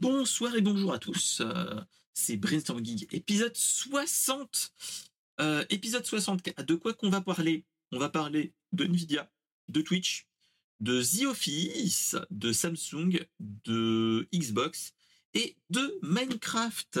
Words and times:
Bonsoir 0.00 0.56
et 0.56 0.62
bonjour 0.62 0.94
à 0.94 0.98
tous. 0.98 1.42
Euh, 1.42 1.78
c'est 2.14 2.38
Brainstorm 2.38 2.82
Geek, 2.82 3.12
épisode 3.12 3.54
60. 3.54 4.72
Euh, 5.42 5.62
épisode 5.68 6.06
64. 6.06 6.64
De 6.64 6.74
quoi 6.74 6.94
qu'on 6.94 7.10
va 7.10 7.20
parler? 7.20 7.66
On 7.92 7.98
va 7.98 8.08
parler 8.08 8.54
de 8.72 8.84
Nvidia, 8.84 9.30
de 9.68 9.82
Twitch, 9.82 10.26
de 10.80 11.02
The 11.02 11.26
Office, 11.26 12.16
de 12.30 12.50
Samsung, 12.50 13.26
de 13.40 14.26
Xbox 14.34 14.94
et 15.34 15.58
de 15.68 15.98
Minecraft. 16.00 17.00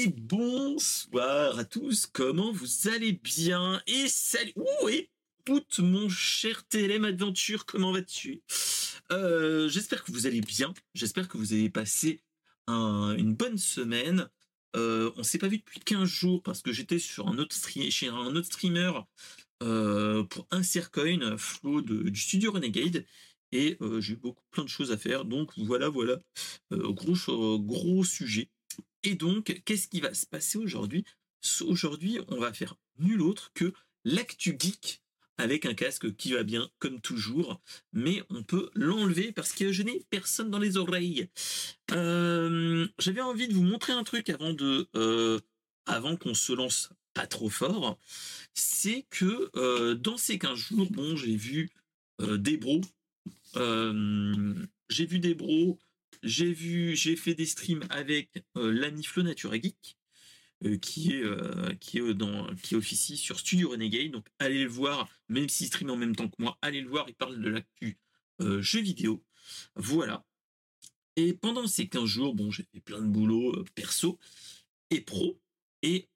Et 0.00 0.06
bonsoir 0.06 1.58
à 1.58 1.64
tous, 1.64 2.06
comment 2.06 2.52
vous 2.52 2.86
allez 2.86 3.10
bien? 3.10 3.82
Et 3.88 4.06
salut 4.06 4.52
Ouh, 4.54 4.88
écoute 4.88 5.80
mon 5.80 6.08
cher 6.08 6.64
TLM 6.68 7.04
Adventure, 7.04 7.66
comment 7.66 7.90
vas-tu? 7.90 8.40
Euh, 9.10 9.68
J'espère 9.68 10.04
que 10.04 10.12
vous 10.12 10.28
allez 10.28 10.40
bien, 10.40 10.72
j'espère 10.94 11.26
que 11.26 11.36
vous 11.36 11.52
avez 11.52 11.68
passé 11.68 12.22
une 12.68 13.34
bonne 13.34 13.58
semaine. 13.58 14.28
Euh, 14.76 15.10
on 15.16 15.24
s'est 15.24 15.38
pas 15.38 15.48
vu 15.48 15.58
depuis 15.58 15.80
15 15.80 16.08
jours 16.08 16.44
parce 16.44 16.62
que 16.62 16.72
j'étais 16.72 17.00
sur 17.00 17.26
un 17.26 17.36
autre 17.38 17.56
chez 17.90 18.06
un 18.06 18.36
autre 18.36 18.46
streamer 18.46 18.92
euh, 19.64 20.22
pour 20.22 20.46
un 20.52 20.62
Coin, 20.92 21.36
Flo 21.38 21.82
du 21.82 22.20
studio 22.20 22.52
Renegade. 22.52 23.04
Et 23.50 23.76
euh, 23.80 24.00
j'ai 24.00 24.12
eu 24.12 24.16
beaucoup 24.16 24.44
plein 24.52 24.62
de 24.62 24.68
choses 24.68 24.92
à 24.92 24.96
faire. 24.96 25.24
Donc 25.24 25.58
voilà, 25.58 25.88
voilà. 25.88 26.20
gros, 26.70 27.58
gros 27.58 28.04
sujet. 28.04 28.48
Et 29.04 29.14
donc, 29.14 29.62
qu'est-ce 29.64 29.88
qui 29.88 30.00
va 30.00 30.14
se 30.14 30.26
passer 30.26 30.58
aujourd'hui? 30.58 31.04
Aujourd'hui, 31.62 32.18
on 32.28 32.38
va 32.38 32.52
faire 32.52 32.76
nul 32.98 33.22
autre 33.22 33.52
que 33.54 33.72
l'actu 34.04 34.56
geek 34.58 35.02
avec 35.38 35.66
un 35.66 35.74
casque 35.74 36.14
qui 36.16 36.32
va 36.32 36.42
bien 36.42 36.68
comme 36.80 37.00
toujours, 37.00 37.60
mais 37.92 38.22
on 38.28 38.42
peut 38.42 38.70
l'enlever 38.74 39.30
parce 39.32 39.52
que 39.52 39.70
je 39.70 39.84
n'ai 39.84 40.04
personne 40.10 40.50
dans 40.50 40.58
les 40.58 40.76
oreilles. 40.76 41.28
Euh, 41.92 42.88
j'avais 42.98 43.20
envie 43.20 43.46
de 43.46 43.54
vous 43.54 43.62
montrer 43.62 43.92
un 43.92 44.02
truc 44.02 44.30
avant 44.30 44.52
de, 44.52 44.88
euh, 44.96 45.38
avant 45.86 46.16
qu'on 46.16 46.34
se 46.34 46.52
lance 46.52 46.90
pas 47.14 47.28
trop 47.28 47.48
fort, 47.48 47.98
c'est 48.52 49.06
que 49.10 49.50
euh, 49.56 49.94
dans 49.94 50.16
ces 50.16 50.38
15 50.38 50.58
jours, 50.58 50.90
bon, 50.90 51.16
j'ai 51.16 51.36
vu 51.36 51.70
des 52.20 52.56
bros, 52.56 52.80
j'ai 53.54 55.06
vu 55.06 55.20
des 55.20 55.34
bros 55.34 55.78
j'ai 56.22 56.52
vu, 56.52 56.96
j'ai 56.96 57.16
fait 57.16 57.34
des 57.34 57.46
streams 57.46 57.84
avec 57.90 58.30
euh, 58.56 58.72
l'ami 58.72 59.04
Flo 59.04 59.22
Nature 59.22 59.52
Geek, 59.54 59.96
euh, 60.64 60.76
qui 60.78 61.12
est 61.12 61.22
euh, 61.22 61.74
qui 61.80 61.98
est 61.98 62.14
dans 62.14 62.54
qui 62.56 62.74
officie 62.74 63.16
sur 63.16 63.38
Studio 63.38 63.70
Renegade. 63.70 64.10
Donc 64.10 64.26
allez 64.38 64.62
le 64.64 64.68
voir, 64.70 65.08
même 65.28 65.48
s'il 65.48 65.68
stream 65.68 65.90
en 65.90 65.96
même 65.96 66.16
temps 66.16 66.28
que 66.28 66.36
moi, 66.38 66.58
allez 66.62 66.80
le 66.80 66.88
voir. 66.88 67.06
Il 67.08 67.14
parle 67.14 67.40
de 67.40 67.48
l'actu 67.48 67.98
jeux 68.40 68.80
vidéo. 68.80 69.24
Voilà. 69.74 70.24
Et 71.16 71.32
pendant 71.32 71.66
ces 71.66 71.88
15 71.88 72.04
jours, 72.04 72.34
bon, 72.34 72.52
j'ai 72.52 72.64
fait 72.72 72.80
plein 72.80 73.00
de 73.00 73.08
boulot 73.08 73.64
perso 73.74 74.18
et 74.90 75.00
pro. 75.00 75.40
Et 75.82 76.08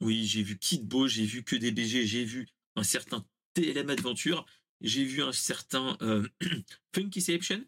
oui, 0.00 0.26
j'ai 0.26 0.42
vu 0.42 0.58
Kid 0.58 0.86
Beau, 0.86 1.08
j'ai 1.08 1.24
vu 1.24 1.42
que 1.42 1.56
des 1.56 1.70
BG, 1.72 2.06
j'ai 2.06 2.24
vu 2.24 2.48
un 2.76 2.82
certain 2.82 3.24
TLM 3.54 3.88
Adventure, 3.88 4.44
j'ai 4.82 5.04
vu 5.04 5.22
un 5.22 5.32
certain 5.32 5.96
Funkyception, 6.94 7.64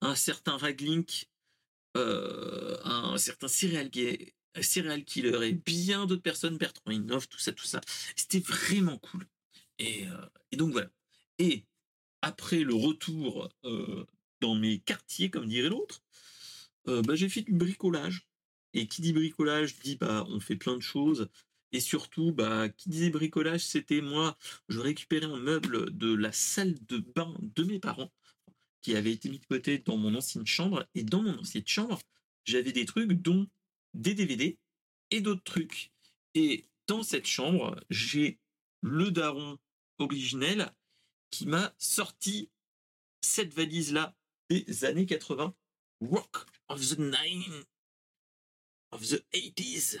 un 0.00 0.14
certain 0.14 0.56
Raglink, 0.56 1.28
euh, 1.96 2.76
un 2.84 3.18
certain 3.18 3.48
Serial, 3.48 3.90
Serial 4.60 5.04
Killer 5.04 5.48
et 5.48 5.52
bien 5.52 6.06
d'autres 6.06 6.22
personnes, 6.22 6.58
Bertrand 6.58 6.90
Innov, 6.90 7.28
tout 7.28 7.38
ça, 7.38 7.52
tout 7.52 7.66
ça. 7.66 7.80
C'était 8.16 8.40
vraiment 8.40 8.98
cool. 8.98 9.26
Et, 9.78 10.06
euh, 10.06 10.56
donc 10.56 10.72
voilà. 10.72 10.90
Et 11.38 11.64
après 12.22 12.60
le 12.60 12.74
retour 12.74 13.48
euh, 13.64 14.04
dans 14.40 14.54
mes 14.54 14.80
quartiers, 14.80 15.30
comme 15.30 15.46
dirait 15.46 15.68
l'autre, 15.68 16.02
bah, 16.86 17.14
j'ai 17.14 17.28
fait 17.28 17.42
du 17.42 17.52
bricolage. 17.52 18.26
Et 18.74 18.86
qui 18.86 19.02
dit 19.02 19.12
bricolage 19.12 19.78
dit 19.80 19.96
bah 19.96 20.26
on 20.28 20.40
fait 20.40 20.56
plein 20.56 20.76
de 20.76 20.82
choses. 20.82 21.28
Et 21.72 21.80
surtout, 21.80 22.32
bah, 22.32 22.70
qui 22.70 22.88
disait 22.88 23.10
bricolage, 23.10 23.60
c'était 23.60 24.00
moi, 24.00 24.38
je 24.68 24.80
récupérais 24.80 25.26
un 25.26 25.36
meuble 25.36 25.94
de 25.96 26.14
la 26.14 26.32
salle 26.32 26.74
de 26.86 26.98
bain 26.98 27.34
de 27.42 27.64
mes 27.64 27.78
parents 27.78 28.10
qui 28.82 28.96
avait 28.96 29.12
été 29.12 29.28
mis 29.28 29.38
de 29.38 29.46
côté 29.46 29.78
dans 29.78 29.96
mon 29.96 30.14
ancienne 30.14 30.46
chambre. 30.46 30.86
Et 30.94 31.02
dans 31.02 31.22
mon 31.22 31.38
ancienne 31.38 31.66
chambre, 31.66 32.00
j'avais 32.44 32.72
des 32.72 32.84
trucs, 32.84 33.12
dont 33.12 33.46
des 33.94 34.14
DVD 34.14 34.58
et 35.10 35.20
d'autres 35.20 35.44
trucs. 35.44 35.92
Et 36.34 36.66
dans 36.86 37.02
cette 37.02 37.26
chambre, 37.26 37.78
j'ai 37.90 38.38
le 38.82 39.10
daron 39.10 39.58
originel 39.98 40.72
qui 41.30 41.46
m'a 41.46 41.74
sorti 41.78 42.50
cette 43.20 43.52
valise-là 43.54 44.14
des 44.48 44.84
années 44.84 45.06
80. 45.06 45.54
Rock 46.00 46.46
of 46.68 46.80
the 46.80 46.98
Nine 46.98 47.64
of 48.92 49.06
the 49.08 49.22
80s. 49.32 49.98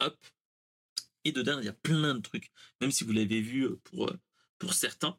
Hop. 0.00 0.16
Et 1.24 1.32
dedans, 1.32 1.58
il 1.58 1.66
y 1.66 1.68
a 1.68 1.74
plein 1.74 2.14
de 2.14 2.20
trucs. 2.20 2.50
Même 2.80 2.90
si 2.90 3.04
vous 3.04 3.12
l'avez 3.12 3.40
vu 3.40 3.76
pour, 3.84 4.10
pour 4.58 4.72
certains. 4.72 5.18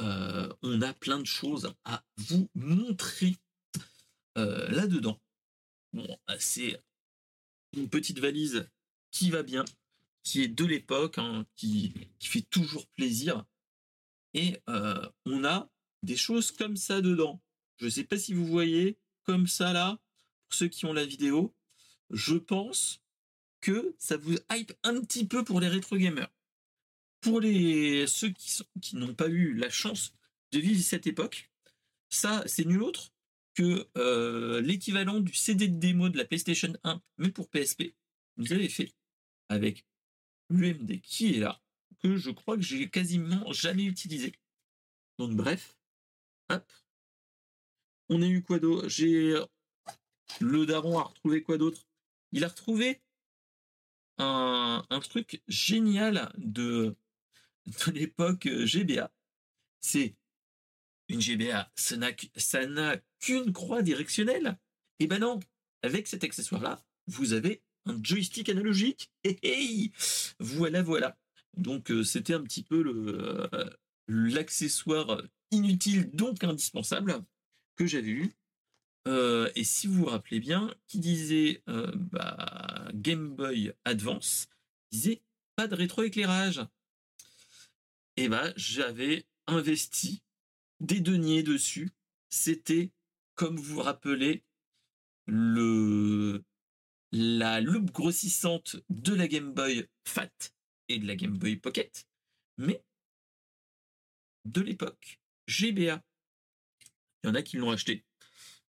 Euh, 0.00 0.52
on 0.62 0.80
a 0.82 0.92
plein 0.94 1.18
de 1.18 1.26
choses 1.26 1.72
à 1.84 2.04
vous 2.16 2.48
montrer 2.54 3.36
euh, 4.38 4.68
là-dedans. 4.70 5.20
Bon, 5.92 6.18
c'est 6.38 6.80
une 7.76 7.88
petite 7.88 8.18
valise 8.18 8.68
qui 9.10 9.30
va 9.30 9.42
bien, 9.42 9.64
qui 10.22 10.42
est 10.42 10.48
de 10.48 10.64
l'époque, 10.64 11.18
hein, 11.18 11.46
qui, 11.56 11.92
fait 12.20 12.42
toujours 12.42 12.86
plaisir. 12.88 13.44
Et 14.34 14.56
euh, 14.68 15.06
on 15.26 15.44
a 15.44 15.68
des 16.02 16.16
choses 16.16 16.50
comme 16.50 16.76
ça 16.76 17.02
dedans. 17.02 17.40
Je 17.76 17.86
ne 17.86 17.90
sais 17.90 18.04
pas 18.04 18.18
si 18.18 18.32
vous 18.32 18.46
voyez, 18.46 18.98
comme 19.24 19.46
ça 19.46 19.72
là, 19.72 19.98
pour 20.48 20.54
ceux 20.54 20.68
qui 20.68 20.86
ont 20.86 20.92
la 20.92 21.04
vidéo, 21.04 21.54
je 22.10 22.36
pense 22.36 23.00
que 23.60 23.94
ça 23.98 24.16
vous 24.16 24.36
hype 24.50 24.72
un 24.82 25.00
petit 25.00 25.26
peu 25.26 25.44
pour 25.44 25.60
les 25.60 25.68
rétro 25.68 25.96
gamers 25.96 26.32
pour 27.22 27.40
les 27.40 28.06
ceux 28.06 28.28
qui, 28.28 28.62
qui 28.82 28.96
n'ont 28.96 29.14
pas 29.14 29.28
eu 29.28 29.54
la 29.54 29.70
chance 29.70 30.14
de 30.52 30.58
vivre 30.58 30.82
cette 30.82 31.06
époque, 31.06 31.50
ça, 32.10 32.42
c'est 32.46 32.66
nul 32.66 32.82
autre 32.82 33.10
que 33.54 33.88
euh, 33.96 34.60
l'équivalent 34.60 35.20
du 35.20 35.34
CD 35.34 35.68
de 35.68 35.76
démo 35.76 36.10
de 36.10 36.18
la 36.18 36.26
PlayStation 36.26 36.72
1, 36.84 37.00
mais 37.18 37.30
pour 37.30 37.48
PSP. 37.48 37.94
Vous 38.36 38.52
avez 38.52 38.68
fait 38.68 38.92
avec 39.48 39.86
l'UMD 40.50 41.00
qui 41.00 41.34
est 41.34 41.40
là, 41.40 41.62
que 42.00 42.16
je 42.16 42.30
crois 42.30 42.56
que 42.56 42.62
j'ai 42.62 42.90
quasiment 42.90 43.52
jamais 43.52 43.84
utilisé. 43.84 44.32
Donc 45.18 45.32
bref, 45.32 45.76
hop. 46.50 46.70
On 48.08 48.20
a 48.20 48.26
eu 48.26 48.42
quoi 48.42 48.58
d'autre 48.58 48.88
J'ai 48.88 49.38
le 50.40 50.66
daron 50.66 50.98
a 50.98 51.04
retrouvé 51.04 51.42
quoi 51.42 51.58
d'autre? 51.58 51.86
Il 52.32 52.44
a 52.44 52.48
retrouvé 52.48 53.00
un, 54.18 54.82
truc 55.08 55.42
génial 55.48 56.32
de 56.38 56.94
de 57.66 57.92
l'époque 57.92 58.46
euh, 58.46 58.66
GBA. 58.66 59.10
C'est 59.80 60.14
une 61.08 61.20
GBA, 61.20 61.70
ça 61.76 61.96
n'a 61.96 62.96
qu'une 63.20 63.52
croix 63.52 63.82
directionnelle. 63.82 64.58
Et 64.98 65.06
ben 65.06 65.18
non, 65.18 65.40
avec 65.82 66.06
cet 66.06 66.24
accessoire-là, 66.24 66.82
vous 67.06 67.32
avez 67.32 67.62
un 67.86 68.02
joystick 68.02 68.48
analogique. 68.48 69.10
Et 69.24 69.90
voilà, 70.38 70.82
voilà. 70.82 71.18
Donc 71.56 71.90
euh, 71.90 72.02
c'était 72.04 72.34
un 72.34 72.42
petit 72.42 72.62
peu 72.62 72.82
euh, 72.86 73.70
l'accessoire 74.08 75.22
inutile 75.50 76.10
donc 76.12 76.44
indispensable 76.44 77.22
que 77.76 77.86
j'avais 77.86 78.10
eu. 78.10 78.32
et 79.06 79.64
si 79.64 79.86
vous 79.86 79.94
vous 79.94 80.06
rappelez 80.06 80.40
bien, 80.40 80.74
qui 80.86 80.98
disait 80.98 81.62
bah, 81.66 82.88
Game 82.94 83.34
Boy 83.34 83.72
Advance, 83.84 84.48
disait 84.92 85.20
pas 85.56 85.66
de 85.66 85.74
rétroéclairage 85.74 86.62
et 88.16 88.28
ben 88.28 88.52
j'avais 88.56 89.26
investi 89.46 90.22
des 90.80 91.00
deniers 91.00 91.42
dessus. 91.42 91.90
C'était, 92.28 92.90
comme 93.34 93.56
vous 93.56 93.74
vous 93.74 93.82
rappelez, 93.82 94.42
le 95.26 96.44
la 97.12 97.60
loupe 97.60 97.90
grossissante 97.90 98.76
de 98.88 99.14
la 99.14 99.28
Game 99.28 99.52
Boy 99.52 99.86
Fat 100.06 100.30
et 100.88 100.98
de 100.98 101.06
la 101.06 101.14
Game 101.14 101.36
Boy 101.36 101.56
Pocket, 101.56 102.06
mais 102.56 102.82
de 104.46 104.60
l'époque 104.62 105.20
GBA. 105.46 106.02
Il 107.22 107.26
y 107.26 107.30
en 107.30 107.34
a 107.34 107.42
qui 107.42 107.56
l'ont 107.56 107.70
acheté. 107.70 108.04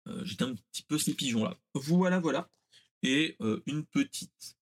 Euh, 0.07 0.23
j'étais 0.25 0.43
un 0.43 0.55
petit 0.55 0.83
peu 0.83 0.97
ces 0.97 1.13
pigeons-là. 1.13 1.57
Voilà, 1.73 2.19
voilà. 2.19 2.49
Et 3.01 3.35
euh, 3.41 3.61
une 3.65 3.85
petite. 3.85 4.57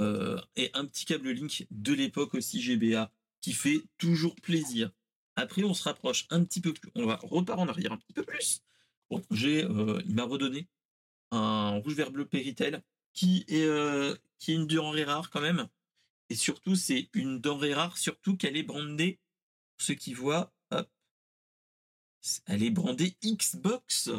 Euh, 0.00 0.40
et 0.56 0.70
un 0.74 0.84
petit 0.84 1.04
câble 1.06 1.30
Link 1.30 1.66
de 1.70 1.92
l'époque 1.94 2.34
aussi 2.34 2.60
GBA 2.60 3.10
fait 3.54 3.82
toujours 3.98 4.34
plaisir. 4.36 4.90
Après, 5.36 5.62
on 5.64 5.74
se 5.74 5.84
rapproche 5.84 6.26
un 6.30 6.44
petit 6.44 6.60
peu 6.60 6.72
plus. 6.72 6.90
On 6.94 7.06
va 7.06 7.18
repart 7.22 7.58
en 7.58 7.68
arrière 7.68 7.92
un 7.92 7.98
petit 7.98 8.12
peu 8.12 8.24
plus. 8.24 8.62
Bon, 9.10 9.22
j'ai, 9.30 9.64
euh, 9.64 10.00
il 10.06 10.14
m'a 10.14 10.24
redonné 10.24 10.68
un 11.30 11.76
rouge 11.76 11.94
vert 11.94 12.10
bleu 12.10 12.24
Péritel 12.24 12.82
qui 13.12 13.44
est, 13.48 13.64
euh, 13.64 14.14
qui 14.38 14.52
est 14.52 14.54
une 14.54 14.66
denrée 14.66 15.04
rare 15.04 15.30
quand 15.30 15.40
même. 15.40 15.68
Et 16.28 16.34
surtout, 16.34 16.74
c'est 16.74 17.08
une 17.12 17.40
denrée 17.40 17.74
rare, 17.74 17.98
surtout 17.98 18.36
qu'elle 18.36 18.56
est 18.56 18.62
brandée, 18.62 19.20
ceux 19.78 19.94
qui 19.94 20.12
voient, 20.12 20.52
hop, 20.70 20.90
elle 22.46 22.62
est 22.62 22.70
brandée 22.70 23.16
Xbox. 23.22 24.10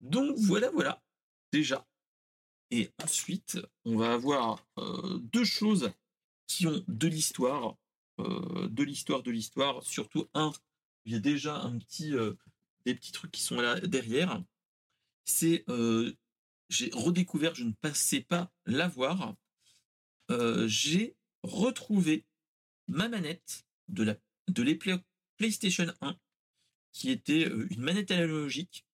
Donc 0.00 0.36
voilà, 0.38 0.70
voilà, 0.70 1.02
déjà. 1.52 1.86
Et 2.70 2.90
ensuite, 3.02 3.58
on 3.84 3.96
va 3.96 4.14
avoir 4.14 4.66
euh, 4.78 5.18
deux 5.18 5.44
choses 5.44 5.92
qui 6.46 6.66
ont 6.66 6.84
de 6.88 7.08
l'histoire, 7.08 7.76
de 8.18 8.82
l'histoire, 8.82 9.22
de 9.22 9.30
l'histoire. 9.30 9.82
Surtout 9.82 10.28
un, 10.34 10.52
il 11.04 11.12
y 11.12 11.16
a 11.16 11.20
déjà 11.20 11.56
un 11.56 11.78
petit, 11.78 12.14
euh, 12.14 12.34
des 12.84 12.94
petits 12.94 13.12
trucs 13.12 13.32
qui 13.32 13.42
sont 13.42 13.60
là 13.60 13.80
derrière. 13.80 14.42
C'est, 15.24 15.64
j'ai 16.68 16.90
redécouvert, 16.92 17.54
je 17.54 17.64
ne 17.64 17.72
passais 17.72 18.20
pas 18.20 18.52
l'avoir. 18.66 19.34
j'ai 20.66 21.16
retrouvé 21.42 22.24
ma 22.88 23.08
manette 23.08 23.64
de 23.88 24.02
la 24.02 24.16
de 24.48 25.00
PlayStation 25.38 25.86
1, 26.02 26.16
qui 26.92 27.10
était 27.10 27.44
une 27.44 27.80
manette 27.80 28.10
analogique, 28.10 28.86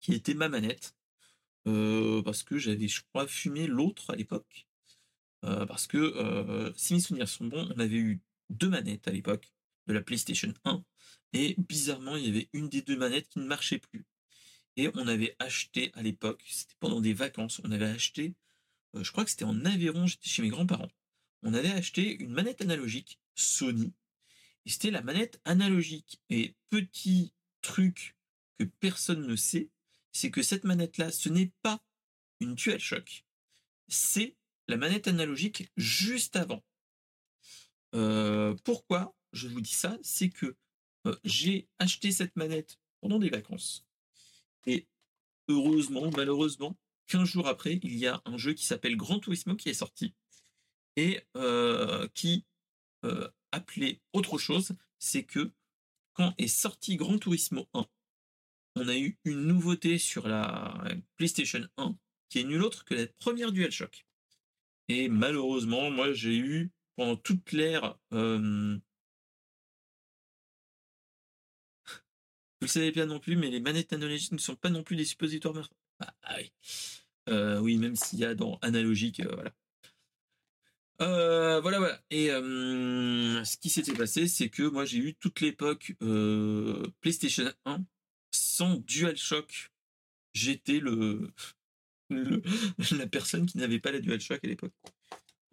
qui 0.00 0.12
était 0.12 0.34
ma 0.34 0.48
manette. 0.48 0.94
Euh, 1.66 2.22
parce 2.22 2.42
que 2.42 2.58
j'avais, 2.58 2.88
je 2.88 3.02
crois, 3.02 3.26
fumé 3.26 3.66
l'autre 3.66 4.10
à 4.10 4.16
l'époque. 4.16 4.66
Euh, 5.44 5.66
parce 5.66 5.86
que, 5.86 5.96
euh, 5.96 6.72
si 6.76 6.94
mes 6.94 7.00
souvenirs 7.00 7.28
sont 7.28 7.46
bons, 7.46 7.70
on 7.74 7.78
avait 7.78 7.96
eu 7.96 8.20
deux 8.50 8.68
manettes 8.68 9.08
à 9.08 9.12
l'époque 9.12 9.52
de 9.86 9.94
la 9.94 10.02
PlayStation 10.02 10.52
1. 10.64 10.84
Et 11.32 11.54
bizarrement, 11.58 12.16
il 12.16 12.26
y 12.26 12.28
avait 12.28 12.48
une 12.52 12.68
des 12.68 12.82
deux 12.82 12.96
manettes 12.96 13.28
qui 13.28 13.38
ne 13.38 13.46
marchait 13.46 13.78
plus. 13.78 14.04
Et 14.76 14.90
on 14.94 15.06
avait 15.06 15.36
acheté 15.38 15.90
à 15.94 16.02
l'époque, 16.02 16.42
c'était 16.46 16.74
pendant 16.80 17.00
des 17.00 17.12
vacances, 17.12 17.60
on 17.64 17.70
avait 17.70 17.86
acheté, 17.86 18.34
je 18.94 19.10
crois 19.12 19.24
que 19.24 19.30
c'était 19.30 19.44
en 19.44 19.64
Aveyron, 19.64 20.06
j'étais 20.06 20.28
chez 20.28 20.42
mes 20.42 20.48
grands-parents. 20.48 20.90
On 21.42 21.54
avait 21.54 21.70
acheté 21.70 22.16
une 22.22 22.32
manette 22.32 22.60
analogique 22.60 23.18
Sony. 23.34 23.92
Et 24.66 24.70
c'était 24.70 24.90
la 24.90 25.02
manette 25.02 25.40
analogique. 25.44 26.20
Et 26.28 26.54
petit 26.68 27.32
truc 27.62 28.16
que 28.58 28.64
personne 28.64 29.26
ne 29.26 29.36
sait, 29.36 29.70
c'est 30.12 30.30
que 30.30 30.42
cette 30.42 30.64
manette-là, 30.64 31.10
ce 31.10 31.28
n'est 31.28 31.52
pas 31.62 31.82
une 32.40 32.54
DualShock. 32.54 33.24
C'est 33.88 34.36
la 34.70 34.76
manette 34.76 35.08
analogique 35.08 35.68
juste 35.76 36.36
avant. 36.36 36.62
Euh, 37.94 38.54
pourquoi 38.64 39.14
je 39.32 39.48
vous 39.48 39.60
dis 39.60 39.72
ça? 39.72 39.98
C'est 40.00 40.30
que 40.30 40.56
euh, 41.06 41.16
j'ai 41.24 41.68
acheté 41.78 42.12
cette 42.12 42.36
manette 42.36 42.78
pendant 43.00 43.18
des 43.18 43.30
vacances. 43.30 43.84
Et 44.66 44.86
heureusement, 45.48 46.10
malheureusement, 46.16 46.78
15 47.08 47.28
jours 47.28 47.48
après, 47.48 47.80
il 47.82 47.96
y 47.96 48.06
a 48.06 48.22
un 48.24 48.38
jeu 48.38 48.52
qui 48.52 48.64
s'appelle 48.64 48.96
Gran 48.96 49.18
Turismo 49.18 49.56
qui 49.56 49.68
est 49.68 49.74
sorti 49.74 50.14
et 50.96 51.20
euh, 51.36 52.06
qui 52.14 52.44
appelait 53.50 54.00
autre 54.12 54.38
chose. 54.38 54.76
C'est 55.00 55.24
que 55.24 55.50
quand 56.12 56.32
est 56.38 56.46
sorti 56.46 56.96
Gran 56.96 57.18
Turismo 57.18 57.66
1, 57.74 57.86
on 58.76 58.88
a 58.88 58.96
eu 58.96 59.18
une 59.24 59.46
nouveauté 59.46 59.98
sur 59.98 60.28
la 60.28 60.84
PlayStation 61.16 61.66
1 61.76 61.96
qui 62.28 62.38
est 62.38 62.44
nulle 62.44 62.62
autre 62.62 62.84
que 62.84 62.94
la 62.94 63.06
première 63.18 63.50
DualShock. 63.50 64.06
Et 64.90 65.08
malheureusement, 65.08 65.88
moi 65.92 66.12
j'ai 66.12 66.36
eu 66.36 66.72
pendant 66.96 67.14
toute 67.14 67.52
l'ère. 67.52 67.96
Euh... 68.12 68.76
Vous 72.60 72.62
le 72.62 72.66
savez 72.66 72.90
bien 72.90 73.06
non 73.06 73.20
plus, 73.20 73.36
mais 73.36 73.50
les 73.50 73.60
manettes 73.60 73.92
analogiques 73.92 74.32
ne 74.32 74.38
sont 74.38 74.56
pas 74.56 74.68
non 74.68 74.82
plus 74.82 74.96
des 74.96 75.04
suppositoires. 75.04 75.70
Ah, 76.00 76.12
ah 76.24 76.34
oui. 76.38 76.52
Euh, 77.28 77.60
oui, 77.60 77.76
même 77.76 77.94
s'il 77.94 78.18
y 78.18 78.24
a 78.24 78.34
dans 78.34 78.58
analogique, 78.62 79.20
euh, 79.20 79.32
voilà. 79.32 79.52
Voilà, 81.60 81.78
voilà. 81.78 82.02
Et 82.10 82.26
ce 82.26 83.56
qui 83.58 83.70
s'était 83.70 83.94
passé, 83.94 84.26
c'est 84.26 84.48
que 84.48 84.64
moi 84.64 84.84
j'ai 84.84 84.98
eu 84.98 85.14
toute 85.14 85.40
l'époque 85.40 85.94
PlayStation 87.00 87.52
1 87.64 87.84
sans 88.32 88.74
DualShock, 88.74 89.70
j'étais 90.34 90.80
le, 90.80 91.32
la 92.96 93.06
personne 93.06 93.46
qui 93.46 93.58
n'avait 93.58 93.80
pas 93.80 93.92
la 93.92 94.00
DualShock 94.00 94.44
à 94.44 94.46
l'époque. 94.46 94.72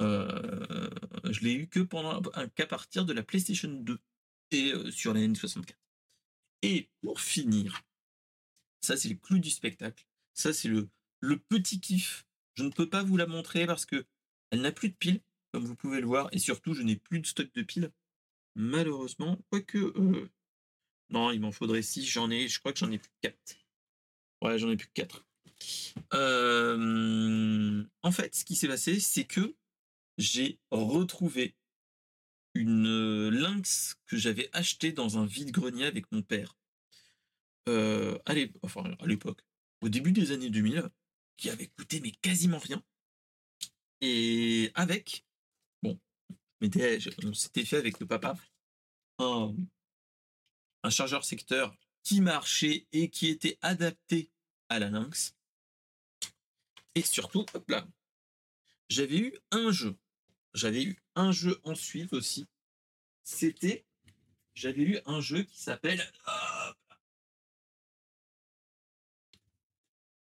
Euh, 0.02 0.90
je 1.30 1.42
l'ai 1.42 1.54
eu 1.54 1.68
que 1.68 1.80
pendant 1.80 2.22
qu'à 2.56 2.68
partir 2.68 3.06
de 3.06 3.14
la 3.14 3.24
PlayStation 3.24 3.70
2 3.70 4.00
et 4.52 4.74
euh, 4.74 4.92
sur 4.92 5.14
la 5.14 5.22
N64. 5.22 5.74
Et 6.64 6.90
pour 7.02 7.22
finir, 7.22 7.84
ça 8.82 8.98
c'est 8.98 9.10
le 9.10 9.16
clou 9.16 9.40
du 9.40 9.50
spectacle. 9.50 10.06
Ça 10.34 10.54
c'est 10.54 10.70
le, 10.70 10.90
le 11.20 11.38
petit 11.38 11.80
kiff. 11.80 12.26
Je 12.56 12.64
ne 12.64 12.70
peux 12.70 12.90
pas 12.90 13.04
vous 13.04 13.18
la 13.18 13.28
montrer 13.28 13.66
parce 13.66 13.86
que 13.86 14.06
elle 14.52 14.62
n'a 14.62 14.72
plus 14.72 14.90
de 14.90 14.96
piles, 14.96 15.22
comme 15.52 15.66
vous 15.66 15.76
pouvez 15.76 16.00
le 16.00 16.08
voir, 16.08 16.30
et 16.32 16.40
surtout 16.40 16.74
je 16.74 16.82
n'ai 16.82 16.96
plus 16.96 17.20
de 17.20 17.28
stock 17.28 17.52
de 17.54 17.62
piles. 17.64 17.92
Malheureusement, 18.56 19.38
quoique 19.50 19.78
euh, 19.78 20.30
non, 21.10 21.32
il 21.32 21.40
m'en 21.40 21.52
faudrait 21.52 21.82
6, 21.82 22.06
j'en 22.06 22.30
ai, 22.30 22.48
je 22.48 22.60
crois 22.60 22.74
que 22.74 22.80
j'en 22.80 22.92
ai 22.92 22.98
plus 22.98 23.10
que 23.10 23.30
4. 23.30 23.38
Ouais, 24.42 24.60
j'en 24.60 24.70
ai 24.70 24.78
plus 24.78 24.88
que 24.88 24.94
4. 24.94 25.27
Euh, 26.14 27.84
en 28.04 28.12
fait, 28.12 28.36
ce 28.36 28.46
qui 28.46 28.56
s'est 28.56 28.68
passé, 28.68 29.00
c'est 29.00 29.26
que 29.26 29.56
j'ai 30.18 30.60
retrouvé 30.72 31.56
une 32.54 33.30
lynx 33.30 33.96
que 34.06 34.18
j'avais 34.18 34.50
achetée 34.54 34.92
dans 34.92 35.18
un 35.18 35.26
vide-grenier 35.26 35.86
avec 35.86 36.12
mon 36.12 36.22
père. 36.22 36.58
Euh, 37.70 38.18
à 38.26 38.34
l'époque, 38.34 39.44
au 39.82 39.90
début 39.90 40.12
des 40.12 40.32
années 40.32 40.50
2000, 40.50 40.90
qui 41.36 41.50
avait 41.50 41.68
coûté 41.68 42.00
mais 42.00 42.12
quasiment 42.12 42.60
rien. 42.60 42.84
Et 44.02 44.72
avec, 44.76 45.26
bon, 45.84 46.00
on 46.62 47.34
s'était 47.34 47.66
fait 47.66 47.78
avec 47.78 48.00
le 48.00 48.08
papa 48.08 48.36
un 49.20 50.90
chargeur 50.90 51.26
secteur 51.26 51.76
qui 52.04 52.22
marchait 52.22 52.88
et 52.92 53.10
qui 53.10 53.28
était 53.28 53.58
adapté 53.62 54.32
à 54.70 54.80
la 54.80 54.90
Lynx. 54.90 55.36
Et 56.96 57.02
surtout, 57.02 57.46
hop 57.54 57.70
là, 57.70 57.88
j'avais 58.90 59.18
eu 59.18 59.38
un 59.52 59.72
jeu. 59.72 59.96
J'avais 60.54 60.84
eu 60.84 60.98
un 61.16 61.32
jeu 61.32 61.60
ensuite 61.64 62.14
aussi. 62.14 62.48
C'était, 63.24 63.86
j'avais 64.56 64.84
eu 64.84 65.00
un 65.06 65.22
jeu 65.22 65.44
qui 65.44 65.60
s'appelle, 65.60 66.02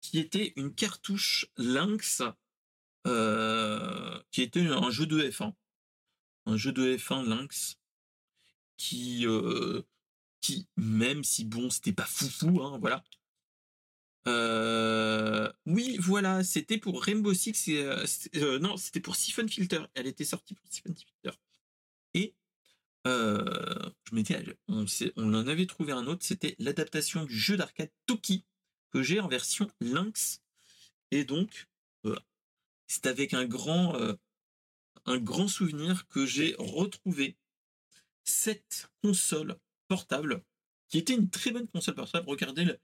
qui 0.00 0.18
était 0.18 0.52
une 0.56 0.74
cartouche 0.74 1.46
Lynx, 1.56 2.22
euh, 3.06 4.20
qui 4.30 4.42
était 4.42 4.66
un 4.66 4.90
jeu 4.90 5.06
de 5.06 5.22
F1, 5.22 5.54
un 6.46 6.56
jeu 6.56 6.72
de 6.72 6.96
F1 6.96 7.24
Lynx, 7.24 7.78
qui 8.76 9.26
euh, 9.26 9.82
même 10.76 11.24
si 11.24 11.44
bon, 11.44 11.70
c'était 11.70 11.92
pas 11.92 12.04
foufou, 12.04 12.62
hein, 12.62 12.78
voilà. 12.78 13.02
Euh, 14.26 15.50
oui, 15.66 15.96
voilà, 16.00 16.42
c'était 16.42 16.78
pour 16.78 17.02
Rainbow 17.02 17.32
Six. 17.32 17.68
Euh, 17.68 18.04
euh, 18.36 18.58
non, 18.58 18.76
c'était 18.76 19.00
pour 19.00 19.16
Siphon 19.16 19.46
Filter. 19.46 19.82
Elle 19.94 20.06
était 20.06 20.24
sortie 20.24 20.54
pour 20.54 20.66
Siphon 20.68 20.94
Filter. 20.94 21.36
Et 22.14 22.34
je 23.04 24.52
on, 24.68 24.84
on 25.16 25.34
en 25.34 25.46
avait 25.46 25.66
trouvé 25.66 25.92
un 25.92 26.06
autre. 26.06 26.24
C'était 26.24 26.56
l'adaptation 26.58 27.24
du 27.24 27.38
jeu 27.38 27.56
d'arcade 27.56 27.90
Toki 28.06 28.44
que 28.90 29.02
j'ai 29.02 29.20
en 29.20 29.28
version 29.28 29.70
Lynx. 29.80 30.42
Et 31.12 31.24
donc, 31.24 31.68
c'est 32.88 33.06
avec 33.06 33.32
un 33.32 33.44
grand, 33.44 33.96
un 35.04 35.18
grand 35.18 35.46
souvenir 35.46 36.08
que 36.08 36.26
j'ai 36.26 36.56
retrouvé 36.58 37.36
cette 38.24 38.90
console 39.02 39.56
portable, 39.86 40.42
qui 40.88 40.98
était 40.98 41.14
une 41.14 41.30
très 41.30 41.52
bonne 41.52 41.68
console 41.68 41.94
portable. 41.94 42.28
Regardez 42.28 42.64
le, 42.64 42.76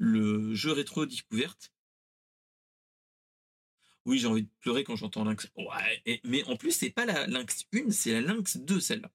jeu 0.00 0.72
rétro 0.72 1.06
découverte. 1.06 1.72
Oui, 4.06 4.18
j'ai 4.18 4.26
envie 4.26 4.42
de 4.42 4.50
pleurer 4.60 4.84
quand 4.84 4.96
j'entends 4.96 5.24
Lynx. 5.24 5.48
Ouais, 5.56 6.20
mais 6.24 6.44
en 6.44 6.56
plus, 6.56 6.72
c'est 6.72 6.90
pas 6.90 7.06
la 7.06 7.26
Lynx 7.26 7.64
1, 7.72 7.90
c'est 7.90 8.12
la 8.12 8.20
Lynx 8.20 8.58
2, 8.58 8.80
celle-là. 8.80 9.10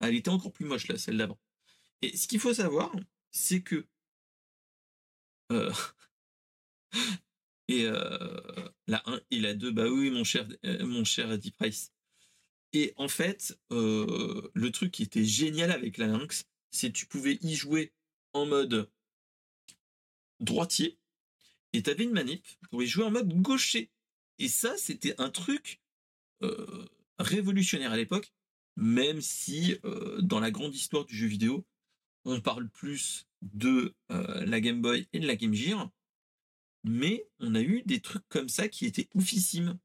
Elle 0.00 0.14
était 0.14 0.28
encore 0.28 0.52
plus 0.52 0.64
moche, 0.64 0.86
là, 0.88 0.96
celle 0.96 1.16
d'avant. 1.16 1.38
Et 2.02 2.16
ce 2.16 2.28
qu'il 2.28 2.38
faut 2.38 2.54
savoir, 2.54 2.94
c'est 3.32 3.62
que. 3.62 3.86
Euh, 5.50 5.72
et 7.68 7.86
euh, 7.86 8.40
la 8.86 9.02
1 9.06 9.20
et 9.30 9.40
la 9.40 9.54
2, 9.54 9.72
bah 9.72 9.88
oui, 9.88 10.10
mon 10.10 10.24
cher, 10.24 10.46
euh, 10.64 10.86
mon 10.86 11.04
cher 11.04 11.32
Eddie 11.32 11.50
Price. 11.50 11.92
Et 12.72 12.92
en 12.96 13.08
fait, 13.08 13.58
le 13.70 14.68
truc 14.70 14.92
qui 14.92 15.02
était 15.02 15.24
génial 15.24 15.72
avec 15.72 15.96
la 15.96 16.06
Lynx, 16.06 16.44
c'est 16.70 16.92
tu 16.92 17.06
pouvais 17.06 17.38
y 17.40 17.54
jouer 17.54 17.94
en 18.34 18.44
mode 18.44 18.90
droitier 20.40 20.98
et 21.72 21.82
tu 21.82 21.90
avais 21.90 22.04
une 22.04 22.12
manip 22.12 22.44
pour 22.70 22.82
y 22.82 22.86
jouer 22.86 23.04
en 23.04 23.10
mode 23.10 23.32
gaucher. 23.42 23.90
Et 24.38 24.48
ça, 24.48 24.76
c'était 24.76 25.14
un 25.20 25.30
truc 25.30 25.80
euh, 26.42 26.86
révolutionnaire 27.18 27.92
à 27.92 27.96
l'époque, 27.96 28.32
même 28.76 29.20
si 29.20 29.76
euh, 29.84 30.20
dans 30.20 30.40
la 30.40 30.50
grande 30.50 30.74
histoire 30.74 31.04
du 31.04 31.16
jeu 31.16 31.26
vidéo, 31.26 31.66
on 32.24 32.40
parle 32.40 32.68
plus 32.68 33.26
de 33.42 33.94
euh, 34.10 34.44
la 34.46 34.60
Game 34.60 34.80
Boy 34.80 35.08
et 35.12 35.20
de 35.20 35.26
la 35.26 35.36
Game 35.36 35.54
Gear. 35.54 35.90
mais 36.84 37.26
on 37.40 37.54
a 37.54 37.60
eu 37.60 37.82
des 37.82 38.00
trucs 38.00 38.26
comme 38.28 38.48
ça 38.48 38.68
qui 38.68 38.86
étaient 38.86 39.08
oufissimes. 39.14 39.78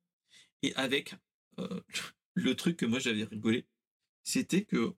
Et 0.61 0.73
avec 0.75 1.15
le 2.35 2.55
truc 2.55 2.77
que 2.77 2.85
moi 2.85 2.99
j'avais 2.99 3.25
rigolé, 3.25 3.65
c'était 4.23 4.63
que 4.63 4.95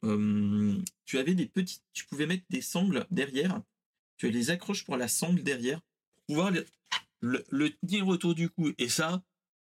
tu 1.05 1.17
avais 1.17 1.33
des 1.33 1.47
petites, 1.47 1.83
tu 1.93 2.05
pouvais 2.05 2.27
mettre 2.27 2.45
des 2.49 2.61
sangles 2.61 3.07
derrière, 3.09 3.61
tu 4.17 4.29
les 4.29 4.49
accroches 4.49 4.83
pour 4.83 4.97
la 4.97 5.07
sangle 5.07 5.43
derrière, 5.43 5.81
pour 6.15 6.25
pouvoir 6.27 6.51
le, 7.21 7.69
tenir 7.81 8.07
autour 8.07 8.35
du 8.35 8.49
cou. 8.49 8.71
Et 8.77 8.89
ça, 8.89 9.23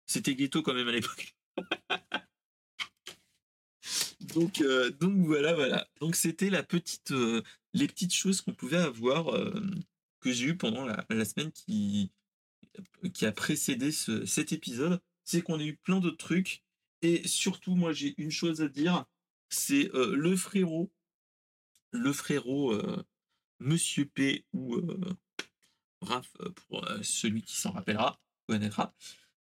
c'était 0.07 0.35
ghetto 0.35 0.63
quand 0.63 0.75
même 0.75 0.89
à 0.89 0.93
l'époque. 0.93 1.35
donc, 4.35 4.61
euh, 4.61 4.91
donc 4.91 5.27
voilà, 5.27 5.55
voilà. 5.55 5.89
Donc 6.01 6.17
c'était 6.17 6.51
petite, 6.63 7.13
les 7.73 7.87
petites 7.87 8.15
choses 8.15 8.41
qu'on 8.41 8.55
pouvait 8.55 8.77
avoir 8.77 9.33
que 10.21 10.33
j'ai 10.33 10.47
eu 10.47 10.57
pendant 10.57 10.85
la, 10.85 11.25
semaine 11.25 11.53
qui, 11.53 12.11
a 13.23 13.33
précédé 13.33 13.93
ce, 13.93 14.25
cet 14.27 14.53
épisode. 14.53 15.01
C'est 15.25 15.43
qu'on 15.43 15.59
a 15.59 15.65
eu 15.65 15.77
plein 15.77 16.01
d'autres 16.01 16.17
trucs. 16.17 16.63
Et 17.03 17.27
surtout, 17.27 17.75
moi, 17.75 17.93
j'ai 17.93 18.15
une 18.19 18.31
chose 18.31 18.63
à 18.63 18.69
dire 18.69 19.05
c'est 19.49 19.95
euh, 19.95 20.15
le 20.17 20.37
frérot, 20.37 20.91
le 21.93 22.13
frérot 22.13 22.73
euh, 22.73 23.05
Monsieur 23.61 24.07
P 24.07 24.45
ou 24.53 24.75
euh, 24.77 25.17
Raph 26.03 26.37
pour 26.69 26.87
celui 27.03 27.43
qui 27.43 27.57
s'en 27.57 27.73
rappellera, 27.73 28.21
connaîtra. 28.47 28.95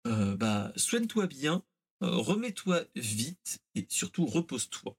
bah, 0.05 0.73
soigne-toi 0.77 1.27
bien, 1.27 1.63
remets-toi 2.01 2.85
vite 2.97 3.63
et 3.75 3.87
surtout 3.89 4.27
repose-toi. 4.27 4.97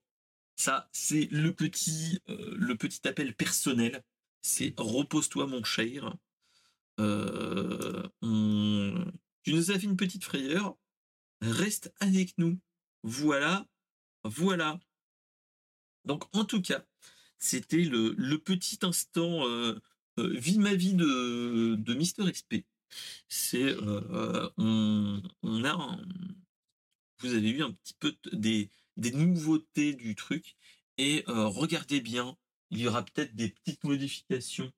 Ça, 0.55 0.89
c'est 0.93 1.27
le 1.29 1.53
petit, 1.53 2.19
le 2.27 2.73
petit 2.75 3.05
appel 3.07 3.35
personnel. 3.35 4.01
C'est 4.41 4.73
repose-toi, 4.77 5.45
mon 5.45 5.63
cher. 5.63 6.15
Tu 6.97 7.03
nous 9.53 9.71
as 9.71 9.79
fait 9.79 9.85
une 9.85 9.97
petite 9.97 10.23
frayeur. 10.23 10.77
Reste 11.41 11.93
avec 11.99 12.37
nous. 12.37 12.59
Voilà, 13.03 13.67
voilà. 14.23 14.79
Donc 16.05 16.23
en 16.35 16.45
tout 16.45 16.61
cas, 16.61 16.85
c'était 17.41 17.83
le, 17.83 18.37
petit 18.37 18.79
instant 18.83 19.45
euh, 19.47 19.77
euh, 20.19 20.37
vie 20.37 20.59
ma 20.59 20.73
vie 20.75 20.93
de, 20.93 21.75
de 21.75 21.93
Mister 21.93 22.23
XP. 22.31 22.63
C'est 23.27 23.63
euh, 23.63 24.49
on, 24.57 25.21
a 25.65 25.99
vous 27.19 27.33
avez 27.33 27.49
eu 27.49 27.63
un 27.63 27.71
petit 27.71 27.95
peu 27.99 28.15
des, 28.31 28.69
des 28.97 29.11
nouveautés 29.11 29.93
du 29.93 30.15
truc 30.15 30.55
et 30.97 31.23
regardez 31.27 32.01
bien, 32.01 32.37
il 32.69 32.79
y 32.79 32.87
aura 32.87 33.03
peut-être 33.03 33.35
des 33.35 33.49
petites 33.49 33.83
modifications 33.83 34.71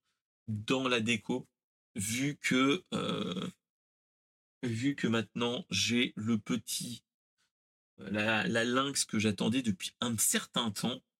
dans 0.47 0.87
la 0.87 0.99
déco 0.99 1.47
vu 1.95 2.37
que 2.37 2.83
maintenant 5.07 5.65
j'ai 5.69 6.13
le 6.15 6.37
petit 6.37 7.03
la, 7.97 8.63
lynx 8.63 9.05
que 9.05 9.19
j'attendais 9.19 9.61
depuis 9.61 9.93
un 10.01 10.17
certain 10.17 10.71
temps 10.71 11.01
euh, 11.01 11.12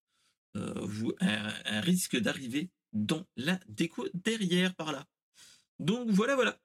vous, 0.56 1.14
un, 1.20 1.82
risque 1.82 2.18
d'arriver 2.18 2.70
dans 2.94 3.26
la 3.36 3.60
déco 3.68 4.08
derrière 4.14 4.76
par 4.76 4.92
là. 4.92 5.08
Donc 5.80 6.10
voilà, 6.10 6.36
voilà. 6.36 6.60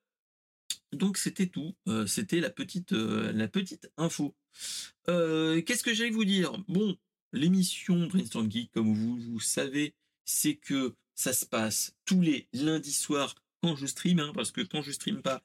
Donc 0.92 1.18
c'était 1.18 1.46
tout. 1.46 1.74
Euh, 1.86 2.06
c'était 2.06 2.40
la 2.40 2.50
petite, 2.50 2.92
euh, 2.92 3.32
la 3.32 3.48
petite 3.48 3.90
info. 3.96 4.34
Qu'est-ce 5.06 5.82
que 5.82 5.94
j'allais 5.94 6.10
vous 6.10 6.24
dire? 6.24 6.52
Bon, 6.68 6.96
l'émission 7.32 8.06
Brainstorm 8.06 8.50
Geek, 8.50 8.70
comme 8.72 8.92
vous, 8.92 9.18
vous 9.18 9.40
savez, 9.40 9.94
c'est 10.24 10.56
que 10.56 10.94
ça 11.14 11.32
se 11.32 11.46
passe 11.46 11.94
tous 12.04 12.20
les 12.20 12.48
lundis 12.52 12.92
soirs 12.92 13.34
quand 13.62 13.74
je 13.74 13.86
stream, 13.86 14.20
hein, 14.20 14.32
parce 14.34 14.52
que 14.52 14.60
quand 14.60 14.82
je 14.82 14.92
stream 14.92 15.22
pas, 15.22 15.42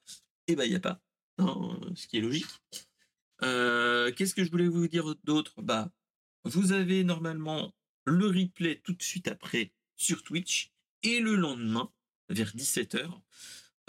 eh 0.48 0.56
ben 0.56 0.66
il 0.66 0.72
y 0.72 0.76
a 0.76 0.80
pas, 0.80 1.02
hein, 1.38 1.80
ce 1.96 2.08
qui 2.08 2.18
est 2.18 2.22
logique. 2.22 2.46
Qu'est-ce 3.40 4.36
que 4.36 4.44
je 4.44 4.52
voulais 4.52 4.68
vous 4.68 4.88
dire 4.88 5.16
d'autre? 5.24 5.62
Bah, 5.62 5.92
vous 6.44 6.72
avez 6.74 7.04
normalement 7.04 7.74
le 8.05 8.27
replay 8.27 8.81
tout 8.83 8.93
de 8.93 9.03
suite 9.03 9.27
après 9.27 9.72
sur 9.95 10.24
Twitch 10.24 10.72
et 11.03 11.19
le 11.19 11.36
lendemain 11.36 11.91
vers 12.29 12.55
17h 12.55 13.10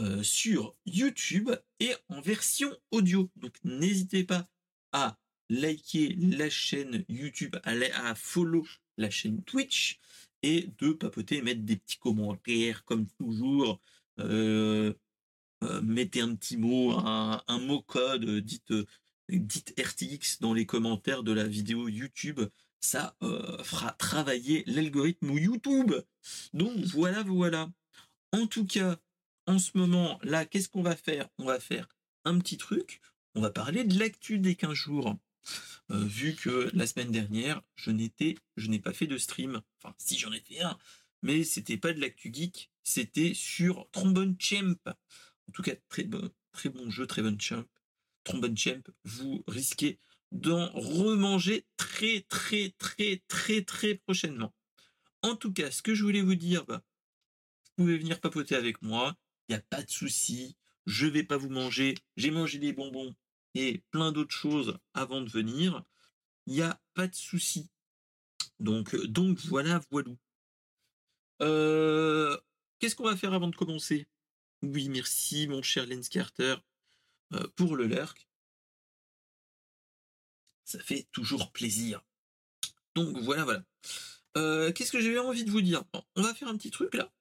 euh, 0.01 0.23
sur 0.23 0.75
YouTube 0.87 1.51
et 1.81 1.95
en 2.09 2.21
version 2.21 2.71
audio. 2.91 3.31
Donc 3.37 3.55
n'hésitez 3.63 4.25
pas 4.25 4.49
à 4.93 5.19
liker 5.49 6.15
la 6.19 6.51
chaîne 6.51 7.05
YouTube, 7.09 7.57
à, 7.63 7.71
à 7.71 8.15
follow 8.15 8.67
la 8.97 9.11
chaîne 9.11 9.43
Twitch 9.43 9.99
et 10.43 10.71
de 10.79 10.93
papoter, 10.93 11.43
mettre 11.43 11.63
des 11.63 11.77
petits 11.77 11.99
commentaires 11.99 12.85
comme 12.85 13.07
toujours. 13.19 13.81
Euh, 14.19 14.93
euh, 15.63 15.81
mettez 15.83 16.21
un 16.21 16.35
petit 16.35 16.57
mot, 16.57 16.93
un, 16.93 17.59
mot 17.61 17.81
code, 17.83 18.41
dites, 18.41 18.75
dites 19.29 19.75
RTX 19.81 20.41
dans 20.41 20.53
les 20.53 20.67
commentaires 20.67 21.23
de 21.23 21.33
la 21.33 21.45
vidéo 21.45 21.89
YouTube 21.89 22.41
ça 22.85 23.17
euh, 23.23 23.63
fera 23.65 23.93
travailler 23.93 24.63
l'algorithme 24.67 25.31
YouTube. 25.31 25.95
Donc 26.53 26.77
voilà, 26.85 27.23
voilà. 27.23 27.71
En 28.33 28.47
tout 28.47 28.67
cas, 28.67 28.99
en 29.47 29.59
ce 29.59 29.77
moment, 29.77 30.19
là, 30.23 30.45
qu'est-ce 30.45 30.69
qu'on 30.69 30.83
va 30.83 30.97
faire? 30.97 31.29
On 31.39 31.45
va 31.45 31.61
faire 31.61 31.89
un 32.25 32.39
petit 32.39 32.59
truc. 32.59 33.01
On 33.35 33.41
va 33.41 33.51
parler 33.51 33.85
de 33.85 33.99
l'actu 33.99 34.39
des 34.39 34.55
15 34.55 34.73
jours. 34.75 35.17
Euh, 35.91 36.05
vu 36.05 36.35
que 36.35 36.71
la 36.75 36.87
semaine 36.87 37.11
dernière, 37.11 37.63
je 37.75 37.91
n'étais, 37.91 38.37
je 38.57 38.69
n'ai 38.69 38.79
pas 38.79 38.93
fait 38.93 39.07
de 39.07 39.19
stream. 39.19 39.61
Enfin, 39.79 39.95
si 39.99 40.19
j'en 40.19 40.33
ai 40.33 40.41
fait 40.41 40.61
un, 40.61 40.79
mais 41.23 41.43
c'était 41.43 41.77
pas 41.77 41.93
de 41.93 42.01
l'actu 42.01 42.31
geek, 42.33 42.71
c'était 42.83 43.33
sur 43.35 43.89
Trombone 43.93 44.37
Champ. 44.39 44.77
En 44.87 45.53
tout 45.53 45.63
cas, 45.63 45.75
très 45.89 46.05
bon, 46.05 46.91
jeu, 46.91 47.07
très 47.07 47.23
bon 47.23 47.39
champ. 47.41 47.65
Trombone 48.25 48.57
Champ, 48.57 48.83
vous 49.05 49.43
risquez 49.47 49.99
d'en 50.35 50.69
remanger 50.73 51.65
très 51.77 52.27
très 52.29 52.75
très 52.77 53.23
très 53.29 53.63
très 53.63 53.95
prochainement. 53.95 54.53
En 55.23 55.37
tout 55.37 55.53
cas, 55.53 55.71
ce 55.71 55.81
que 55.81 55.95
je 55.95 56.03
voulais 56.03 56.23
vous 56.23 56.35
dire, 56.35 56.67
bah, 56.67 56.83
vous 57.79 57.85
pouvez 57.85 57.97
venir 57.97 58.21
papoter 58.21 58.57
avec 58.57 58.83
moi, 58.83 59.17
il 59.49 59.53
n'y 59.53 59.59
a 59.59 59.63
pas 59.63 59.83
de 59.83 59.91
souci, 59.91 60.57
je 60.87 61.07
vais 61.07 61.23
pas 61.23 61.37
vous 61.37 61.49
manger, 61.49 61.95
j'ai 62.17 62.31
mangé 62.31 62.59
des 62.59 62.73
bonbons 62.73 63.15
et 63.55 63.83
plein 63.91 64.11
d'autres 64.13 64.35
choses 64.35 64.77
avant 64.93 65.21
de 65.21 65.31
venir, 65.31 65.83
il 66.47 66.55
n'y 66.55 66.63
a 66.63 66.83
pas 66.95 67.07
de 67.07 67.15
souci. 67.15 67.71
Donc, 68.59 68.95
donc 69.07 69.39
voilà, 69.47 69.81
voilà. 69.91 70.11
Euh, 71.43 72.37
Qu'est-ce 72.81 72.97
qu'on 72.97 73.05
va 73.05 73.17
faire 73.17 73.33
avant 73.33 73.49
de 73.49 73.57
commencer? 73.57 74.09
Oui, 74.63 74.89
merci 74.89 75.47
mon 75.47 75.63
cher 75.63 75.87
Lens 75.87 76.09
Carter 76.09 76.57
euh, 77.33 77.47
pour 77.55 77.77
le 77.77 77.87
lurk 77.87 78.29
ça 80.65 80.79
fait 80.81 81.07
toujours 81.13 81.53
plaisir. 81.53 82.05
Donc 82.95 83.19
voilà, 83.19 83.45
voilà. 83.45 83.65
Euh, 84.37 84.73
qu'est-ce 84.73 84.93
que 84.93 85.01
j'ai 85.01 85.19
envie 85.19 85.45
de 85.45 85.51
vous 85.51 85.61
dire? 85.61 85.85
On 86.17 86.23
va 86.23 86.35
faire 86.35 86.49
un 86.49 86.57
petit 86.57 86.71
truc 86.71 86.95
là, 86.95 87.13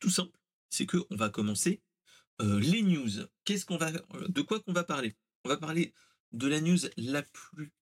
tout 0.00 0.10
simple. 0.10 0.38
C'est 0.70 0.86
que 0.86 0.98
on 1.10 1.16
va 1.16 1.30
commencer 1.30 1.80
euh, 2.40 2.58
les 2.60 2.82
news. 2.82 3.10
Qu'est-ce 3.44 3.64
qu'on 3.64 3.76
va, 3.76 3.92
de 3.92 4.42
quoi 4.42 4.60
qu'on 4.60 4.72
va 4.72 4.84
parler? 4.84 5.16
On 5.44 5.48
va 5.48 5.56
parler 5.56 5.94
de 6.32 6.48
la 6.48 6.60
news 6.60 6.78
la 6.96 7.22
plus 7.22 7.72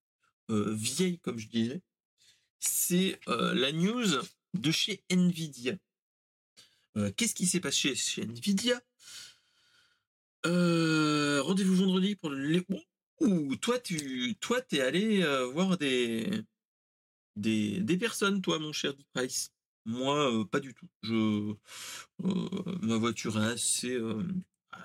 euh, 0.51 0.73
vieille, 0.75 1.19
comme 1.19 1.39
je 1.39 1.49
disais. 1.49 1.83
C'est 2.61 3.19
la 3.27 3.73
news 3.73 4.07
de 4.55 4.71
chez 4.71 5.05
Nvidia. 5.11 5.77
Qu'est-ce 7.17 7.35
qui 7.35 7.47
s'est 7.47 7.61
passé 7.61 7.95
chez 7.95 8.23
Nvidia? 8.23 8.81
Rendez-vous 10.45 11.77
vendredi 11.77 12.17
pour 12.17 12.31
le 12.31 12.65
ou 13.21 13.57
toi, 13.57 13.79
tu 13.79 14.35
toi, 14.41 14.61
es 14.73 14.81
allé 14.81 15.25
voir 15.53 15.77
des, 15.79 16.45
personnes, 17.99 18.43
toi, 18.43 18.59
mon 18.59 18.73
cher 18.73 18.95
Dick 18.95 19.07
Price? 19.13 19.53
Moi, 19.87 20.49
pas 20.51 20.61
du 20.61 20.75
tout. 20.75 20.89
Je, 21.03 21.55
ma 22.83 22.97
voiture 22.97 23.43
est 23.43 23.53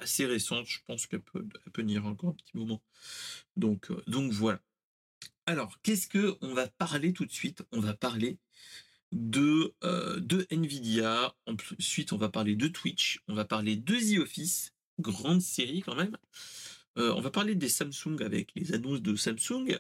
assez, 0.02 0.26
récente. 0.26 0.66
Je 0.68 0.80
pense 0.88 1.08
qu'elle 1.08 1.22
peut, 1.22 1.48
elle 1.66 1.72
peut 1.72 1.82
venir 1.82 2.06
encore 2.06 2.32
un 2.32 2.34
petit 2.34 2.58
moment. 2.58 2.82
Donc, 3.56 3.92
donc 4.08 4.32
voilà. 4.32 4.60
Alors, 5.46 5.82
qu'est-ce 5.82 6.08
que 6.08 6.38
on 6.42 6.54
va 6.54 6.68
parler 6.68 7.14
tout 7.14 7.26
de 7.26 7.32
suite? 7.32 7.64
On 7.72 7.80
va 7.80 7.94
parler 7.94 8.38
de, 9.12 9.74
de 9.82 10.46
Nvidia. 10.52 11.36
Ensuite, 11.48 12.14
on 12.14 12.18
va 12.18 12.30
parler 12.30 12.56
de 12.56 12.68
Twitch. 12.68 13.24
On 13.28 13.34
va 13.34 13.46
parler 13.46 13.76
de 13.76 13.96
The 13.96 14.20
Office. 14.20 14.74
Grande 15.00 15.42
série 15.42 15.82
quand 15.82 15.96
même. 15.96 16.16
Euh, 16.98 17.14
on 17.16 17.22
va 17.22 17.32
parler 17.32 17.56
des 17.56 17.70
Samsung 17.70 18.22
avec 18.22 18.52
les 18.56 18.74
annonces 18.74 19.02
de 19.02 19.16
Samsung 19.16 19.78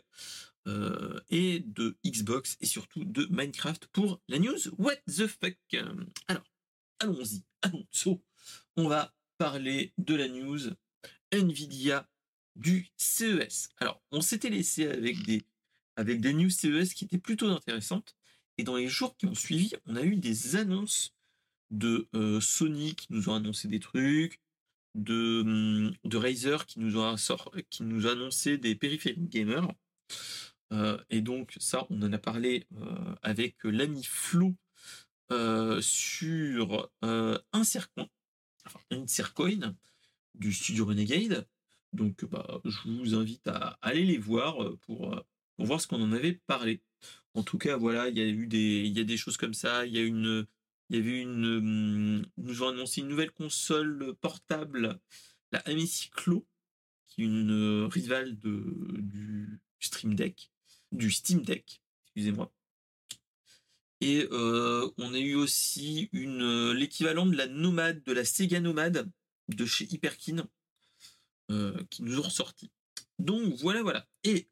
euh, 0.67 1.19
et 1.29 1.59
de 1.59 1.97
Xbox 2.05 2.57
et 2.61 2.65
surtout 2.65 3.03
de 3.03 3.27
Minecraft 3.29 3.87
pour 3.87 4.21
la 4.27 4.39
news 4.39 4.59
What 4.77 4.97
the 5.07 5.27
fuck? 5.27 5.57
Alors, 6.27 6.43
allons-y, 6.99 7.43
allons 7.61 7.85
On 8.77 8.87
va 8.87 9.13
parler 9.37 9.93
de 9.97 10.15
la 10.15 10.27
news 10.27 10.59
Nvidia 11.31 12.07
du 12.55 12.89
CES. 12.97 13.69
Alors, 13.77 14.01
on 14.11 14.21
s'était 14.21 14.49
laissé 14.49 14.87
avec 14.87 15.23
des, 15.23 15.43
avec 15.95 16.21
des 16.21 16.33
news 16.33 16.49
CES 16.49 16.93
qui 16.93 17.05
étaient 17.05 17.17
plutôt 17.17 17.47
intéressantes. 17.47 18.15
Et 18.57 18.63
dans 18.63 18.75
les 18.75 18.89
jours 18.89 19.15
qui 19.15 19.25
ont 19.25 19.35
suivi, 19.35 19.71
on 19.85 19.95
a 19.95 20.03
eu 20.03 20.17
des 20.17 20.57
annonces 20.57 21.15
de 21.71 22.09
euh, 22.15 22.41
Sony 22.41 22.95
qui 22.95 23.07
nous 23.11 23.29
ont 23.29 23.35
annoncé 23.35 23.67
des 23.67 23.79
trucs, 23.79 24.41
de, 25.03 26.17
Razer 26.17 26.65
qui 26.65 26.79
nous, 26.79 27.01
a 27.01 27.17
sort, 27.17 27.51
qui 27.69 27.83
nous 27.83 28.07
a 28.07 28.11
annoncé 28.11 28.57
des 28.57 28.75
périphériques 28.75 29.29
gamers. 29.29 29.71
et 31.09 31.21
donc 31.21 31.55
ça, 31.59 31.85
on 31.89 32.01
en 32.01 32.13
a 32.13 32.17
parlé 32.17 32.67
avec 33.21 33.63
l'ami 33.63 34.03
Flo 34.03 34.55
sur 35.81 36.89
un 37.01 37.63
circoin, 37.63 38.07
enfin 38.65 38.79
une 38.91 39.07
circoin 39.07 39.75
du 40.35 40.53
studio 40.53 40.85
Renegade. 40.85 41.47
Donc 41.93 42.23
bah, 42.25 42.61
je 42.65 42.79
vous 42.87 43.15
invite 43.15 43.47
à 43.47 43.77
aller 43.81 44.05
les 44.05 44.17
voir 44.17 44.77
pour, 44.81 45.23
voir 45.57 45.81
ce 45.81 45.87
qu'on 45.87 46.01
en 46.01 46.11
avait 46.11 46.39
parlé. 46.47 46.81
En 47.33 47.43
tout 47.43 47.57
cas, 47.57 47.77
voilà, 47.77 48.09
il 48.09 48.17
y 48.17 48.21
a 48.21 48.27
eu 48.27 48.47
des, 48.47 48.91
des 48.91 49.17
choses 49.17 49.37
comme 49.37 49.53
ça. 49.53 49.85
Il 49.85 49.95
y 49.95 49.99
a 49.99 50.03
une, 50.03 50.45
il 50.89 50.95
y 50.95 50.99
avait 50.99 51.21
une, 51.21 51.45
hum, 51.45 52.25
nous 52.37 52.63
ont 52.63 52.69
annoncé 52.69 53.01
une 53.01 53.07
nouvelle 53.07 53.31
console 53.31 54.15
portable, 54.21 54.99
la 55.51 55.59
Amicyclo, 55.59 56.47
qui 57.07 57.21
est 57.21 57.25
une 57.25 57.87
rivale 57.91 58.37
de, 58.39 58.63
du 58.99 59.59
Stream 59.79 60.15
Deck, 60.15 60.51
du 60.91 61.11
Steam 61.11 61.41
Deck, 61.43 61.81
excusez-moi. 62.05 62.51
Et 64.01 64.27
euh, 64.31 64.89
on 64.97 65.13
a 65.13 65.19
eu 65.19 65.35
aussi 65.35 66.09
une 66.13 66.71
l'équivalent 66.71 67.25
de 67.25 67.35
la 67.35 67.47
Nomade, 67.47 68.01
de 68.03 68.13
la 68.13 68.23
Sega 68.23 68.59
Nomade 68.59 69.11
de 69.49 69.65
chez 69.65 69.85
Hyperkin, 69.85 70.47
euh, 71.51 71.83
qui 71.89 72.03
nous 72.03 72.19
ont 72.19 72.23
ressorti. 72.23 72.71
Donc 73.17 73.53
voilà, 73.55 73.81
voilà. 73.81 74.07
Et 74.23 74.47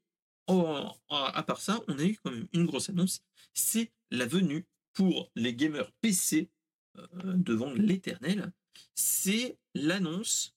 à 0.47 1.43
part 1.43 1.61
ça, 1.61 1.81
on 1.87 1.97
a 1.99 2.03
eu 2.03 2.17
quand 2.23 2.31
même 2.31 2.47
une 2.53 2.65
grosse 2.65 2.89
annonce, 2.89 3.21
c'est 3.53 3.91
la 4.11 4.25
venue 4.25 4.65
pour 4.97 5.31
les 5.35 5.53
gamers 5.53 5.91
PC 6.01 6.49
euh, 6.97 7.03
devant 7.35 7.71
l'éternel, 7.71 8.51
c'est 8.95 9.59
l'annonce 9.75 10.55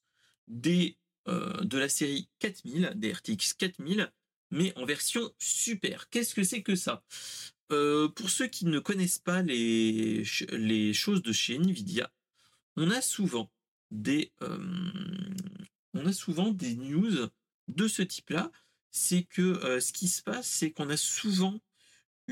des 0.49 0.97
euh, 1.29 1.61
de 1.63 1.77
la 1.77 1.91
série 1.91 2.31
4000, 2.39 2.95
des 2.97 3.13
RTX 3.13 3.53
4000, 3.59 4.11
mais 4.51 4.73
en 4.79 4.87
version 4.87 5.31
super. 5.37 6.09
Qu'est-ce 6.09 6.35
que 6.35 6.43
c'est 6.43 6.63
que 6.63 6.75
ça? 6.75 7.05
Euh, 7.71 8.09
Pour 8.09 8.31
ceux 8.31 8.47
qui 8.47 8.65
ne 8.65 8.79
connaissent 8.79 9.19
pas 9.19 9.43
les, 9.43 10.25
les 10.53 10.95
choses 10.95 11.21
de 11.23 11.33
chez 11.33 11.57
Nvidia, 11.57 12.11
on 12.77 12.91
a 12.91 13.03
souvent 13.03 13.53
des 13.91 14.33
on 14.41 16.07
a 16.07 16.13
souvent 16.15 16.51
des 16.51 16.77
news 16.77 17.29
de 17.69 17.89
ce 17.89 18.01
type-là 18.01 18.51
c'est 18.91 19.25
que 19.25 19.79
ce 19.81 19.93
qui 19.93 20.09
se 20.09 20.23
passe, 20.23 20.47
c'est 20.49 20.71
qu'on 20.71 20.89
a 20.89 20.97
souvent 20.97 21.61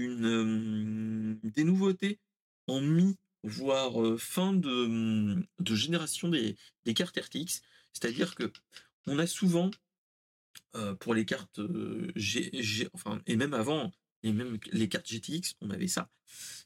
des 0.07 1.65
nouveautés 1.65 2.19
en 2.67 2.81
mi, 2.81 3.17
voire 3.43 4.19
fin 4.19 4.53
de, 4.53 5.45
de 5.59 5.75
génération 5.75 6.29
des, 6.29 6.57
des, 6.85 6.95
cartes 6.95 7.19
RTX. 7.19 7.63
C'est-à-dire 7.93 8.35
que 8.35 8.53
on 9.07 9.19
a 9.19 9.27
souvent, 9.27 9.71
pour 11.01 11.15
les 11.15 11.25
cartes 11.25 11.61
G, 12.15 12.89
enfin, 12.93 13.21
et 13.27 13.37
même 13.37 13.55
avant, 13.55 13.91
et 14.23 14.33
même 14.33 14.59
les 14.73 14.89
cartes 14.89 15.09
GTX, 15.09 15.55
on 15.61 15.71
avait 15.71 15.89
ça. 15.89 16.09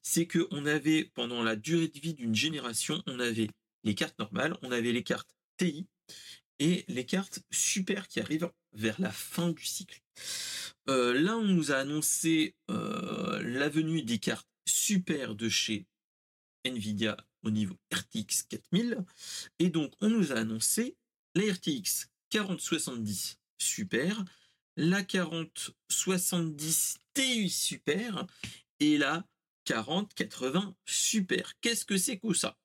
C'est 0.03 0.27
que 0.27 0.47
on 0.51 0.67
avait, 0.67 1.11
pendant 1.15 1.43
la 1.43 1.57
durée 1.57 1.89
de 1.89 1.99
vie 1.99 2.15
d'une 2.15 2.35
génération, 2.35 3.03
on 3.07 3.21
avait 3.21 3.49
les 3.85 3.95
cartes 3.95 4.19
normales, 4.19 4.57
on 4.62 4.73
avait 4.73 4.93
les 4.93 5.03
cartes 5.03 5.31
TI, 5.57 5.87
les 6.88 7.07
cartes 7.07 7.40
super 7.50 8.09
qui 8.09 8.21
arrivent 8.21 8.50
vers 8.73 9.00
la 9.00 9.11
fin 9.11 9.50
du 9.50 9.64
cycle. 9.64 10.02
Euh, 10.88 11.19
là, 11.21 11.37
on 11.37 11.45
nous 11.45 11.73
a 11.73 11.76
annoncé 11.76 12.57
euh, 12.71 13.42
la 13.42 13.69
venue 13.69 14.02
des 14.02 14.19
cartes 14.19 14.49
super 14.66 15.35
de 15.35 15.49
chez 15.49 15.87
Nvidia 16.64 17.16
au 17.42 17.50
niveau 17.50 17.76
RTX 17.92 18.45
4000. 18.49 19.04
Et 19.59 19.69
donc, 19.71 19.92
on 20.00 20.09
nous 20.09 20.33
a 20.33 20.37
annoncé 20.37 20.97
la 21.35 21.52
RTX 21.52 22.09
4070 22.31 23.38
super, 23.59 24.25
la 24.76 25.02
4070 25.02 26.99
Ti 27.14 27.50
super 27.50 28.26
et 28.81 28.97
la 28.97 29.26
4080 29.64 30.75
super. 30.87 31.53
Qu'est-ce 31.61 31.85
que 31.85 31.98
c'est 31.98 32.18
que 32.18 32.33
ça? 32.33 32.57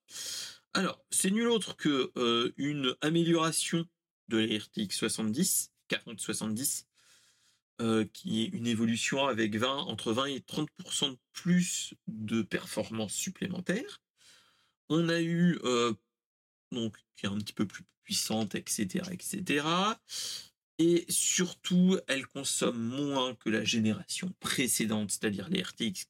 Alors, 0.77 1.03
c'est 1.09 1.31
nul 1.31 1.47
autre 1.47 1.75
que 1.75 2.11
euh, 2.17 2.53
une 2.55 2.95
amélioration 3.01 3.87
de 4.27 4.37
la 4.37 4.59
RTX 4.59 4.91
70, 4.91 5.71
4070, 5.87 6.85
qui 8.13 8.43
est 8.43 8.47
une 8.49 8.67
évolution 8.67 9.25
avec 9.25 9.55
20, 9.55 9.67
entre 9.69 10.13
20 10.13 10.25
et 10.25 10.39
30% 10.39 11.11
de 11.11 11.17
plus 11.33 11.95
de 12.05 12.43
performance 12.43 13.13
supplémentaire. 13.13 14.03
On 14.89 15.09
a 15.09 15.19
eu, 15.19 15.57
euh, 15.63 15.93
donc, 16.71 16.95
qui 17.15 17.25
est 17.25 17.29
un 17.29 17.39
petit 17.39 17.53
peu 17.53 17.65
plus 17.65 17.83
puissante, 18.03 18.53
etc., 18.53 19.05
etc. 19.11 19.65
Et 20.77 21.05
surtout, 21.09 21.97
elle 22.07 22.27
consomme 22.27 22.79
moins 22.79 23.33
que 23.33 23.49
la 23.49 23.63
génération 23.63 24.31
précédente, 24.39 25.09
c'est-à-dire 25.09 25.49
les 25.49 25.63
RTX 25.63 26.05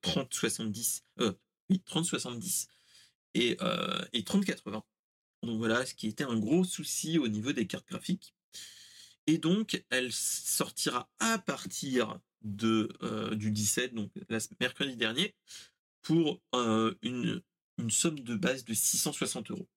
3070, 0.00 1.04
euh, 1.20 1.34
oui, 1.68 1.82
3070 1.84 2.68
et, 3.34 3.56
euh, 3.60 4.04
et 4.12 4.24
3080. 4.24 4.82
Donc 5.42 5.58
voilà, 5.58 5.84
ce 5.84 5.94
qui 5.94 6.08
était 6.08 6.24
un 6.24 6.38
gros 6.38 6.64
souci 6.64 7.18
au 7.18 7.28
niveau 7.28 7.52
des 7.52 7.66
cartes 7.66 7.86
graphiques. 7.88 8.34
Et 9.26 9.38
donc, 9.38 9.82
elle 9.90 10.12
sortira 10.12 11.10
à 11.18 11.38
partir 11.38 12.18
de, 12.42 12.88
euh, 13.02 13.34
du 13.34 13.50
17, 13.50 13.94
donc 13.94 14.10
la, 14.28 14.38
mercredi 14.60 14.96
dernier, 14.96 15.34
pour 16.02 16.40
euh, 16.54 16.94
une, 17.02 17.42
une 17.78 17.90
somme 17.90 18.20
de 18.20 18.36
base 18.36 18.64
de 18.64 18.74
660 18.74 19.50
euros. 19.50 19.68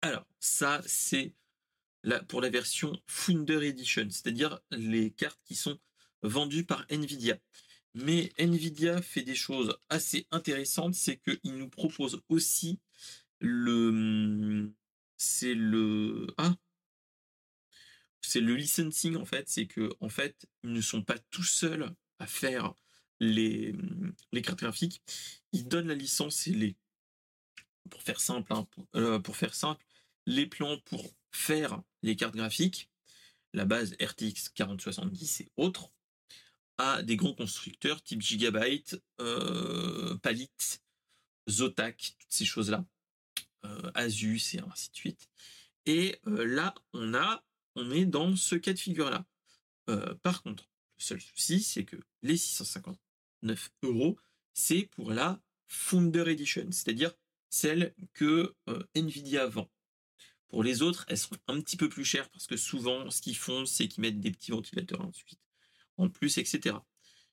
Alors, 0.00 0.26
ça, 0.40 0.80
c'est 0.86 1.34
pour 2.28 2.40
la 2.40 2.50
version 2.50 3.00
Founder 3.06 3.64
Edition, 3.66 4.08
c'est-à-dire 4.10 4.60
les 4.70 5.10
cartes 5.10 5.40
qui 5.44 5.54
sont 5.54 5.78
vendues 6.22 6.64
par 6.64 6.84
Nvidia. 6.88 7.38
Mais 7.94 8.32
Nvidia 8.38 9.02
fait 9.02 9.22
des 9.22 9.34
choses 9.34 9.76
assez 9.90 10.26
intéressantes, 10.30 10.94
c'est 10.94 11.18
qu'il 11.18 11.56
nous 11.56 11.68
propose 11.68 12.22
aussi 12.28 12.80
le 13.40 14.72
c'est 15.18 15.54
le 15.54 16.26
ah 16.38 16.54
c'est 18.22 18.40
le 18.40 18.54
licensing 18.56 19.16
en 19.16 19.24
fait, 19.24 19.48
c'est 19.48 19.66
que 19.66 19.90
en 20.00 20.08
fait, 20.08 20.46
ils 20.62 20.72
ne 20.72 20.80
sont 20.80 21.02
pas 21.02 21.18
tout 21.30 21.42
seuls 21.42 21.94
à 22.18 22.26
faire 22.26 22.74
les, 23.20 23.74
les 24.32 24.42
cartes 24.42 24.60
graphiques, 24.60 25.02
ils 25.52 25.68
donnent 25.68 25.88
la 25.88 25.94
licence 25.94 26.46
et 26.46 26.52
les 26.52 26.76
pour 27.90 28.02
faire 28.02 28.20
simple 28.20 28.52
hein, 28.52 28.66
euh, 28.94 29.18
pour, 29.18 29.36
faire 29.36 29.54
simple, 29.54 29.84
les 30.26 30.46
plans 30.46 30.78
pour 30.86 31.14
faire 31.30 31.82
les 32.02 32.16
cartes 32.16 32.36
graphiques, 32.36 32.90
la 33.52 33.64
base 33.64 33.94
RTX 34.00 34.50
4070 34.54 35.42
et 35.42 35.52
autres 35.56 35.91
à 36.78 37.02
des 37.02 37.16
grands 37.16 37.34
constructeurs 37.34 38.02
type 38.02 38.22
Gigabyte, 38.22 39.00
euh, 39.20 40.16
Palit, 40.18 40.50
Zotac, 41.48 42.14
toutes 42.18 42.32
ces 42.32 42.44
choses-là, 42.44 42.84
euh, 43.64 43.90
Asus 43.94 44.54
et 44.54 44.60
ainsi 44.60 44.90
de 44.90 44.96
suite. 44.96 45.28
Et 45.86 46.18
euh, 46.26 46.44
là, 46.44 46.74
on 46.92 47.12
on 47.74 47.90
est 47.90 48.04
dans 48.04 48.36
ce 48.36 48.54
cas 48.54 48.72
de 48.72 48.78
figure-là. 48.78 49.24
par 50.22 50.42
contre, 50.42 50.68
le 50.98 51.04
seul 51.04 51.20
souci, 51.20 51.62
c'est 51.62 51.84
que 51.84 51.96
les 52.22 52.36
659 52.36 53.70
euros, 53.82 54.18
c'est 54.52 54.90
pour 54.92 55.10
la 55.10 55.40
Founder 55.68 56.24
Edition, 56.28 56.66
c'est-à-dire 56.70 57.12
celle 57.48 57.94
que 58.12 58.54
Nvidia 58.94 59.46
vend. 59.46 59.70
Pour 60.48 60.62
les 60.62 60.82
autres, 60.82 61.06
elles 61.08 61.16
sont 61.16 61.36
un 61.48 61.60
petit 61.62 61.78
peu 61.78 61.88
plus 61.88 62.04
chères 62.04 62.28
parce 62.28 62.46
que 62.46 62.58
souvent, 62.58 63.10
ce 63.10 63.22
qu'ils 63.22 63.38
font, 63.38 63.64
c'est 63.64 63.88
qu'ils 63.88 64.02
mettent 64.02 64.20
des 64.20 64.32
petits 64.32 64.50
ventilateurs 64.50 65.00
ensuite 65.00 65.40
en 65.98 66.08
plus, 66.08 66.38
etc. 66.38 66.76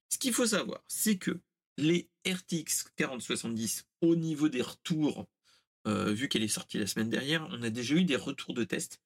Ce 0.10 0.18
qu'il 0.18 0.34
faut 0.34 0.48
savoir, 0.48 0.84
c'est 0.88 1.18
que 1.18 1.40
les 1.78 2.10
RTX 2.28 2.92
4070, 2.96 3.86
au 4.02 4.16
niveau 4.16 4.50
des 4.50 4.62
retours, 4.62 5.28
euh, 5.88 6.12
vu 6.12 6.28
qu'elle 6.28 6.44
est 6.44 6.48
sortie 6.48 6.78
la 6.78 6.88
semaine 6.88 7.10
dernière, 7.10 7.48
on 7.52 7.64
a 7.64 7.70
déjà 7.70 7.96
eu 7.96 8.04
des 8.04 8.16
retours 8.16 8.54
de 8.54 8.64
test. 8.64 9.02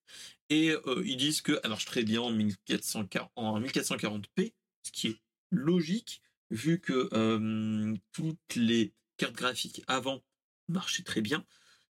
Et 0.50 0.72
euh, 0.72 1.04
ils 1.06 1.18
disent 1.18 1.42
qu'elle 1.42 1.60
marche 1.70 1.86
très 1.86 2.04
bien 2.04 2.22
en, 2.22 2.32
1440, 2.32 3.32
en 3.36 3.62
1440p, 3.62 4.54
ce 4.84 4.92
qui 4.92 5.08
est 5.10 5.18
logique, 5.52 6.22
vu 6.50 6.80
que 6.80 7.10
euh, 7.14 7.96
toutes 8.12 8.56
les 8.56 8.94
cartes 9.18 9.36
graphiques 9.36 9.84
avant 9.88 10.24
marchaient 10.68 11.04
très 11.04 11.22
bien. 11.22 11.46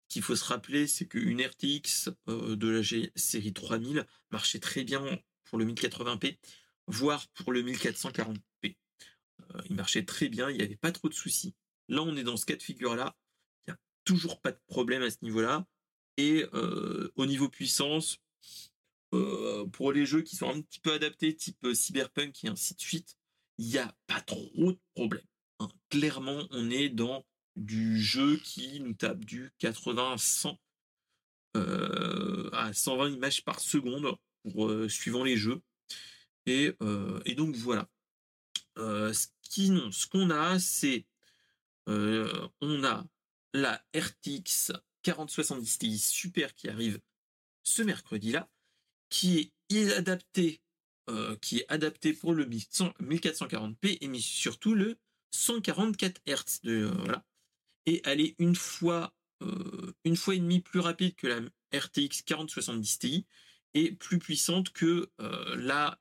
Ce 0.07 0.15
qu'il 0.15 0.23
faut 0.23 0.35
se 0.35 0.43
rappeler, 0.43 0.87
c'est 0.87 1.07
qu'une 1.07 1.41
RTX 1.41 2.09
de 2.27 2.67
la 2.67 2.81
série 3.15 3.53
3000 3.53 4.05
marchait 4.29 4.59
très 4.59 4.83
bien 4.83 5.19
pour 5.45 5.57
le 5.57 5.65
1080p 5.65 6.37
voire 6.87 7.27
pour 7.29 7.51
le 7.51 7.63
1440p. 7.63 8.75
Euh, 9.55 9.61
il 9.69 9.75
marchait 9.75 10.03
très 10.03 10.29
bien, 10.29 10.49
il 10.49 10.57
n'y 10.57 10.63
avait 10.63 10.75
pas 10.75 10.91
trop 10.91 11.09
de 11.09 11.13
soucis. 11.13 11.55
Là, 11.87 12.01
on 12.03 12.15
est 12.15 12.23
dans 12.23 12.37
ce 12.37 12.45
cas 12.45 12.55
de 12.55 12.61
figure-là. 12.61 13.15
Il 13.65 13.71
n'y 13.71 13.73
a 13.73 13.79
toujours 14.05 14.39
pas 14.41 14.51
de 14.51 14.59
problème 14.67 15.01
à 15.01 15.09
ce 15.09 15.17
niveau-là. 15.21 15.65
Et 16.17 16.45
euh, 16.53 17.11
au 17.15 17.25
niveau 17.25 17.49
puissance, 17.49 18.19
euh, 19.13 19.65
pour 19.67 19.91
les 19.91 20.05
jeux 20.05 20.21
qui 20.21 20.35
sont 20.35 20.49
un 20.49 20.61
petit 20.61 20.79
peu 20.79 20.93
adaptés, 20.93 21.35
type 21.35 21.67
Cyberpunk 21.73 22.43
et 22.43 22.49
ainsi 22.49 22.75
de 22.75 22.79
suite, 22.79 23.17
il 23.57 23.67
n'y 23.67 23.77
a 23.77 23.93
pas 24.07 24.21
trop 24.21 24.71
de 24.71 24.79
problème. 24.95 25.25
Hein. 25.59 25.69
Clairement, 25.89 26.47
on 26.51 26.69
est 26.69 26.89
dans 26.89 27.25
du 27.55 28.01
jeu 28.01 28.37
qui 28.37 28.79
nous 28.79 28.93
tape 28.93 29.25
du 29.25 29.51
80 29.59 30.17
100 30.17 30.57
à 31.53 32.71
120 32.73 33.09
images 33.09 33.43
par 33.43 33.59
seconde 33.59 34.15
pour 34.43 34.73
suivant 34.89 35.23
les 35.23 35.35
jeux. 35.35 35.61
Et, 36.45 36.75
et 37.25 37.35
donc 37.35 37.55
voilà. 37.55 37.89
ce 38.77 39.27
qui 39.43 39.69
non, 39.69 39.91
ce 39.91 40.07
qu'on 40.07 40.29
a, 40.29 40.59
c'est 40.59 41.05
on 41.87 42.83
a 42.83 43.05
la 43.53 43.83
RTX 43.95 44.71
4070 45.03 45.77
Ti 45.79 45.97
Super 45.99 46.55
qui 46.55 46.69
arrive 46.69 46.99
ce 47.63 47.81
mercredi-là, 47.81 48.49
qui 49.09 49.51
est 49.69 49.91
adapté, 49.93 50.61
qui 51.41 51.59
est 51.59 51.65
adapté 51.69 52.13
pour 52.13 52.33
le 52.33 52.45
1440p 52.45 53.97
et 54.01 54.19
surtout 54.19 54.73
le 54.73 54.97
144 55.31 56.21
Hz 56.25 56.61
de 56.63 56.85
voilà. 56.85 57.25
Et 57.85 58.01
elle 58.05 58.21
est 58.21 58.35
une 58.39 58.55
fois 58.55 59.13
une 60.03 60.15
fois 60.15 60.35
et 60.35 60.39
demie 60.39 60.61
plus 60.61 60.79
rapide 60.79 61.15
que 61.15 61.27
la 61.27 61.41
RTX 61.77 62.21
4070 62.25 62.99
Ti 62.99 63.25
et 63.73 63.91
plus 63.91 64.19
puissante 64.19 64.71
que 64.71 65.09
la 65.55 66.00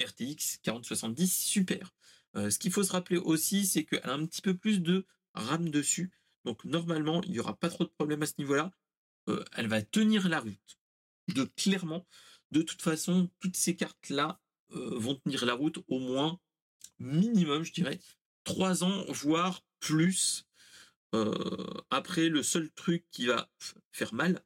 RTX 0.00 0.58
4070 0.62 1.32
Super. 1.32 1.94
ce 2.34 2.58
qu'il 2.58 2.72
faut 2.72 2.82
se 2.82 2.92
rappeler 2.92 3.18
aussi, 3.18 3.66
c'est 3.66 3.84
qu'elle 3.84 4.08
a 4.08 4.12
un 4.12 4.26
petit 4.26 4.42
peu 4.42 4.54
plus 4.54 4.80
de 4.80 5.06
RAM 5.34 5.68
dessus. 5.70 6.10
Donc 6.44 6.64
normalement, 6.64 7.22
il 7.22 7.32
n'y 7.32 7.38
aura 7.38 7.56
pas 7.56 7.70
trop 7.70 7.84
de 7.84 7.90
problèmes 7.90 8.22
à 8.22 8.26
ce 8.26 8.34
niveau-là. 8.38 8.72
elle 9.52 9.68
va 9.68 9.82
tenir 9.82 10.28
la 10.28 10.40
route. 10.40 10.78
De 11.28 11.44
clairement, 11.44 12.06
de 12.50 12.62
toute 12.62 12.82
façon, 12.82 13.30
toutes 13.40 13.56
ces 13.56 13.76
cartes-là 13.76 14.40
vont 14.70 15.14
tenir 15.14 15.44
la 15.44 15.54
route 15.54 15.78
au 15.88 15.98
moins 15.98 16.38
minimum, 16.98 17.64
je 17.64 17.72
dirais, 17.72 18.00
trois 18.44 18.84
ans, 18.84 19.04
voire 19.08 19.64
plus. 19.80 20.46
après, 21.90 22.28
le 22.28 22.42
seul 22.42 22.70
truc 22.72 23.04
qui 23.10 23.26
va 23.26 23.50
faire 23.92 24.12
mal, 24.14 24.42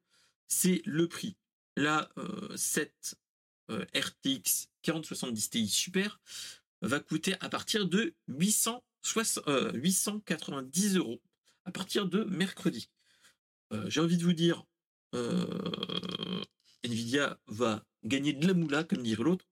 c'est 0.46 0.82
le 0.84 1.08
prix. 1.08 1.36
La 1.76 2.10
cette 2.56 3.18
RTX 3.68 4.68
4070 4.88 5.50
Ti 5.50 5.68
Super 5.68 6.18
va 6.80 6.98
coûter 7.00 7.34
à 7.40 7.50
partir 7.50 7.86
de 7.86 8.14
800 8.28 8.82
890 9.74 10.96
euros 10.96 11.20
à 11.64 11.70
partir 11.70 12.06
de 12.06 12.24
mercredi. 12.24 12.88
Euh, 13.72 13.88
j'ai 13.90 14.00
envie 14.00 14.16
de 14.16 14.24
vous 14.24 14.32
dire, 14.32 14.64
euh, 15.14 16.42
Nvidia 16.84 17.38
va 17.46 17.84
gagner 18.04 18.32
de 18.32 18.46
la 18.46 18.54
moula, 18.54 18.84
comme 18.84 19.02
dirait 19.02 19.22
l'autre, 19.22 19.46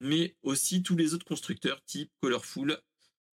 mais 0.00 0.36
aussi 0.42 0.82
tous 0.84 0.96
les 0.96 1.14
autres 1.14 1.26
constructeurs 1.26 1.82
type 1.84 2.12
Colorful, 2.20 2.78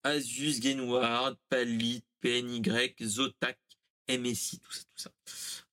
Asus, 0.03 0.59
Gainward, 0.59 1.37
Palit, 1.49 2.03
PNY, 2.21 2.63
Zotac, 3.03 3.59
MSI, 4.09 4.59
tout 4.59 4.71
ça, 4.71 4.83
tout 4.83 5.01
ça. 5.03 5.11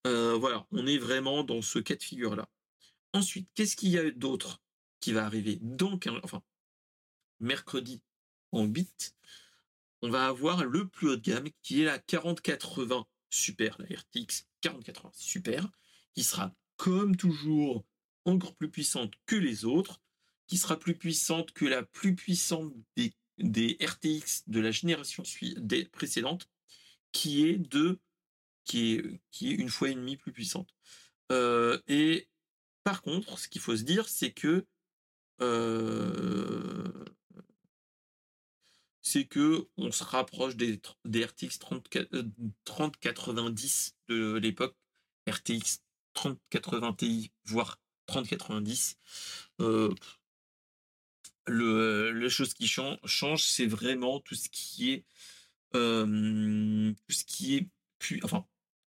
Euh, 0.07 0.35
voilà, 0.35 0.67
on 0.71 0.87
est 0.87 0.99
vraiment 0.99 1.45
dans 1.45 1.63
ce 1.63 1.79
cas 1.79 1.97
de 1.97 2.03
figure-là. 2.03 2.49
Ensuite, 3.15 3.49
qu'est-ce 3.55 3.77
qu'il 3.77 3.91
y 3.91 3.99
a 3.99 4.11
d'autre? 4.11 4.62
Qui 5.03 5.12
va 5.12 5.27
arriver 5.27 5.59
Donc, 5.61 6.09
enfin, 6.23 6.43
mercredi 7.41 8.03
en 8.53 8.65
8, 8.65 9.15
on 10.01 10.09
va 10.09 10.27
avoir 10.27 10.65
le 10.65 10.88
plus 10.88 11.11
haut 11.11 11.17
de 11.17 11.21
gamme 11.21 11.49
qui 11.61 11.83
est 11.83 11.85
la 11.85 11.99
4080 11.99 13.07
Super, 13.29 13.77
la 13.79 13.97
RTX 13.97 14.47
4080 14.62 15.11
Super, 15.15 15.69
qui 16.15 16.23
sera 16.23 16.55
comme 16.77 17.17
toujours 17.17 17.85
encore 18.25 18.55
plus 18.55 18.71
puissante 18.71 19.12
que 19.27 19.37
les 19.37 19.65
autres, 19.65 20.01
qui 20.47 20.57
sera 20.57 20.79
plus 20.79 20.97
puissante 20.97 21.53
que 21.53 21.65
la 21.65 21.83
plus 21.83 22.15
puissante 22.15 22.73
des, 22.97 23.12
des 23.38 23.77
RTX 23.81 24.45
de 24.47 24.61
la 24.61 24.71
génération 24.71 25.25
des 25.57 25.85
précédente, 25.87 26.49
qui 27.11 27.49
est 27.49 27.59
de 27.59 27.99
qui 28.65 28.95
est, 28.95 29.21
qui 29.33 29.51
est 29.51 29.55
une 29.55 29.69
fois 29.69 29.88
et 29.88 29.95
demie 29.95 30.17
plus 30.17 30.31
puissante. 30.31 30.69
Euh, 31.33 31.81
et 31.88 32.29
par 32.85 33.03
contre, 33.03 33.38
ce 33.38 33.49
qu'il 33.49 33.61
faut 33.61 33.77
se 33.77 33.83
dire, 33.83 34.09
c'est 34.09 34.33
que 34.33 34.67
c'est 39.12 39.25
que 39.25 39.68
on 39.77 39.92
se 39.92 40.05
rapproche 40.05 40.57
des, 40.57 40.81
RTX 41.05 41.59
3090 42.64 43.97
euh, 44.11 44.35
de 44.35 44.38
l'époque, 44.38 44.75
RTX 45.29 45.81
3080 46.14 46.95
Ti, 46.95 47.31
voire 47.45 47.79
3090. 48.07 48.97
Euh, 49.61 49.95
le, 51.47 52.12
la 52.12 52.29
chose 52.29 52.55
qui 52.55 52.68
change, 52.68 53.45
c'est 53.45 53.66
vraiment 53.66 54.21
tout 54.21 54.35
ce 54.35 54.49
qui 54.49 54.92
est 54.92 55.05
tout 55.73 55.79
ce 55.79 57.25
qui 57.25 57.57
est 57.57 57.68
enfin 58.23 58.47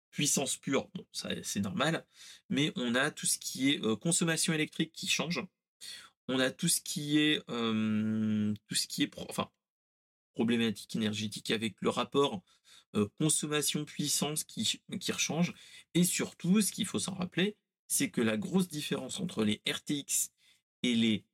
puissance 0.10 0.58
pure, 0.58 0.90
bon, 0.96 1.06
ça 1.12 1.30
c'est 1.44 1.60
normal, 1.62 2.06
mais 2.50 2.74
on 2.76 2.96
a 2.96 3.12
tout 3.12 3.28
ce 3.28 3.38
qui 3.38 3.70
est 3.70 3.80
consommation 4.00 4.54
électrique 4.54 4.92
qui 4.92 5.08
change. 5.08 5.42
On 6.34 6.40
a 6.40 6.50
tout 6.50 6.70
ce 6.70 6.80
qui 6.80 7.18
est 7.18 7.42
problématique 10.34 10.96
énergétique 10.96 11.52
avec 11.52 11.76
le 11.82 11.90
rapport 11.90 12.42
consommation-puissance 13.20 14.46
qui, 14.46 14.82
qui 15.00 15.12
rechange. 15.12 15.54
Et 15.94 16.06
surtout, 16.06 16.62
ce 16.62 16.72
qu'il 16.72 16.86
faut 16.86 17.00
s'en 17.00 17.16
rappeler, 17.16 17.58
c'est 17.88 18.10
que 18.10 18.22
la 18.22 18.38
grosse 18.38 18.70
différence 18.70 19.20
entre 19.20 19.44
les 19.44 19.62
RTX 19.70 20.32
et 20.84 20.96
les, 20.96 21.26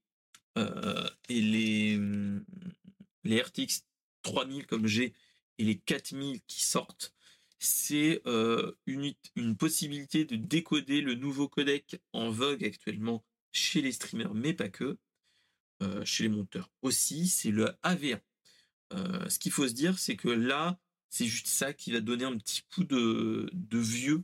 RTX 3.26 3.86
3000 4.24 4.66
comme 4.66 4.88
j'ai 4.88 5.14
et 5.60 5.64
les 5.64 5.78
4000 5.78 6.42
qui 6.48 6.64
sortent, 6.64 7.14
c'est 7.60 8.24
une 8.26 9.56
possibilité 9.58 10.26
de 10.26 10.36
décoder 10.36 11.02
le 11.02 11.14
nouveau 11.14 11.48
codec 11.48 12.02
en 12.14 12.32
vogue 12.32 12.66
actuellement 12.66 13.24
chez 13.52 13.82
les 13.82 13.92
streamers, 13.92 14.34
mais 14.34 14.54
pas 14.54 14.70
que, 14.70 14.98
chez 16.04 16.24
les 16.24 16.30
monteurs 16.30 16.72
aussi, 16.82 17.28
c'est 17.28 17.52
le 17.52 17.68
AV1. 17.84 18.20
Euh, 18.94 19.30
ce 19.30 19.40
qu'il 19.40 19.52
faut 19.52 19.68
se 19.68 19.74
dire, 19.74 20.00
c'est 20.00 20.16
que 20.16 20.30
là, 20.30 20.80
c'est 21.10 21.26
juste 21.26 21.48
ça 21.48 21.74
qui 21.74 21.92
va 21.92 22.00
donner 22.00 22.26
un 22.26 22.38
petit 22.38 22.64
coup 22.74 22.84
de, 22.84 23.50
vieux 23.72 24.24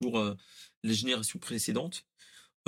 pour 0.00 0.18
euh, 0.18 0.34
les 0.82 0.94
générations 0.94 1.38
précédentes. 1.38 2.06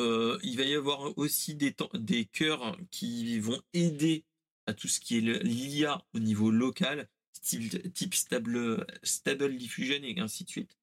Euh, 0.01 0.39
il 0.43 0.57
va 0.57 0.65
y 0.65 0.75
avoir 0.75 1.17
aussi 1.19 1.55
des, 1.55 1.75
des 1.95 2.27
cœurs 2.27 2.77
qui 2.91 3.39
vont 3.39 3.61
aider 3.73 4.25
à 4.67 4.75
tout 4.75 4.89
ce 4.89 5.01
qui 5.01 5.19
est 5.19 5.21
l'IA 5.21 6.05
au 6.15 6.19
niveau 6.19 6.51
local, 6.51 7.09
type, 7.43 8.15
stable, 8.15 8.87
stable 9.03 9.57
diffusion 9.57 10.03
et 10.03 10.19
ainsi 10.19 10.45
de 10.45 10.51
suite. 10.51 10.77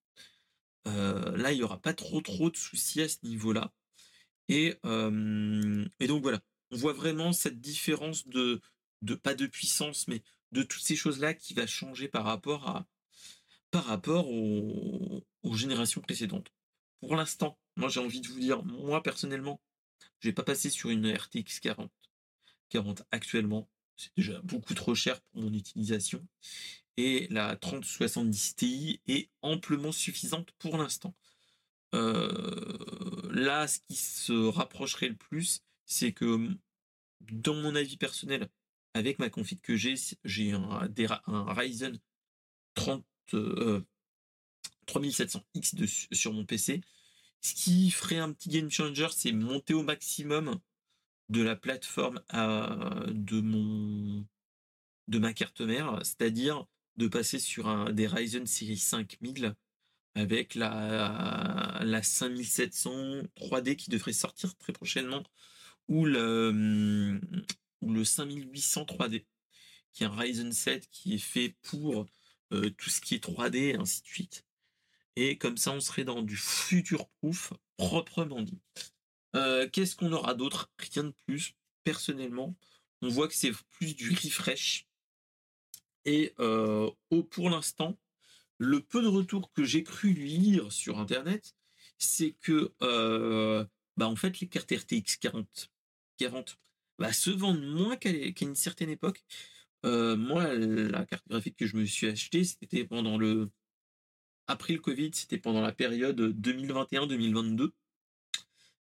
là, 0.86 1.52
il 1.52 1.58
n'y 1.58 1.64
aura 1.64 1.82
pas 1.82 1.94
trop 1.94 2.22
trop 2.22 2.50
de 2.50 2.58
soucis 2.58 3.02
à 3.02 3.10
ce 3.10 3.18
niveau-là. 3.24 3.72
Et, 4.50 4.76
donc 4.84 6.22
voilà, 6.22 6.42
on 6.72 6.78
voit 6.78 6.94
vraiment 6.94 7.34
cette 7.34 7.60
différence 7.62 8.28
de, 8.28 8.62
pas 9.22 9.36
de 9.36 9.48
puissance, 9.48 10.08
mais 10.08 10.22
de 10.52 10.64
toutes 10.64 10.84
ces 10.84 10.96
choses-là 10.96 11.34
qui 11.34 11.54
va 11.54 11.66
changer 11.66 12.08
par 12.08 12.26
rapport 12.26 12.70
à 12.70 12.88
par 13.72 13.86
rapport 13.86 14.30
aux, 14.30 15.24
générations 15.56 16.00
précédentes. 16.00 16.52
Pour 17.00 17.16
l'instant, 17.16 17.58
moi 17.76 17.90
j'ai 17.90 18.00
envie 18.00 18.22
de 18.22 18.28
vous 18.28 18.40
dire, 18.40 18.64
moi 18.64 19.02
personnellement, 19.02 19.60
je 20.20 20.30
vais 20.30 20.34
pas 20.34 20.44
passer 20.44 20.70
sur 20.70 20.92
une 20.92 21.12
RTX 21.12 21.60
40. 21.60 21.92
40 22.70 23.04
actuellement, 23.12 23.68
c'est 23.96 24.12
déjà 24.16 24.40
beaucoup 24.42 24.76
trop 24.76 24.94
cher 24.94 25.20
pour 25.22 25.42
mon 25.42 25.54
utilisation. 25.54 26.26
Et 26.98 27.28
la 27.32 27.56
3070 27.56 28.56
Ti 28.56 29.02
est 29.08 29.30
amplement 29.42 29.92
suffisante 29.92 30.52
pour 30.60 30.78
l'instant. 30.78 31.16
Là, 33.34 33.68
ce 33.68 33.80
qui 33.80 33.96
se 33.96 34.48
rapprocherait 34.48 35.10
le 35.10 35.16
plus, 35.16 35.62
c'est 35.86 36.14
que, 36.14 36.50
dans 37.22 37.56
mon 37.56 37.76
avis 37.76 37.98
personnel, 37.98 38.48
avec 38.94 39.20
ma 39.20 39.30
config 39.30 39.60
que 39.60 39.76
j'ai, 39.76 39.96
j'ai 40.24 40.52
un, 40.52 40.88
Ryzen 41.28 42.00
30, 42.76 43.04
3700X 44.88 46.14
sur 46.14 46.34
mon 46.34 46.46
PC. 46.46 46.82
Ce 47.42 47.56
qui 47.56 47.92
ferait 47.92 48.20
un 48.20 48.32
petit 48.32 48.50
game 48.50 48.70
changer, 48.70 49.08
c'est 49.12 49.32
monter 49.32 49.74
au 49.74 49.84
maximum 49.84 50.60
de 51.30 51.42
la 51.42 51.56
plateforme 51.56 52.22
de 52.32 53.42
mon 53.42 54.26
ma 55.08 55.34
carte 55.34 55.62
mère, 55.62 56.00
c'est-à-dire 56.04 56.66
de 56.98 57.08
passer 57.08 57.40
sur 57.40 57.92
des 57.92 58.08
Ryzen 58.08 58.46
série 58.46 58.78
5000 58.78 59.56
avec 60.16 60.56
la, 60.56 61.80
la 61.84 62.04
5700 62.04 63.24
3D 63.36 63.76
qui 63.76 63.90
devrait 63.90 64.14
sortir 64.14 64.56
très 64.58 64.74
prochainement 64.74 65.24
ou 65.88 66.06
le, 66.06 67.20
le 67.82 68.04
5800 68.04 68.84
3D, 68.84 69.26
qui 69.94 70.04
est 70.04 70.08
un 70.08 70.16
Ryzen 70.16 70.52
7 70.52 70.90
qui 70.90 71.16
est 71.16 71.18
fait 71.18 71.56
pour 71.62 72.06
euh, 72.54 72.70
tout 72.72 72.90
ce 72.90 73.02
qui 73.02 73.16
est 73.16 73.24
3D 73.24 73.56
et 73.56 73.76
ainsi 73.76 74.02
de 74.02 74.08
suite. 74.08 74.46
Et 75.16 75.38
comme 75.38 75.58
ça, 75.58 75.72
on 75.72 75.80
serait 75.80 76.06
dans 76.06 76.22
du 76.22 76.38
future 76.38 77.08
proof 77.20 77.54
proprement 77.78 78.42
dit. 78.42 78.60
Euh, 79.36 79.68
qu'est-ce 79.70 79.96
qu'on 79.96 80.12
aura 80.12 80.34
d'autre? 80.34 80.72
Rien 80.80 81.06
de 81.06 81.14
plus. 81.26 81.56
Personnellement, 81.84 82.56
on 83.02 83.10
voit 83.10 83.28
que 83.28 83.36
c'est 83.36 83.52
plus 83.72 83.96
du 83.96 84.10
refresh. 84.12 84.88
Et 86.06 86.34
euh, 86.40 86.90
pour 87.30 87.50
l'instant, 87.50 87.98
le 88.58 88.80
peu 88.82 89.02
de 89.02 89.08
retours 89.08 89.52
que 89.54 89.64
j'ai 89.64 89.84
cru 89.84 90.14
lire 90.14 90.72
sur 90.72 91.00
Internet, 91.00 91.56
c'est 91.98 92.32
que, 92.42 92.74
euh, 92.82 93.66
bah, 93.98 94.08
en 94.08 94.16
fait, 94.16 94.40
les 94.40 94.48
cartes 94.48 94.72
RTX 94.72 95.18
40, 95.20 95.72
40 96.18 96.58
bah, 97.00 97.14
se 97.14 97.30
vendent 97.30 97.64
moins 97.64 97.96
qu'à 97.96 98.12
une 98.12 98.56
certaine 98.56 98.90
époque. 98.90 99.24
Euh, 99.86 100.16
moi, 100.16 100.54
la 100.54 101.06
carte 101.06 101.28
graphique 101.28 101.58
que 101.58 101.68
je 101.68 101.76
me 101.78 101.86
suis 101.86 102.08
achetée, 102.08 102.44
c'était 102.44 102.86
pendant 102.86 103.18
le. 103.18 103.50
Après 104.48 104.74
le 104.74 104.80
Covid, 104.80 105.12
c'était 105.14 105.38
pendant 105.38 105.62
la 105.62 105.72
période 105.72 106.20
2021-2022. 106.20 107.72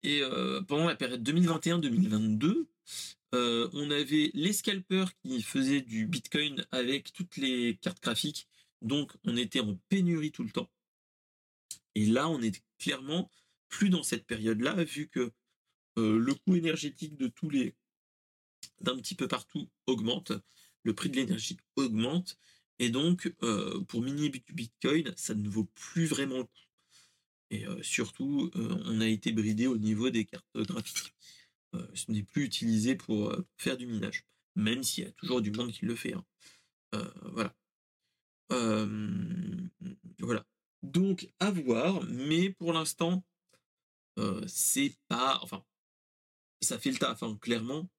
Et 0.03 0.21
euh, 0.21 0.61
pendant 0.61 0.87
la 0.87 0.95
période 0.95 1.27
2021-2022, 1.27 2.67
on 3.33 3.91
avait 3.91 4.31
les 4.33 4.53
scalpers 4.53 5.11
qui 5.17 5.41
faisaient 5.41 5.81
du 5.81 6.07
Bitcoin 6.07 6.65
avec 6.71 7.13
toutes 7.13 7.37
les 7.37 7.77
cartes 7.81 8.01
graphiques. 8.01 8.47
Donc, 8.81 9.11
on 9.25 9.35
était 9.37 9.59
en 9.59 9.75
pénurie 9.89 10.31
tout 10.31 10.43
le 10.43 10.51
temps. 10.51 10.69
Et 11.95 12.05
là, 12.05 12.29
on 12.29 12.41
est 12.41 12.63
clairement 12.77 13.29
plus 13.67 13.89
dans 13.89 14.03
cette 14.03 14.25
période-là, 14.25 14.83
vu 14.83 15.07
que 15.07 15.31
le 15.97 16.33
coût 16.33 16.55
énergétique 16.55 17.17
de 17.17 17.27
tous 17.27 17.49
les 17.49 17.75
d'un 18.81 18.95
petit 18.95 19.15
peu 19.15 19.27
partout 19.27 19.69
augmente, 19.85 20.31
le 20.83 20.93
prix 20.93 21.09
de 21.09 21.17
l'énergie 21.17 21.57
augmente, 21.75 22.37
et 22.79 22.89
donc 22.89 23.33
pour 23.87 24.01
miner 24.01 24.29
du 24.29 24.41
Bitcoin, 24.53 25.13
ça 25.17 25.35
ne 25.35 25.49
vaut 25.49 25.65
plus 25.75 26.05
vraiment 26.05 26.37
le 26.37 26.43
coup. 26.45 26.67
Et 27.51 27.65
surtout, 27.81 28.49
on 28.55 29.01
a 29.01 29.07
été 29.07 29.33
bridé 29.33 29.67
au 29.67 29.77
niveau 29.77 30.09
des 30.09 30.23
cartes 30.23 30.45
graphiques. 30.55 31.13
ce 31.93 32.11
n'est 32.11 32.23
plus 32.23 32.45
utilisé 32.45 32.95
pour 32.95 33.35
faire 33.57 33.75
du 33.75 33.85
minage, 33.85 34.23
même 34.55 34.83
s'il 34.83 35.03
y 35.03 35.07
a 35.07 35.11
toujours 35.11 35.41
du 35.41 35.51
monde 35.51 35.71
qui 35.71 35.85
le 35.85 35.95
fait. 35.95 36.13
Hein. 36.13 36.25
voilà. 37.33 37.53
Voilà. 38.49 40.45
Donc, 40.83 41.29
à 41.39 41.51
voir, 41.51 42.03
mais 42.03 42.49
pour 42.51 42.73
l'instant, 42.73 43.23
c'est 44.47 44.97
pas. 45.07 45.39
Enfin, 45.43 45.63
ça 46.61 46.77
fait 46.79 46.91
le 46.91 46.97
taf, 46.97 47.23
hein, 47.23 47.37
clairement. 47.41 47.89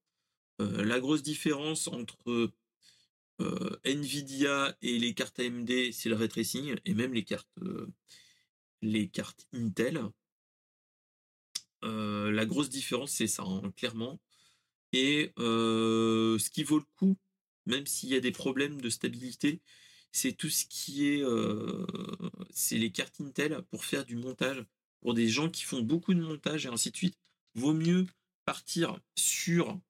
la 0.58 1.00
grosse 1.00 1.22
différence 1.22 1.88
entre 1.88 2.52
Nvidia 3.84 4.76
et 4.82 4.98
les 4.98 5.14
cartes 5.14 5.40
AMD, 5.40 5.92
c'est 5.92 6.08
le 6.08 6.16
ray 6.16 6.30
et 6.84 6.94
même 6.94 7.14
les 7.14 7.24
cartes, 7.24 7.48
les 8.82 9.08
cartes 9.08 9.46
Intel. 9.52 10.02
la 11.82 12.46
grosse 12.46 12.70
différence, 12.70 13.12
c'est 13.12 13.26
ça, 13.26 13.44
hein, 13.44 13.72
clairement. 13.76 14.20
Et 14.92 15.32
ce 15.36 16.50
qui 16.50 16.64
vaut 16.64 16.78
le 16.78 16.86
coup, 16.96 17.16
même 17.66 17.86
s'il 17.86 18.08
y 18.10 18.16
a 18.16 18.20
des 18.20 18.32
problèmes 18.32 18.80
de 18.80 18.90
stabilité, 18.90 19.62
c'est 20.12 20.33
tout 20.33 20.51
ce 20.51 20.66
qui 20.66 21.09
est, 21.09 21.23
euh, 21.23 21.87
c'est 22.51 22.79
les 22.79 22.90
cartes 22.90 23.20
Intel 23.20 23.62
pour 23.70 23.85
faire 23.85 24.05
du 24.05 24.16
montage. 24.16 24.64
Pour 25.01 25.14
des 25.14 25.29
gens 25.29 25.49
qui 25.49 25.62
font 25.62 25.81
beaucoup 25.81 26.12
de 26.14 26.20
montage 26.20 26.66
et 26.66 26.68
ainsi 26.68 26.90
de 26.90 26.96
suite, 26.96 27.18
vaut 27.55 27.73
mieux 27.73 28.07
partir 28.44 28.99
sur 29.16 29.81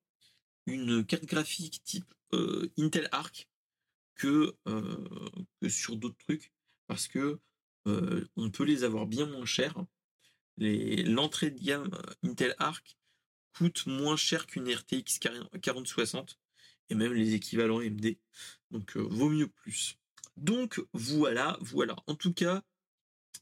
une 0.67 1.05
carte 1.05 1.25
graphique 1.25 1.83
type 1.85 2.15
euh, 2.33 2.71
Intel 2.79 3.09
Arc 3.11 3.49
que, 4.15 4.55
euh, 4.69 5.29
que 5.61 5.69
sur 5.69 5.97
d'autres 5.97 6.19
trucs 6.19 6.53
parce 6.87 7.09
que 7.09 7.41
on 8.37 8.51
peut 8.51 8.65
les 8.65 8.85
avoir 8.85 9.07
bien 9.07 9.27
moins 9.27 9.47
chers. 9.47 9.75
L'entrée 10.59 11.51
de 11.51 11.59
gamme 11.59 11.91
Intel 12.23 12.55
Arc 12.59 12.97
coûte 13.53 13.87
moins 13.87 14.17
cher 14.17 14.47
qu'une 14.47 14.73
RTX 14.73 15.19
4060 15.61 16.39
et 16.91 16.95
même 16.95 17.15
les 17.15 17.35
équivalents 17.35 17.81
AMD. 17.81 18.17
Donc 18.71 18.97
vaut 18.97 19.31
mieux 19.31 19.49
plus. 19.49 20.00
Donc 20.41 20.83
voilà, 20.95 21.59
voilà. 21.61 21.95
En 22.07 22.15
tout 22.15 22.33
cas, 22.33 22.63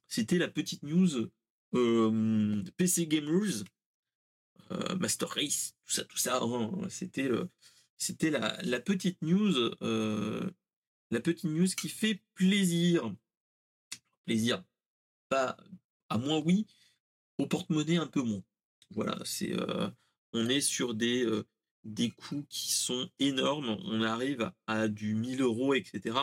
c'était 0.09 0.39
la 0.39 0.49
petite 0.49 0.83
news 0.83 1.31
euh, 1.75 2.65
PC 2.77 3.07
Gamers, 3.07 3.65
euh, 4.73 4.97
Master 4.97 5.29
Race, 5.29 5.75
tout 5.85 5.93
ça, 5.93 6.05
tout 6.05 6.19
ça. 6.19 6.41
Hein. 6.43 6.71
c'était 6.89 7.31
euh, 7.31 7.47
la, 8.63 8.81
petite 8.81 9.23
news, 9.23 9.55
la 9.81 11.21
petite 11.21 11.45
news 11.45 11.69
qui 11.69 11.89
fait 11.89 12.21
plaisir. 12.35 13.15
Plaisir, 14.25 14.65
pas 15.29 15.57
à 16.09 16.19
moins 16.19 16.39
oui, 16.45 16.67
au 17.39 17.47
porte-monnaie 17.47 17.97
un 17.97 18.09
peu 18.09 18.23
moins. 18.23 18.43
Voilà, 18.91 19.19
c'est 19.25 19.55
on 20.33 20.49
est 20.49 20.61
sur 20.61 20.95
des 20.95 21.27
des 21.85 22.11
coûts 22.11 22.45
qui 22.49 22.73
sont 22.73 23.09
énormes. 23.19 23.79
On 23.85 24.03
arrive 24.03 24.53
à 24.67 24.89
du 24.89 25.15
1000 25.15 25.43
euros, 25.43 25.75
etc. 25.75 26.17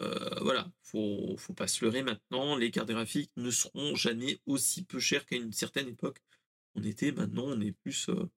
Euh, 0.00 0.38
voilà, 0.42 0.70
faut, 0.82 1.36
faut 1.36 1.54
pas 1.54 1.66
se 1.66 1.84
leurrer 1.84 2.02
maintenant. 2.02 2.56
Les 2.56 2.70
cartes 2.70 2.90
graphiques 2.90 3.32
ne 3.36 3.50
seront 3.50 3.96
jamais 3.96 4.40
aussi 4.46 4.84
peu 4.84 5.00
chères 5.00 5.26
qu'à 5.26 5.36
une 5.36 5.52
certaine 5.52 5.88
époque. 5.88 6.22
On 6.74 6.82
était, 6.82 7.12
maintenant, 7.12 7.44
on 7.46 7.60
est 7.60 7.72
plus, 7.72 8.08
euh, 8.08 8.30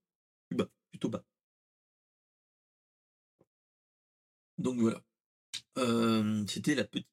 bas, 0.51 0.69
plutôt 0.89 1.09
bas. 1.09 1.23
Donc 4.57 4.79
voilà. 4.79 5.03
Euh, 5.77 6.45
c'était 6.47 6.75
la 6.75 6.83
petite 6.83 7.07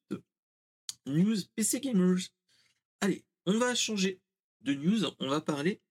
news 1.05 1.37
PC 1.55 1.79
Gamers. 1.79 2.29
Allez, 3.01 3.23
on 3.45 3.57
va 3.57 3.75
changer 3.75 4.19
de 4.61 4.73
news. 4.73 5.05
On 5.19 5.29
va 5.29 5.41
parler 5.41 5.81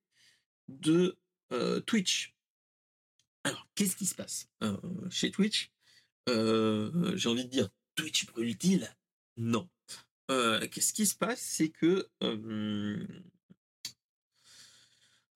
de 0.69 1.17
Twitch. 1.87 2.35
Alors, 3.45 3.67
qu'est-ce 3.75 3.97
qui 3.97 4.05
se 4.07 4.15
passe 4.15 4.49
chez 5.11 5.31
Twitch? 5.31 5.73
J'ai 6.27 7.29
envie 7.29 7.45
de 7.45 7.51
dire 7.51 7.71
Twitch 7.99 8.27
brûle-t-il? 8.27 8.89
Non. 9.37 9.69
Euh, 10.31 10.65
qu'est-ce 10.69 10.93
qui 10.93 11.05
se 11.05 11.17
passe? 11.17 11.41
C'est 11.41 11.69
que 11.69 12.09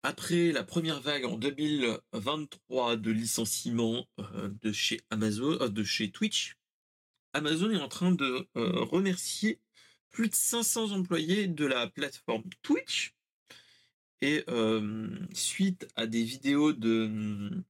après 0.02 0.52
la 0.52 0.62
première 0.62 1.00
vague 1.00 1.24
en 1.24 1.38
2023 1.38 2.96
de 2.96 3.10
licenciement 3.10 4.06
euh, 4.18 4.50
de 4.60 4.72
chez 4.72 5.00
Amazon, 5.08 5.56
euh, 5.62 5.68
de 5.68 5.82
chez 5.82 6.10
Twitch, 6.10 6.58
Amazon 7.32 7.70
est 7.70 7.80
en 7.80 7.88
train 7.88 8.12
de 8.12 8.46
remercier 8.54 9.58
plus 10.10 10.28
de 10.28 10.34
500 10.34 10.92
employés 10.92 11.46
de 11.46 11.64
la 11.64 11.86
plateforme 11.86 12.44
Twitch. 12.62 13.14
Et 14.20 14.44
suite 15.32 15.88
à 15.96 16.06
des 16.06 16.24
vidéos 16.24 16.74
de 16.74 17.64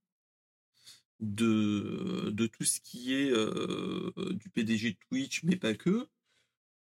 de, 1.20 2.30
de 2.32 2.46
tout 2.46 2.64
ce 2.64 2.80
qui 2.80 3.14
est 3.14 3.30
euh, 3.30 4.10
du 4.30 4.48
PDG 4.50 4.92
de 4.92 4.96
Twitch, 5.08 5.42
mais 5.42 5.56
pas 5.56 5.74
que. 5.74 6.08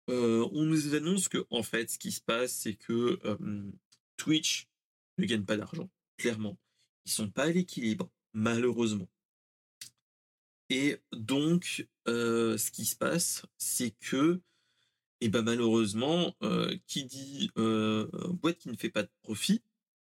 Euh, 0.10 0.48
on 0.54 0.64
nous 0.64 0.96
annonce 0.96 1.28
que 1.28 1.46
en 1.50 1.64
fait, 1.64 1.90
ce 1.90 1.98
qui 1.98 2.12
se 2.12 2.22
passe, 2.22 2.54
c'est 2.54 2.76
que 2.76 3.20
Twitch 4.16 4.68
ne 5.18 5.26
gagne 5.26 5.44
pas 5.44 5.58
d'argent, 5.58 5.90
clairement. 6.18 6.58
Ils 7.06 7.12
sont 7.12 7.30
pas 7.30 7.46
à 7.46 7.52
l'équilibre, 7.52 8.10
malheureusement. 8.34 9.10
Et 10.70 10.98
donc, 11.14 11.88
euh, 12.08 12.58
ce 12.58 12.72
qui 12.72 12.86
se 12.86 12.96
passe, 12.96 13.46
c'est 13.58 13.92
que, 13.92 14.42
et 15.20 15.26
eh 15.26 15.30
ben 15.30 15.42
malheureusement, 15.42 16.36
qui 16.86 17.06
dit 17.06 17.50
boîte 17.56 18.60
qui 18.60 18.70
ne 18.70 18.78
fait 18.78 18.92
pas 18.92 19.04
de 19.04 19.12
profit, 19.24 19.64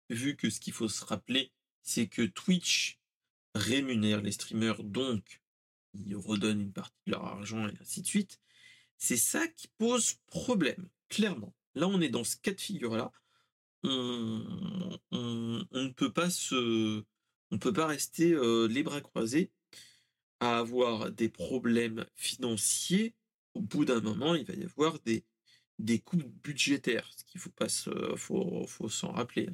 vu 0.08 0.36
que 0.36 0.50
ce 0.50 0.60
qu'il 0.60 0.72
faut 0.72 0.88
se 0.88 1.04
rappeler, 1.04 1.50
c'est 1.82 2.06
que 2.06 2.22
Twitch 2.22 2.99
rémunèrent 3.54 4.22
les 4.22 4.32
streamers, 4.32 4.82
donc 4.84 5.40
ils 5.94 6.16
redonnent 6.16 6.60
une 6.60 6.72
partie 6.72 6.96
de 7.06 7.12
leur 7.12 7.24
argent 7.24 7.68
et 7.68 7.74
ainsi 7.80 8.02
de 8.02 8.06
suite. 8.06 8.40
C'est 8.98 9.16
ça 9.16 9.46
qui 9.48 9.68
pose 9.78 10.14
problème, 10.26 10.88
clairement. 11.08 11.54
Là, 11.74 11.88
on 11.88 12.00
est 12.00 12.08
dans 12.08 12.24
ce 12.24 12.36
cas 12.36 12.52
de 12.52 12.60
figure-là. 12.60 13.12
On, 13.82 14.98
ne 15.12 15.88
peut 15.88 16.12
pas 16.12 16.30
se, 16.30 17.02
on 17.50 17.58
peut 17.58 17.72
pas 17.72 17.86
rester 17.86 18.32
euh, 18.32 18.66
les 18.68 18.82
bras 18.82 19.00
croisés 19.00 19.50
à 20.40 20.58
avoir 20.58 21.10
des 21.10 21.28
problèmes 21.28 22.06
financiers. 22.14 23.14
Au 23.54 23.62
bout 23.62 23.84
d'un 23.84 24.00
moment, 24.00 24.34
il 24.34 24.44
va 24.44 24.54
y 24.54 24.64
avoir 24.64 24.98
des, 25.00 25.24
des 25.78 25.98
coûts 25.98 26.22
budgétaires, 26.42 27.10
ce 27.16 27.24
qu'il 27.24 27.40
faut 27.40 27.50
pas 27.50 27.68
faut, 28.16 28.66
faut 28.66 28.88
s'en 28.88 29.12
rappeler. 29.12 29.48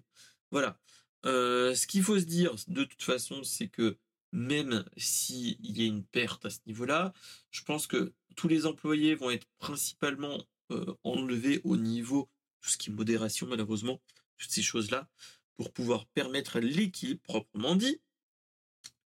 Voilà. 0.50 0.78
Euh, 1.26 1.74
ce 1.74 1.86
qu'il 1.86 2.02
faut 2.02 2.18
se 2.18 2.24
dire, 2.24 2.54
de 2.68 2.84
toute 2.84 3.02
façon, 3.02 3.42
c'est 3.42 3.68
que 3.68 3.98
même 4.32 4.84
s'il 4.96 5.56
y 5.60 5.82
a 5.82 5.86
une 5.86 6.04
perte 6.04 6.44
à 6.46 6.50
ce 6.50 6.60
niveau-là, 6.66 7.12
je 7.50 7.62
pense 7.62 7.86
que 7.86 8.12
tous 8.36 8.48
les 8.48 8.66
employés 8.66 9.14
vont 9.14 9.30
être 9.30 9.46
principalement 9.58 10.44
euh, 10.70 10.94
enlevés 11.02 11.60
au 11.64 11.76
niveau 11.76 12.28
tout 12.60 12.70
ce 12.70 12.76
qui 12.76 12.90
est 12.90 12.92
modération, 12.92 13.46
malheureusement, 13.46 14.00
toutes 14.38 14.50
ces 14.50 14.62
choses-là, 14.62 15.08
pour 15.56 15.72
pouvoir 15.72 16.06
permettre 16.06 16.60
l'équilibre 16.60 17.22
proprement 17.22 17.74
dit. 17.74 18.00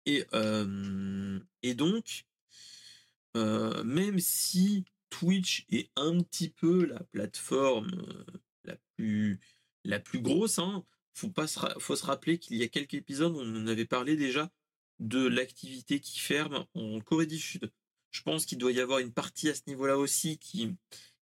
Et, 0.07 0.25
euh, 0.35 1.41
donc, 1.75 2.25
même 3.35 4.19
si 4.19 4.85
Twitch 5.11 5.67
est 5.71 5.91
un 5.97 6.21
petit 6.23 6.49
peu 6.49 6.87
la 6.87 7.01
plateforme 7.01 7.91
la 8.65 8.77
plus, 8.97 9.41
la 9.85 10.01
plus 10.01 10.21
grosse, 10.21 10.59
hein, 10.59 10.85
faut 11.17 11.31
pas 11.31 11.47
faut 11.79 11.97
se 11.97 12.05
rappeler 12.05 12.39
qu'il 12.39 12.57
y 12.57 12.63
a 12.63 12.69
quelques 12.69 12.95
épisodes, 12.95 13.35
on 13.35 13.57
en 13.57 13.67
avait 13.67 13.87
parlé 13.87 14.17
déjà 14.17 14.51
de 14.99 15.27
l'activité 15.27 16.01
qui 16.01 16.19
ferme 16.19 16.67
en 16.75 17.01
Corée 17.01 17.27
du 17.27 17.39
Sud. 17.39 17.73
je 18.11 18.23
pense 18.23 18.47
qu'il 18.47 18.59
doit 18.59 18.73
y 18.73 18.81
avoir 18.81 18.99
une 18.99 19.13
partie 19.13 19.49
à 19.49 19.55
ce 19.55 19.63
niveau-là 19.67 19.99
aussi 19.99 20.39
qui, 20.39 20.75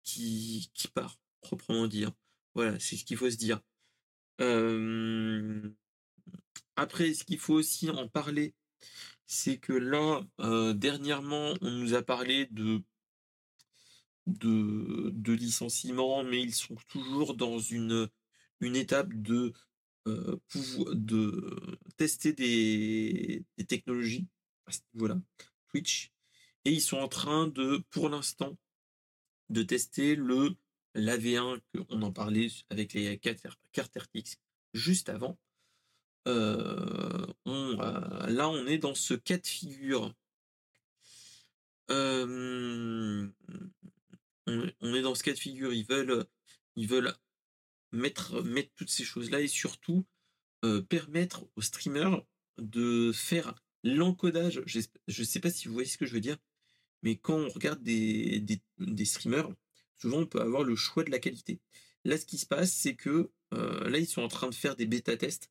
qui, 0.04 0.70
qui 0.74 0.88
part, 0.90 1.18
proprement 1.42 1.88
dire. 1.88 2.12
Voilà, 2.56 2.80
c'est 2.80 2.98
ce 2.98 3.06
qu'il 3.06 3.18
faut 3.18 3.30
se 3.30 3.38
dire. 3.38 3.62
Après, 6.76 7.14
ce 7.14 7.24
qu'il 7.26 7.40
faut 7.40 7.56
aussi 7.56 7.90
en 7.90 8.08
parler, 8.08 8.54
c'est 9.26 9.58
que 9.58 9.74
là, 9.74 10.22
dernièrement, 10.74 11.54
on 11.62 11.72
nous 11.72 11.94
a 11.94 12.02
parlé 12.02 12.48
de, 12.52 12.82
de, 14.28 15.12
de 15.14 15.34
licenciements, 15.34 16.24
mais 16.24 16.42
ils 16.42 16.54
sont 16.56 16.76
toujours 16.88 17.36
dans 17.36 17.60
une, 17.60 18.10
une 18.62 18.76
étape 18.76 19.14
de, 19.14 19.54
de 20.94 21.60
tester 21.98 22.34
des, 22.34 23.46
technologies 23.68 24.28
à 24.66 24.72
ce 24.72 24.80
niveau-là, 24.94 25.20
Twitch. 25.70 26.12
Et 26.66 26.72
ils 26.72 26.82
sont 26.82 26.98
en 26.98 27.08
train 27.08 27.48
de, 27.48 27.84
pour 27.90 28.10
l'instant, 28.10 28.58
de 29.50 29.64
tester 29.64 30.16
le 30.16 30.56
l'AV1, 30.96 31.60
qu'on 31.88 32.02
en 32.02 32.12
parlait 32.12 32.50
avec 32.70 32.94
les 32.94 33.18
cartes 33.20 33.98
RTX 33.98 34.38
juste 34.74 35.10
avant. 35.10 35.38
Euh, 36.28 37.26
euh, 37.48 38.28
là, 38.28 38.50
on 38.50 38.66
est 38.68 38.78
dans 38.78 38.96
ce 38.96 39.14
cas 39.14 39.38
de 39.38 39.48
figure. 39.48 40.14
Euh, 41.92 43.28
on, 44.48 44.94
est 44.94 45.02
dans 45.02 45.16
ce 45.16 45.24
cas 45.24 45.34
de 45.34 45.40
figure. 45.40 45.74
Ils 45.74 45.86
veulent, 45.86 46.26
ils 46.76 46.88
veulent 46.88 47.14
mettre, 47.92 48.42
mettre 48.44 48.72
toutes 48.76 48.90
ces 48.90 49.04
choses-là 49.04 49.42
et 49.42 49.48
surtout 49.48 50.06
permettre 50.90 51.46
aux 51.56 51.62
streamers 51.62 52.22
de 52.58 53.12
faire 53.14 53.56
l'encodage. 53.84 54.62
Je 54.66 54.80
ne 55.08 55.26
sais 55.26 55.40
pas 55.40 55.50
si 55.50 55.68
vous 55.68 55.74
voyez 55.74 55.88
ce 55.88 55.98
que 55.98 56.06
je 56.06 56.14
veux 56.14 56.20
dire, 56.20 56.38
mais 57.02 57.16
quand 57.16 57.38
on 57.38 57.50
regarde 57.50 57.82
des, 57.82 58.44
des, 58.78 59.06
streamers, 59.06 59.50
souvent 59.98 60.20
on 60.20 60.26
peut 60.26 60.42
avoir 60.42 60.64
le 60.64 60.76
choix 60.76 61.04
de 61.04 61.12
la 61.12 61.20
qualité. 61.20 61.62
Là, 62.04 62.18
ce 62.18 62.26
qui 62.26 62.38
se 62.38 62.46
passe, 62.46 62.74
c'est 62.74 62.96
que 62.96 63.32
là, 63.52 63.98
ils 63.98 64.08
sont 64.08 64.22
en 64.22 64.28
train 64.28 64.50
de 64.50 64.56
faire 64.56 64.76
des 64.76 64.86
bêta-tests 64.86 65.50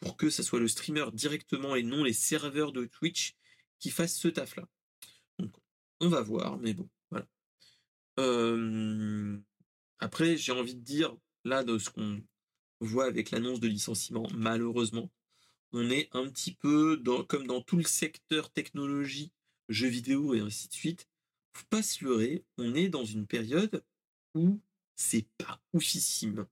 pour 0.00 0.16
que 0.16 0.30
ça 0.30 0.42
soit 0.42 0.60
le 0.60 0.68
streamer 0.68 1.06
directement 1.12 1.74
et 1.74 1.82
non 1.82 2.04
les 2.04 2.12
serveurs 2.12 2.72
de 2.72 2.84
Twitch 2.84 3.36
qui 3.78 3.90
fassent 3.90 4.16
ce 4.16 4.28
taf-là. 4.28 4.68
Donc, 5.38 5.52
on 6.00 6.08
va 6.08 6.22
voir, 6.22 6.58
mais 6.58 6.74
bon, 6.74 6.88
voilà. 7.10 7.26
après, 9.98 10.36
j'ai 10.36 10.52
envie 10.52 10.74
de 10.74 10.80
dire, 10.80 11.16
là, 11.46 11.64
de 11.64 11.78
ce 11.78 11.90
qu'on 11.90 12.20
voit 12.80 13.06
avec 13.06 13.30
l'annonce 13.30 13.60
de 13.60 13.68
licenciement, 13.68 14.26
malheureusement, 14.34 15.10
on 15.72 15.90
est 15.90 16.08
un 16.12 16.28
petit 16.28 16.52
peu 16.52 17.02
comme 17.28 17.46
dans 17.46 17.60
tout 17.60 17.76
le 17.76 17.84
secteur 17.84 18.50
technologie, 18.50 19.32
jeux 19.68 19.88
vidéo 19.88 20.34
et 20.34 20.40
ainsi 20.40 20.68
de 20.68 20.74
suite. 20.74 21.08
Faut 21.54 21.66
pas 21.70 21.82
se 21.82 22.04
leurrer, 22.04 22.44
on 22.58 22.74
est 22.74 22.88
dans 22.88 23.04
une 23.04 23.26
période 23.26 23.82
où 24.34 24.60
c'est 24.94 25.26
pas 25.38 25.60
oufissime. 25.72 26.46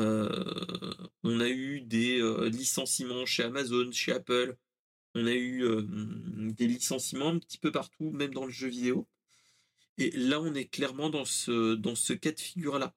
Euh, 0.00 0.94
on 1.22 1.40
a 1.40 1.48
eu 1.48 1.80
des 1.80 2.20
euh, 2.20 2.48
licenciements 2.48 3.24
chez 3.24 3.44
Amazon, 3.44 3.90
chez 3.92 4.12
Apple. 4.12 4.56
On 5.14 5.26
a 5.26 5.32
eu 5.32 5.64
euh, 5.64 5.82
des 6.52 6.66
licenciements 6.66 7.28
un 7.28 7.38
petit 7.38 7.58
peu 7.58 7.72
partout, 7.72 8.10
même 8.10 8.34
dans 8.34 8.44
le 8.44 8.50
jeu 8.50 8.68
vidéo. 8.68 9.08
Et 9.96 10.10
là, 10.10 10.40
on 10.42 10.54
est 10.54 10.66
clairement 10.66 11.08
dans 11.08 11.24
ce, 11.24 11.74
dans 11.74 11.94
ce 11.94 12.12
cas 12.12 12.32
de 12.32 12.40
figure-là. 12.40 12.94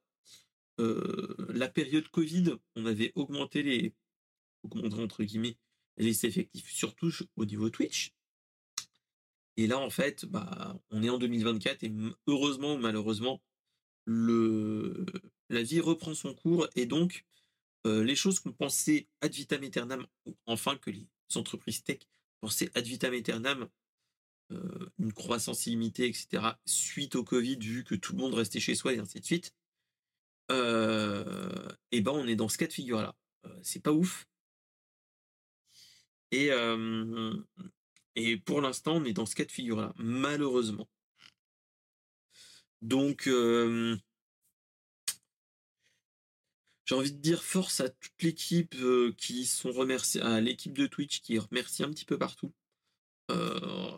La 1.50 1.68
période 1.68 2.08
Covid, 2.08 2.56
on 2.76 2.86
avait 2.86 3.12
augmenté 3.16 3.64
les, 3.64 3.94
augmenté 4.64 4.96
entre 4.96 5.24
guillemets, 5.24 5.58
les 5.98 6.26
effectifs, 6.26 6.70
surtout 6.70 7.12
au 7.36 7.46
niveau 7.46 7.70
Twitch. 7.70 8.14
Et 9.58 9.68
là, 9.68 9.78
en 9.78 9.90
fait, 9.90 10.26
bah, 10.26 10.80
on 10.90 11.04
est 11.04 11.10
en 11.10 11.18
2024 11.18 11.84
et 11.84 11.92
heureusement 12.28 12.76
ou 12.76 12.78
malheureusement, 12.78 13.42
la 14.08 15.64
vie 15.64 15.82
reprend 15.82 16.14
son 16.16 16.34
cours 16.34 16.68
et 16.76 16.86
donc 16.86 17.26
euh, 17.86 18.04
les 18.04 18.16
choses 18.16 18.40
qu'on 18.40 18.52
pensait 18.52 19.08
ad 19.22 19.34
vitam 19.34 19.64
aeternam, 19.64 20.08
ou 20.26 20.36
enfin 20.46 20.78
que 20.78 20.90
les 20.90 21.08
entreprises 21.36 21.84
tech 21.84 22.00
pensaient 22.42 22.72
ad 22.76 22.86
vitam 22.86 23.14
aeternam, 23.14 23.70
euh, 24.52 24.90
une 24.98 25.14
croissance 25.14 25.66
illimitée, 25.66 26.08
etc., 26.08 26.44
suite 26.66 27.16
au 27.16 27.24
Covid, 27.24 27.58
vu 27.58 27.84
que 27.84 27.96
tout 27.96 28.14
le 28.14 28.20
monde 28.20 28.34
restait 28.34 28.60
chez 28.60 28.76
soi 28.76 28.94
et 28.94 29.00
ainsi 29.00 29.20
de 29.20 29.26
suite, 29.26 29.54
euh, 29.54 29.59
et 30.50 32.02
ben 32.02 32.12
on 32.12 32.28
est 32.28 32.36
dans 32.36 32.50
ce 32.50 32.58
cas 32.58 32.68
de 32.68 32.74
figure-là. 32.74 33.16
c'est 33.62 33.82
pas 33.82 33.92
ouf. 33.92 34.26
Et, 36.32 36.52
pour 38.46 38.62
l'instant, 38.62 38.96
on 38.98 39.06
est 39.06 39.14
dans 39.14 39.26
ce 39.26 39.36
cas 39.36 39.46
de 39.46 39.52
figure-là, 39.52 39.94
malheureusement. 39.98 40.88
Donc, 42.82 43.24
j'ai 46.86 46.96
envie 46.96 47.12
de 47.12 47.18
dire 47.18 47.44
force 47.44 47.80
à 47.82 47.90
toute 47.90 48.22
l'équipe 48.22 48.76
qui 49.18 49.46
sont 49.46 49.72
remerciés, 49.72 50.22
à 50.22 50.42
l'équipe 50.42 50.78
de 50.78 50.88
Twitch 50.88 51.22
qui 51.22 51.38
remercie 51.40 51.84
un 51.84 51.90
petit 51.92 52.06
peu 52.06 52.18
partout. 52.18 52.54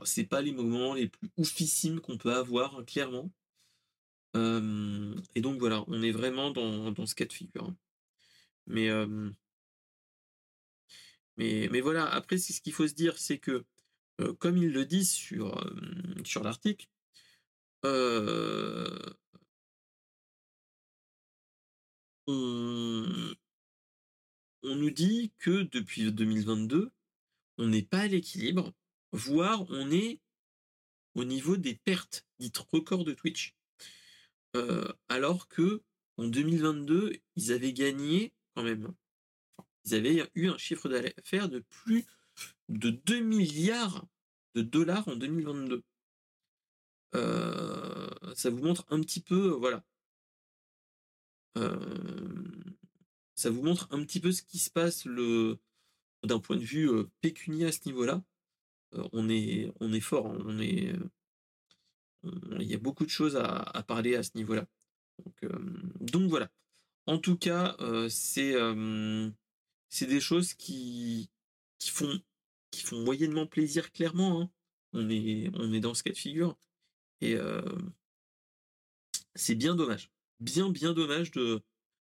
C'est 0.03 0.25
pas 0.25 0.41
les 0.41 0.51
moments 0.51 0.93
les 0.93 1.07
plus 1.07 1.29
oufissimes 1.37 2.01
qu'on 2.01 2.17
peut 2.17 2.33
avoir, 2.33 2.77
hein, 2.77 2.83
et 4.33 5.41
donc 5.41 5.59
voilà, 5.59 5.83
on 5.87 6.01
est 6.01 6.11
vraiment 6.11 6.51
dans, 6.51 7.05
ce 7.05 7.15
cas 7.15 7.25
de 7.25 7.33
figure. 7.33 7.65
Hein. 7.65 7.75
Mais, 8.67 8.89
mais, 11.37 11.67
mais 11.71 11.81
voilà, 11.81 12.05
après, 12.09 12.37
ce 12.37 12.61
qu'il 12.61 12.73
faut 12.73 12.87
se 12.87 12.93
dire, 12.93 13.17
c'est 13.17 13.39
que, 13.39 13.65
comme 14.39 14.57
ils 14.57 14.71
le 14.71 14.85
disent 14.85 15.11
sur, 15.11 15.61
sur 16.23 16.43
l'article, 16.43 16.87
on, 22.27 23.35
nous 24.63 24.91
dit 24.91 25.31
que 25.39 25.63
depuis 25.63 26.11
2022, 26.11 26.91
on 27.57 27.67
n'est 27.67 27.81
pas 27.83 28.01
à 28.01 28.07
l'équilibre, 28.07 28.73
voire 29.11 29.65
on 29.69 29.91
est 29.91 30.19
au 31.15 31.23
niveau 31.23 31.57
des 31.57 31.75
pertes 31.75 32.25
dites 32.39 32.57
records 32.57 33.03
de 33.03 33.13
Twitch. 33.13 33.55
Euh, 34.55 34.91
alors 35.09 35.47
que 35.47 35.81
en 36.17 36.27
2022, 36.27 37.13
ils 37.35 37.51
avaient 37.51 37.73
gagné 37.73 38.33
quand 38.55 38.63
même. 38.63 38.93
Ils 39.85 39.95
avaient 39.95 40.29
eu 40.35 40.49
un 40.49 40.57
chiffre 40.57 40.89
d'affaires 40.89 41.49
de 41.49 41.59
plus 41.69 42.05
de 42.69 42.91
2 42.91 43.19
milliards 43.21 44.05
de 44.55 44.61
dollars 44.61 45.07
en 45.07 45.15
2022. 45.15 45.83
Euh, 47.15 48.09
ça 48.35 48.49
vous 48.49 48.63
montre 48.63 48.85
un 48.89 49.01
petit 49.01 49.21
peu, 49.21 49.49
voilà, 49.49 49.83
ça 53.35 53.49
vous 53.49 53.61
montre 53.63 53.87
un 53.91 54.03
petit 54.03 54.19
peu 54.19 54.31
ce 54.31 54.43
qui 54.43 54.59
se 54.59 54.69
passe 54.69 55.05
le 55.05 55.59
d'un 56.23 56.39
point 56.39 56.55
de 56.57 56.63
vue 56.63 56.89
pécunier 57.21 57.65
à 57.65 57.71
ce 57.71 57.79
niveau-là. 57.85 58.23
on 59.13 59.29
est 59.29 59.71
on 59.79 59.91
est 59.93 59.99
fort, 59.99 60.27
hein, 60.27 60.37
on 60.45 60.59
est 60.59 60.93
il 62.23 62.63
y 62.63 62.73
a 62.73 62.77
beaucoup 62.77 63.05
de 63.05 63.09
choses 63.09 63.35
à, 63.35 63.83
parler 63.87 64.15
à 64.15 64.23
ce 64.23 64.31
niveau-là. 64.35 64.67
Donc, 65.99 66.29
voilà. 66.29 66.49
En 67.07 67.17
tout 67.17 67.37
cas, 67.37 67.75
c'est 68.09 68.55
c'est 69.89 70.07
des 70.07 70.21
choses 70.21 70.53
qui 70.53 71.29
qui 71.79 71.89
font 71.89 72.21
qui 72.71 72.83
font 72.83 73.03
moyennement 73.03 73.45
plaisir 73.47 73.91
clairement. 73.91 74.41
Hein. 74.41 74.49
On 74.93 75.09
est 75.09 75.49
on 75.55 75.73
est 75.73 75.79
dans 75.79 75.93
ce 75.93 76.03
cas 76.03 76.11
de 76.11 76.17
figure 76.17 76.57
et 77.21 77.37
c'est 79.35 79.55
bien 79.55 79.75
dommage 79.75 80.11
bien, 80.41 80.69
bien 80.69 80.93
dommage 80.93 81.31
de, 81.31 81.61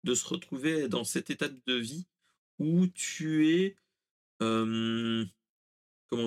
de 0.05 0.15
se 0.15 0.27
retrouver 0.27 0.89
dans 0.89 1.05
cette 1.05 1.31
étape 1.31 1.55
de 1.67 1.75
vie 1.75 2.07
où 2.59 2.87
tu 2.87 3.49
es, 3.51 3.77
comment 4.39 5.27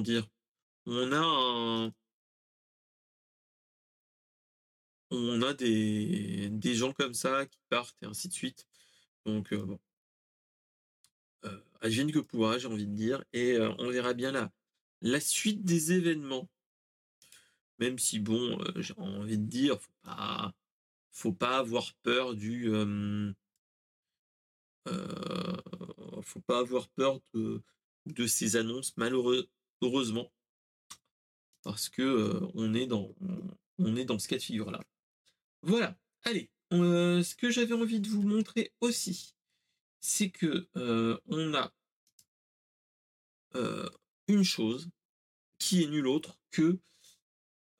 dire, 0.01 0.27
on 0.85 1.11
a 1.11 1.19
un, 1.19 1.93
on 5.13 5.41
a 5.41 5.53
des, 5.53 6.75
gens 6.75 6.93
comme 6.93 7.13
ça 7.13 7.45
qui 7.45 7.59
partent 7.69 8.01
et 8.01 8.05
ainsi 8.05 8.27
de 8.27 8.33
suite. 8.33 8.67
Donc, 9.25 9.53
bon. 9.53 9.79
Euh, 11.45 11.59
que 11.81 12.19
pourra, 12.19 12.57
j'ai 12.57 12.67
envie 12.67 12.87
de 12.87 12.95
dire, 12.95 13.23
et 13.33 13.57
on 13.59 13.89
verra 13.89 14.13
bien 14.13 14.31
la, 14.31 14.51
la 15.01 15.19
suite 15.19 15.63
des 15.63 15.91
événements. 15.93 16.49
Même 17.79 17.99
si, 17.99 18.19
bon, 18.19 18.57
j'ai 18.77 18.93
envie 18.97 19.37
de 19.37 19.45
dire, 19.45 19.79
faut 19.81 19.91
pas, 20.03 20.53
faut 21.11 21.33
pas 21.33 21.57
avoir 21.57 21.93
peur 22.03 22.33
du 22.35 22.69
euh, 24.87 25.61
faut 26.21 26.41
pas 26.41 26.59
avoir 26.59 26.89
peur 26.89 27.19
de, 27.33 27.61
ces 28.27 28.55
annonces 28.57 28.97
malheureusement 28.97 30.31
parce 31.61 31.87
que 31.87 32.39
on 32.53 32.73
est 32.73 32.87
dans 32.87 33.15
on 33.77 33.95
est 33.95 34.05
dans 34.05 34.19
ce 34.19 34.27
cas 34.27 34.37
de 34.37 34.41
figure 34.41 34.71
là 34.71 34.81
voilà 35.63 35.97
allez 36.23 36.49
ce 36.71 37.35
que 37.35 37.49
j'avais 37.49 37.73
envie 37.73 37.99
de 37.99 38.09
vous 38.09 38.21
montrer 38.21 38.71
aussi 38.81 39.35
c'est 39.99 40.29
que 40.29 40.67
on 41.27 41.53
a 41.53 41.73
une 44.27 44.43
chose 44.43 44.89
qui 45.57 45.83
est 45.83 45.87
nulle 45.87 46.07
autre 46.07 46.37
que 46.51 46.79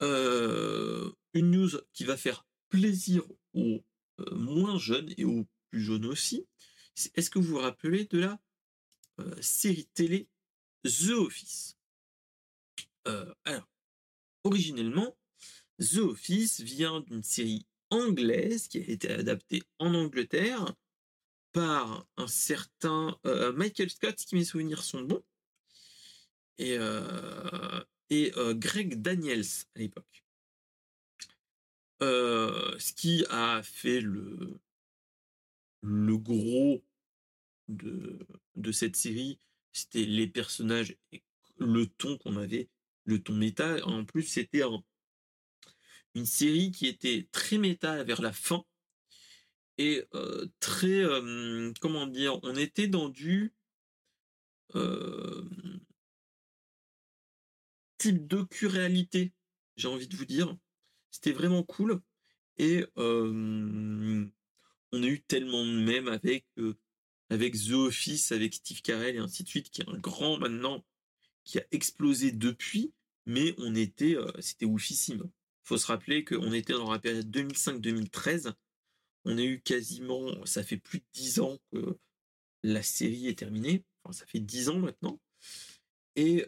une 0.00 1.50
news 1.50 1.70
qui 1.92 2.04
va 2.04 2.16
faire 2.16 2.46
plaisir 2.68 3.22
aux 3.54 3.82
moins 4.32 4.78
jeunes 4.78 5.12
et 5.16 5.24
aux 5.24 5.46
plus 5.70 5.82
jeunes 5.82 6.06
aussi. 6.06 6.46
Est-ce 7.14 7.30
que 7.30 7.38
vous 7.38 7.54
vous 7.54 7.58
rappelez 7.58 8.04
de 8.04 8.18
la 8.18 8.40
série 9.40 9.86
télé 9.94 10.28
The 10.84 11.10
Office? 11.10 11.76
Alors, 13.44 13.68
originellement, 14.44 15.16
The 15.80 15.98
Office 15.98 16.60
vient 16.60 17.00
d'une 17.00 17.22
série 17.22 17.66
anglaise 17.94 18.68
qui 18.68 18.78
a 18.78 18.82
été 18.82 19.10
adaptée 19.10 19.62
en 19.78 19.94
Angleterre 19.94 20.74
par 21.52 22.06
un 22.16 22.26
certain 22.26 23.16
Michael 23.54 23.90
Scott, 23.90 24.18
si 24.18 24.34
mes 24.34 24.44
souvenirs 24.44 24.82
sont 24.82 25.02
bons, 25.02 25.22
et, 26.58 26.76
et 28.10 28.32
Greg 28.54 29.00
Daniels 29.00 29.44
à 29.76 29.78
l'époque. 29.78 30.24
ce 32.00 32.92
qui 32.94 33.24
a 33.30 33.62
fait 33.62 34.00
le, 34.00 34.58
le 35.82 36.16
gros 36.18 36.82
de, 37.68 38.18
de 38.56 38.72
cette 38.72 38.96
série, 38.96 39.38
c'était 39.72 40.04
les 40.04 40.26
personnages 40.26 40.96
le 41.58 41.86
ton 41.86 42.18
qu'on 42.18 42.36
avait, 42.36 42.68
le 43.04 43.22
ton 43.22 43.34
méta. 43.34 43.84
En 43.86 44.04
plus, 44.04 44.22
c'était 44.22 44.62
une 46.14 46.26
série 46.26 46.70
qui 46.70 46.86
était 46.86 47.28
très 47.32 47.58
méta 47.58 48.04
vers 48.04 48.22
la 48.22 48.32
fin 48.32 48.64
et 49.78 50.04
très, 50.60 51.02
comment 51.80 52.06
dire, 52.06 52.38
on 52.42 52.54
était 52.56 52.88
dans 52.88 53.08
du 53.08 53.52
type 57.98 58.26
docu-réalité, 58.26 59.32
j'ai 59.76 59.88
envie 59.88 60.08
de 60.08 60.16
vous 60.16 60.24
dire. 60.24 60.56
C'était 61.10 61.32
vraiment 61.32 61.62
cool. 61.62 62.00
Et 62.58 62.84
on 62.96 64.30
a 64.92 65.06
eu 65.06 65.22
tellement 65.22 65.64
de 65.64 65.80
mèmes 65.80 66.08
avec, 66.08 66.46
avec 67.30 67.54
The 67.54 67.72
Office, 67.72 68.30
avec 68.30 68.54
Steve 68.54 68.82
Carell 68.82 69.16
et 69.16 69.18
ainsi 69.18 69.42
de 69.42 69.48
suite, 69.48 69.70
qui 69.70 69.80
est 69.82 69.88
un 69.88 69.98
grand 69.98 70.38
maintenant, 70.38 70.84
qui 71.42 71.58
a 71.58 71.64
explosé 71.72 72.30
depuis, 72.30 72.92
mais 73.26 73.54
on 73.58 73.74
était, 73.74 74.16
c'était 74.38 74.66
oufissime. 74.66 75.28
Faut 75.64 75.78
se 75.78 75.86
rappeler 75.86 76.24
qu'on 76.24 76.52
était 76.52 76.74
dans 76.74 76.92
la 76.92 76.98
période 76.98 77.28
2005-2013. 77.34 78.52
On 79.24 79.38
a 79.38 79.42
eu 79.42 79.60
quasiment, 79.60 80.44
ça 80.44 80.62
fait 80.62 80.76
plus 80.76 80.98
de 80.98 81.06
10 81.14 81.40
ans 81.40 81.58
que 81.72 81.98
la 82.62 82.82
série 82.82 83.28
est 83.28 83.38
terminée. 83.38 83.84
Enfin, 84.02 84.12
ça 84.12 84.26
fait 84.26 84.40
10 84.40 84.68
ans 84.68 84.78
maintenant. 84.78 85.18
Et 86.16 86.46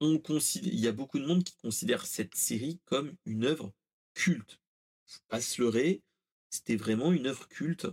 on 0.00 0.18
considère, 0.18 0.72
il 0.72 0.80
y 0.80 0.88
a 0.88 0.92
beaucoup 0.92 1.18
de 1.18 1.26
monde 1.26 1.44
qui 1.44 1.56
considère 1.62 2.06
cette 2.06 2.34
série 2.34 2.80
comme 2.86 3.14
une 3.24 3.44
œuvre 3.44 3.72
culte. 4.14 4.58
Pas 5.28 5.40
se 5.40 5.62
leurrer, 5.62 6.02
c'était 6.50 6.76
vraiment 6.76 7.12
une 7.12 7.26
œuvre 7.26 7.48
culte. 7.48 7.86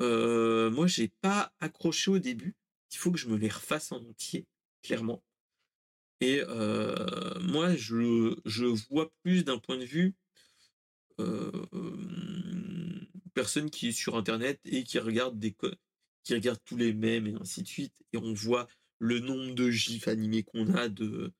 Euh, 0.00 0.70
moi, 0.70 0.86
j'ai 0.86 1.08
pas 1.20 1.52
accroché 1.60 2.10
au 2.10 2.18
début. 2.18 2.56
Il 2.92 2.98
faut 2.98 3.12
que 3.12 3.18
je 3.18 3.28
me 3.28 3.36
les 3.36 3.48
refasse 3.48 3.92
en 3.92 4.04
entier, 4.04 4.46
clairement. 4.82 5.22
Et 6.20 6.42
euh, 6.48 7.38
moi, 7.40 7.74
je, 7.76 8.36
je 8.44 8.66
vois 8.88 9.12
plus 9.22 9.44
d'un 9.44 9.58
point 9.58 9.76
de 9.76 9.84
vue 9.84 10.14
euh, 11.20 11.50
personne 13.34 13.70
qui 13.70 13.88
est 13.88 13.92
sur 13.92 14.16
Internet 14.16 14.60
et 14.64 14.84
qui 14.84 14.98
regarde 14.98 15.38
des 15.38 15.54
qui 16.24 16.34
regarde 16.34 16.58
tous 16.64 16.76
les 16.76 16.92
mêmes 16.92 17.26
et 17.26 17.34
ainsi 17.34 17.62
de 17.62 17.68
suite. 17.68 17.94
Et 18.12 18.16
on 18.16 18.32
voit 18.32 18.66
le 18.98 19.20
nombre 19.20 19.54
de 19.54 19.70
gifs 19.70 20.08
animés 20.08 20.42
qu'on 20.42 20.74
a 20.74 20.88
de, 20.88 21.32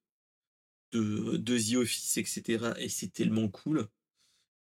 de, 0.93 1.37
de 1.39 1.59
The 1.59 1.77
Office, 1.77 2.19
etc. 2.19 2.73
Et 2.79 2.89
c'est 2.89 3.13
tellement 3.13 3.49
cool 3.49 3.89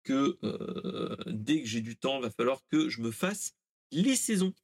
que 0.04 0.38
euh, 0.44 1.16
dès 1.26 1.60
que 1.60 1.66
j'ai 1.66 1.80
du 1.80 1.96
temps, 1.96 2.20
va 2.20 2.30
falloir 2.30 2.62
que 2.70 2.88
je 2.88 3.02
me 3.02 3.10
fasse 3.10 3.54
les 3.90 4.16
saisons. 4.16 4.54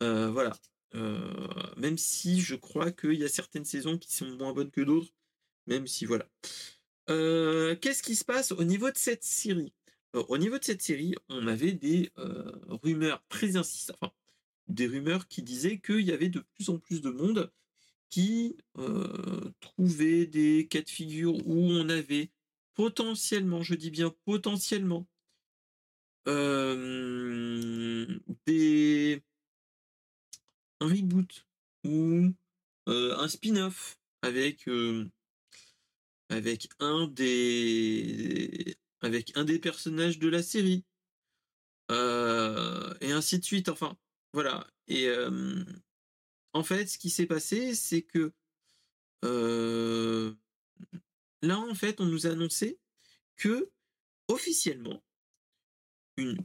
Voilà. 0.00 0.54
Euh, 0.94 1.46
même 1.76 1.98
si 1.98 2.40
je 2.40 2.54
crois 2.54 2.92
qu'il 2.92 3.14
y 3.14 3.24
a 3.24 3.28
certaines 3.28 3.64
saisons 3.64 3.98
qui 3.98 4.14
sont 4.14 4.28
moins 4.36 4.52
bonnes 4.52 4.70
que 4.70 4.80
d'autres. 4.80 5.12
Même 5.66 5.86
si 5.86 6.04
voilà. 6.04 6.28
Qu'est-ce 7.06 8.02
qui 8.02 8.16
se 8.16 8.24
passe 8.24 8.52
au 8.52 8.64
niveau 8.64 8.90
de 8.90 8.96
cette 8.96 9.24
série? 9.24 9.72
Au 10.14 10.38
niveau 10.38 10.58
de 10.58 10.64
cette 10.64 10.82
série, 10.82 11.14
on 11.28 11.46
avait 11.46 11.72
des 11.72 12.10
rumeurs 12.82 13.22
très 13.28 13.56
insistantes. 13.56 13.98
Enfin, 14.00 14.12
des 14.68 14.86
rumeurs 14.86 15.28
qui 15.28 15.42
disaient 15.42 15.78
qu'il 15.78 16.02
y 16.02 16.12
avait 16.12 16.28
de 16.28 16.40
plus 16.54 16.70
en 16.70 16.78
plus 16.78 17.00
de 17.00 17.10
monde 17.10 17.50
qui 18.10 18.56
euh, 18.78 19.52
trouvait 19.60 20.26
des 20.26 20.68
cas 20.68 20.82
de 20.82 20.88
figure 20.88 21.34
où 21.46 21.56
on 21.56 21.88
avait 21.88 22.30
potentiellement, 22.74 23.62
je 23.62 23.74
dis 23.74 23.90
bien 23.90 24.14
potentiellement, 24.24 25.06
euh, 26.28 28.06
des 28.46 29.22
reboot 30.86 31.46
ou 31.84 32.32
un 32.86 33.28
spin-off 33.28 33.98
avec 34.22 34.68
avec 36.30 36.68
un 36.80 37.08
des 37.08 38.76
avec 39.00 39.36
un 39.36 39.44
des 39.44 39.58
personnages 39.58 40.18
de 40.18 40.28
la 40.28 40.42
série 40.42 40.84
et 41.90 43.12
ainsi 43.12 43.38
de 43.38 43.44
suite. 43.44 43.68
Enfin, 43.68 43.96
voilà. 44.32 44.66
Et 44.88 45.08
en 46.52 46.64
fait, 46.64 46.86
ce 46.86 46.98
qui 46.98 47.10
s'est 47.10 47.26
passé, 47.26 47.74
c'est 47.74 48.02
que 48.02 48.32
là, 51.42 51.58
en 51.58 51.74
fait, 51.74 52.00
on 52.00 52.06
nous 52.06 52.26
a 52.26 52.30
annoncé 52.30 52.78
que 53.36 53.70
officiellement, 54.28 55.02
une, 56.16 56.38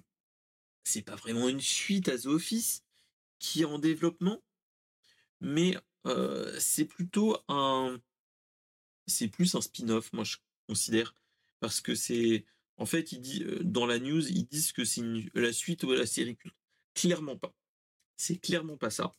c'est 0.84 1.04
pas 1.04 1.16
vraiment 1.16 1.48
une 1.48 1.62
suite 1.62 2.10
à 2.10 2.18
The 2.18 2.26
Office 2.26 2.84
qui 3.40 3.62
est 3.62 3.66
en 3.66 3.80
développement, 3.80 4.44
mais 5.42 5.78
c'est 6.60 6.86
plutôt 6.86 7.38
un, 7.48 8.00
c'est 9.08 9.28
plus 9.28 9.56
un 9.56 9.62
spin-off, 9.62 10.14
moi 10.14 10.24
je 10.24 10.38
considère, 10.68 11.14
parce 11.60 11.82
que 11.82 11.96
c'est, 11.96 12.46
en 12.78 12.86
fait, 12.86 13.12
il 13.12 13.22
dit 13.22 13.46
dans 13.62 13.86
la 13.86 14.00
news, 14.00 14.28
ils 14.30 14.46
disent 14.46 14.72
que 14.72 14.86
c'est 14.86 15.04
la 15.34 15.52
suite 15.52 15.86
de 15.86 15.94
la 15.94 16.06
série. 16.06 16.38
Clairement 16.94 17.38
pas. 17.38 17.54
C'est 18.18 18.38
clairement 18.38 18.78
pas 18.78 18.90
ça. 18.90 19.16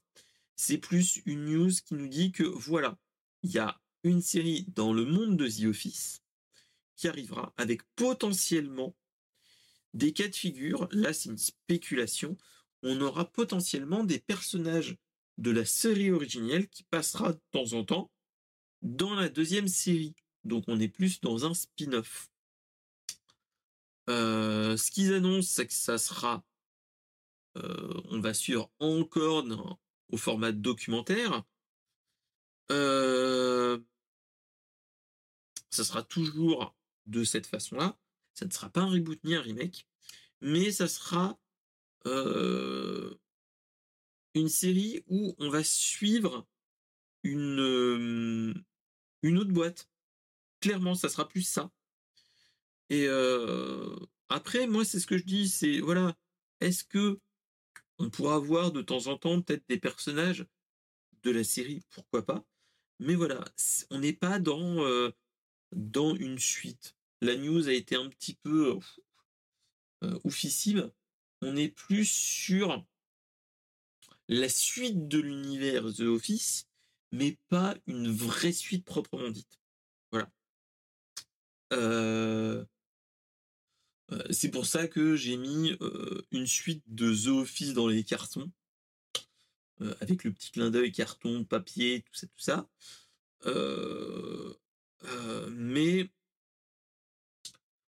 C'est 0.57 0.79
plus 0.79 1.23
une 1.25 1.47
news 1.47 1.71
qui 1.85 1.95
nous 1.95 2.09
dit 2.09 2.33
que 2.33 2.43
voilà, 2.43 2.99
il 3.43 3.51
y 3.51 3.59
a 3.59 3.81
une 4.03 4.21
série 4.21 4.67
dans 4.69 4.93
le 4.93 5.05
monde 5.05 5.37
de 5.37 5.49
The 5.49 5.65
Office 5.65 6.23
qui 6.97 7.09
arrivera 7.09 7.55
avec 7.57 7.83
potentiellement 7.97 8.95
des 9.95 10.13
cas 10.13 10.29
de 10.29 10.35
figure. 10.35 10.89
Là, 10.93 11.13
c'est 11.13 11.31
une 11.31 11.39
spéculation. 11.39 12.37
On 12.83 13.01
aura 13.01 13.31
potentiellement 13.31 14.05
des 14.05 14.19
personnages 14.19 14.97
de 15.39 15.51
la 15.51 15.65
série 15.65 16.11
originelle 16.11 16.69
qui 16.69 16.83
passera 16.85 17.33
de 17.33 17.41
temps 17.51 17.73
en 17.73 17.85
temps 17.85 18.11
dans 18.83 19.15
la 19.15 19.29
deuxième 19.29 19.69
série. 19.69 20.15
Donc 20.45 20.65
on 20.69 20.81
est 20.81 20.89
plus 20.89 21.21
dans 21.21 21.45
un 21.45 21.55
spin-off. 21.55 22.31
Euh, 24.09 24.77
ce 24.77 24.91
qu'ils 24.91 25.13
annoncent, 25.13 25.51
c'est 25.53 25.67
que 25.67 25.73
ça 25.73 25.99
sera 25.99 26.45
euh, 27.57 28.01
on 28.11 28.21
va 28.21 28.35
suivre 28.35 28.71
encore 28.79 29.79
au 30.09 30.17
format 30.17 30.53
documentaire. 30.53 31.43
Euh, 32.71 33.79
ça 35.71 35.85
sera 35.85 36.03
toujours 36.03 36.75
de 37.07 37.25
cette 37.25 37.47
façon-là. 37.47 37.99
Ça 38.35 38.47
ne 38.47 38.51
sera 38.51 38.71
pas 38.71 38.83
un 38.83 38.91
reboot 38.91 39.23
ni 39.25 39.35
un 39.35 39.43
remake, 39.43 39.87
mais 40.41 40.71
ça 40.71 40.87
sera 40.87 41.39
une 42.05 43.19
série 44.49 45.05
où 45.09 45.35
on 45.39 45.51
va 45.51 45.65
suivre 45.65 46.47
une, 47.23 48.65
une 49.23 49.39
autre 49.39 49.53
boîte. 49.53 49.89
Clairement, 50.61 50.95
ça 50.95 51.09
sera 51.09 51.29
plus 51.29 51.43
ça. 51.43 51.71
Et 52.91 53.09
après, 54.29 54.67
moi, 54.67 54.85
c'est 54.85 55.01
ce 55.01 55.07
que 55.07 55.19
je 55.19 55.25
dis, 55.25 55.49
c'est 55.49 55.81
voilà, 55.81 56.17
est-ce 56.61 56.85
que 56.85 57.21
on 57.99 58.09
pourra 58.11 58.39
voir 58.39 58.73
de 58.73 58.81
temps 58.83 59.09
en 59.09 59.19
temps 59.19 59.43
peut-être 59.43 59.65
des 59.69 59.79
personnages 59.79 60.47
de 61.23 61.31
la 61.31 61.45
série, 61.45 61.83
pourquoi 61.91 62.25
pas? 62.25 62.45
Mais 62.99 63.15
voilà, 63.15 63.45
on 63.91 63.99
n'est 63.99 64.15
pas 64.15 64.39
dans, 64.39 65.13
dans 65.73 66.15
une 66.15 66.39
suite. 66.39 66.97
La 67.21 67.37
news 67.37 67.69
a 67.69 67.73
été 67.73 67.97
un 67.97 68.09
petit 68.09 68.35
peu 68.35 68.79
euh, 70.03 70.19
oufissime. 70.25 70.91
On 71.43 71.57
est 71.57 71.69
plus 71.69 72.05
sur 72.05 72.85
la 74.29 74.49
suite 74.49 75.09
de 75.09 75.19
l'univers 75.19 75.93
The 75.93 76.03
Office, 76.03 76.69
mais 77.13 77.39
pas 77.49 77.77
une 77.87 78.11
vraie 78.11 78.53
suite 78.53 78.85
proprement 78.85 79.31
dite. 79.31 79.61
Voilà. 80.13 80.31
Euh, 81.73 82.65
euh, 84.13 84.23
c'est 84.31 84.51
pour 84.51 84.67
ça 84.67 84.89
que 84.89 85.17
j'ai 85.17 85.37
mis 85.37 85.77
euh, 85.81 86.23
une 86.31 86.47
suite 86.47 86.83
de 86.87 87.15
The 87.15 87.29
Office 87.29 87.73
dans 87.73 87.89
les 87.89 88.05
cartons, 88.05 88.51
avec 90.01 90.25
le 90.25 90.33
petit 90.33 90.51
clin 90.51 90.71
d'œil 90.71 90.93
carton, 90.93 91.43
papier, 91.45 92.03
tout 92.03 92.15
ça, 92.15 92.27
tout 92.27 92.39
ça. 92.39 92.69
mais 95.51 96.11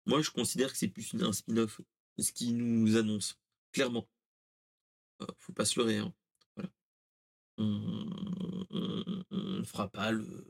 moi, 0.06 0.22
je 0.22 0.30
considère 0.30 0.72
que 0.72 0.78
c'est 0.78 0.88
plus 0.88 1.14
un 1.20 1.32
spin-off, 1.32 1.80
ce 2.22 2.32
qui 2.32 2.52
nous 2.52 2.96
annonce, 2.96 3.38
clairement. 3.72 4.08
faut 5.38 5.52
pas 5.52 5.64
se 5.64 5.78
leurrer. 5.78 5.98
Hein. 5.98 6.14
On 7.58 7.66
ne 9.30 9.64
fera 9.64 9.88
pas 9.88 10.12
le, 10.12 10.44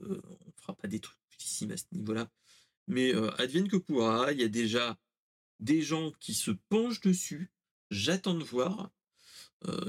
on 0.47 0.53
fera 0.61 0.75
pas 0.75 0.89
des 0.89 1.01
trucs 1.01 1.19
à 1.71 1.77
ce 1.77 1.85
niveau-là. 1.93 2.31
Mais 2.87 3.13
advienne 3.39 3.69
que 3.69 3.77
pourra, 3.77 4.33
il 4.33 4.41
y 4.41 4.45
a 4.45 4.49
déjà 4.49 4.97
des 5.59 5.83
gens 5.83 6.13
qui 6.21 6.35
se 6.35 6.51
penchent 6.69 7.01
dessus. 7.01 7.51
J'attends 7.91 8.35
de 8.35 8.45
voir. 8.45 8.91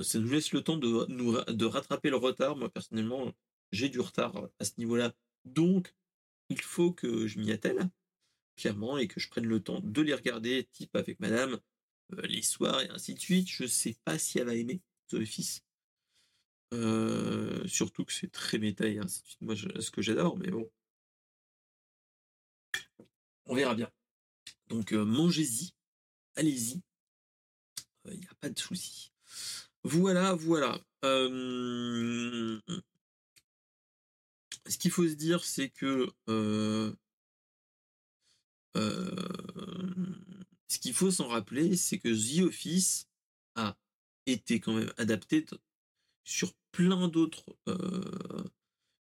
ça 0.01 0.19
nous 0.19 0.29
laisse 0.29 0.51
le 0.51 0.63
temps 0.63 0.77
de 0.77 1.65
rattraper 1.65 2.09
le 2.09 2.17
retard. 2.17 2.55
Moi, 2.55 2.69
personnellement, 2.69 3.31
j'ai 3.71 3.89
du 3.89 3.99
retard 3.99 4.49
à 4.59 4.65
ce 4.65 4.73
niveau-là. 4.77 5.13
Donc, 5.45 5.95
il 6.49 6.61
faut 6.61 6.91
que 6.91 7.27
je 7.27 7.39
m'y 7.39 7.51
attelle, 7.51 7.89
clairement, 8.55 8.97
et 8.97 9.07
que 9.07 9.19
je 9.19 9.29
prenne 9.29 9.45
le 9.45 9.61
temps 9.61 9.79
de 9.81 10.01
les 10.01 10.13
regarder, 10.13 10.67
type 10.73 10.95
avec 10.95 11.19
madame, 11.19 11.59
les 12.23 12.41
soirs 12.41 12.81
et 12.81 12.89
ainsi 12.89 13.13
de 13.13 13.19
suite. 13.19 13.49
Je 13.49 13.65
sais 13.65 13.95
pas 14.05 14.17
si 14.17 14.39
elle 14.39 14.45
va 14.45 14.55
aimer 14.55 14.81
The 15.09 15.15
Office. 15.15 15.61
surtout 17.67 18.05
que 18.05 18.13
c'est 18.13 18.31
très 18.31 18.57
méta 18.57 18.87
et 18.87 18.99
ainsi 18.99 19.21
de 19.21 19.27
suite. 19.27 19.41
Moi, 19.41 19.55
ce 19.55 19.91
que 19.91 20.01
j'adore, 20.01 20.37
mais 20.37 20.49
bon. 20.49 20.69
On 23.45 23.55
verra 23.55 23.75
bien. 23.75 23.91
Donc 24.67 24.93
mangez-y, 24.93 25.73
allez-y, 26.35 26.81
il 28.05 28.19
n'y 28.19 28.25
a 28.25 28.35
pas 28.35 28.49
de 28.49 28.57
souci. 28.57 29.11
Voilà, 29.83 30.33
voilà. 30.33 30.79
ce 31.03 32.61
qu'il 34.79 34.91
faut 34.91 35.07
se 35.07 35.15
dire, 35.15 35.43
c'est 35.43 35.69
que 35.69 36.07
qu'il 40.81 40.93
faut 40.93 41.11
s'en 41.11 41.27
rappeler, 41.29 41.77
c'est 41.77 41.99
que 41.99 42.09
The 42.09 42.43
Office 42.47 43.07
a 43.55 43.77
été 44.25 44.59
quand 44.59 44.73
même 44.73 44.91
adapté 44.97 45.45
sur 46.25 46.53
plein 46.71 47.07
d'autres 47.07 47.57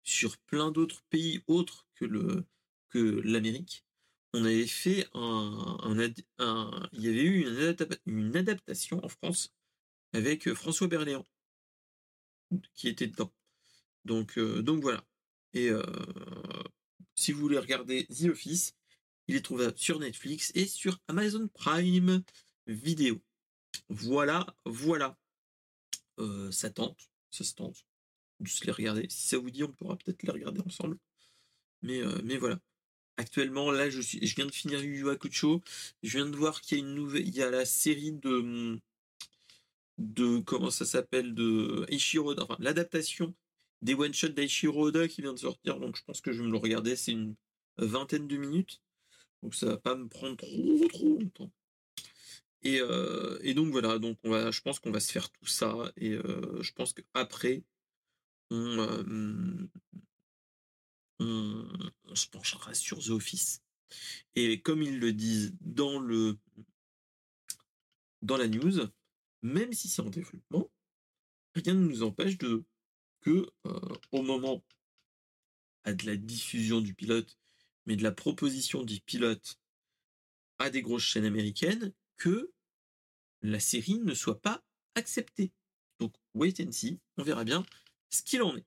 sur 0.03 0.37
plein 0.39 0.71
d'autres 0.71 1.03
pays 1.09 1.41
autres 1.47 1.87
que 1.95 2.05
le 2.05 2.45
que 2.89 3.21
l'Amérique 3.23 3.85
on 4.33 4.45
avait 4.45 4.67
fait 4.67 5.07
un, 5.13 5.77
il 6.93 7.01
y 7.01 7.07
avait 7.07 7.23
eu 7.23 7.47
une, 8.05 8.35
adaptation 8.35 9.03
en 9.03 9.09
France 9.09 9.53
avec 10.13 10.47
euh, 10.47 10.55
François 10.55 10.87
Berléand 10.87 11.25
qui 12.73 12.87
était 12.87 13.07
dedans. 13.07 13.33
Donc, 14.05 14.37
euh, 14.37 14.61
donc 14.61 14.81
voilà. 14.81 15.03
Et 15.53 15.69
euh, 15.69 15.83
si 17.15 17.31
vous 17.31 17.41
voulez 17.41 17.57
regarder 17.57 18.05
The 18.07 18.25
Office, 18.25 18.75
il 19.27 19.35
est 19.35 19.41
trouvable 19.41 19.77
sur 19.77 19.99
Netflix 19.99 20.51
et 20.55 20.65
sur 20.65 20.99
Amazon 21.07 21.47
Prime 21.53 22.23
Vidéo. 22.67 23.21
Voilà, 23.89 24.45
voilà. 24.65 25.17
ça 26.51 26.69
tente, 26.69 27.09
ça 27.31 27.43
se 27.43 27.53
tente 27.53 27.85
se 28.45 28.65
les 28.65 28.71
regarder. 28.71 29.07
Si 29.09 29.27
ça 29.27 29.37
vous 29.37 29.49
dit, 29.49 29.63
on 29.63 29.71
pourra 29.71 29.95
peut-être 29.97 30.23
les 30.23 30.31
regarder 30.31 30.61
ensemble. 30.61 30.97
Mais, 31.81 32.01
mais 32.23 32.37
voilà. 32.37 32.59
Actuellement, 33.17 33.71
là, 33.71 33.89
je, 33.89 34.01
viens 34.35 34.45
de 34.45 34.51
finir 34.51 34.83
Yu 34.83 34.99
Yu 34.99 35.09
Hakusho. 35.09 35.63
Je 36.03 36.17
viens 36.17 36.27
de 36.27 36.35
voir 36.35 36.61
qu'il 36.61 36.77
y 36.77 36.81
a 36.81 36.83
une 36.83 36.93
nouvelle, 36.93 37.27
il 37.27 37.35
y 37.35 37.41
a 37.41 37.49
la 37.49 37.65
série 37.65 38.11
de, 38.11 38.79
de 39.97 40.39
comment 40.39 40.69
ça 40.69 40.85
s'appelle, 40.85 41.33
de 41.33 41.85
Eiichiro 41.89 42.39
enfin, 42.39 42.57
l'adaptation 42.59 43.33
des 43.81 43.95
one-shots 43.95 44.29
d'Eiichiro 44.29 44.87
Oda 44.87 45.07
qui 45.07 45.21
vient 45.21 45.33
de 45.33 45.39
sortir. 45.39 45.79
Donc, 45.79 45.97
je 45.97 46.03
pense 46.03 46.21
que 46.21 46.31
je 46.31 46.41
vais 46.41 46.47
me 46.47 46.51
le 46.51 46.57
regarder. 46.57 46.95
C'est 46.95 47.11
une 47.11 47.35
vingtaine 47.77 48.27
de 48.27 48.37
minutes. 48.37 48.81
Donc, 49.43 49.55
ça 49.55 49.67
va 49.67 49.77
pas 49.77 49.95
me 49.95 50.07
prendre 50.07 50.35
trop, 50.35 50.87
trop 50.89 51.19
longtemps. 51.19 51.51
Et, 52.63 52.81
euh, 52.81 53.37
et 53.41 53.53
donc, 53.53 53.71
voilà. 53.71 53.99
Donc, 53.99 54.17
on 54.23 54.31
va, 54.31 54.51
je 54.51 54.61
pense 54.61 54.79
qu'on 54.79 54.91
va 54.91 54.99
se 54.99 55.11
faire 55.11 55.29
tout 55.29 55.45
ça. 55.45 55.91
Et 55.95 56.11
euh, 56.11 56.61
je 56.61 56.73
pense 56.73 56.93
qu'après, 56.93 57.63
on, 58.49 59.67
on, 61.19 62.15
se 62.15 62.27
penchera 62.27 62.73
sur 62.73 62.99
The 62.99 63.09
Office. 63.09 63.61
Et 64.35 64.61
comme 64.61 64.81
ils 64.81 64.99
le 64.99 65.13
disent 65.13 65.55
dans 65.61 65.99
le 65.99 66.37
dans 68.21 68.37
la 68.37 68.47
news, 68.47 68.79
même 69.43 69.71
si 69.73 69.87
c'est 69.87 70.01
en 70.01 70.09
développement, 70.09 70.69
rien 71.55 71.73
ne 71.73 71.87
nous 71.87 72.03
empêche 72.03 72.37
de 72.37 72.63
que 73.21 73.49
euh, 73.65 73.95
au 74.11 74.21
moment 74.21 74.63
de 75.85 76.05
la 76.05 76.17
diffusion 76.17 76.81
du 76.81 76.93
pilote, 76.93 77.37
mais 77.87 77.95
de 77.95 78.03
la 78.03 78.11
proposition 78.11 78.83
du 78.83 78.99
pilote 79.01 79.57
à 80.59 80.69
des 80.69 80.81
grosses 80.81 81.03
chaînes 81.03 81.25
américaines, 81.25 81.93
que 82.17 82.51
la 83.41 83.59
série 83.59 83.99
ne 83.99 84.13
soit 84.13 84.41
pas 84.41 84.61
acceptée. 84.95 85.51
Donc 85.99 86.13
wait 86.35 86.53
and 86.61 86.71
see, 86.71 86.99
on 87.17 87.23
verra 87.23 87.43
bien 87.43 87.65
ce 88.09 88.21
qu'il 88.21 88.43
en 88.43 88.55
est. 88.55 88.65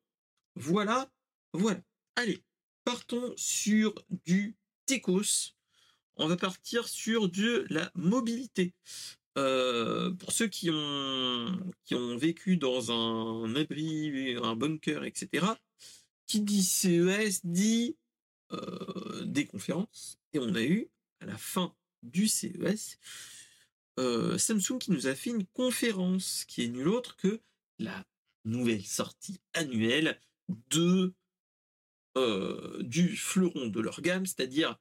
Voilà, 0.56 1.10
voilà. 1.52 1.80
Allez, 2.16 2.42
partons 2.84 3.32
sur 3.36 3.94
du 4.24 4.56
Tecos. 4.86 5.54
On 6.16 6.26
va 6.26 6.36
partir 6.36 6.88
sur 6.88 7.28
de 7.28 7.66
la 7.70 7.90
mobilité. 7.94 8.74
Euh, 9.38 10.10
pour 10.12 10.32
ceux 10.32 10.48
qui 10.48 10.70
ont, 10.70 11.72
qui 11.84 11.94
ont 11.94 12.16
vécu 12.16 12.56
dans 12.56 12.90
un 12.90 13.54
abri, 13.54 14.36
un 14.42 14.56
bunker, 14.56 15.04
etc., 15.04 15.46
qui 16.26 16.40
dit 16.40 16.62
CES 16.62 17.44
dit 17.44 17.96
euh, 18.52 19.24
des 19.24 19.46
conférences. 19.46 20.18
Et 20.32 20.38
on 20.38 20.54
a 20.54 20.62
eu, 20.62 20.88
à 21.20 21.26
la 21.26 21.36
fin 21.36 21.74
du 22.02 22.28
CES, 22.28 22.98
euh, 23.98 24.38
Samsung 24.38 24.78
qui 24.78 24.92
nous 24.92 25.06
a 25.06 25.14
fait 25.14 25.30
une 25.30 25.46
conférence 25.46 26.44
qui 26.46 26.62
est 26.62 26.68
nulle 26.68 26.88
autre 26.88 27.16
que 27.16 27.40
la 27.78 28.06
nouvelle 28.44 28.84
sortie 28.84 29.40
annuelle 29.54 30.18
de 30.70 31.14
euh, 32.16 32.82
du 32.82 33.16
fleuron 33.16 33.68
de 33.68 33.80
leur 33.80 34.00
gamme, 34.00 34.26
c'est-à-dire 34.26 34.76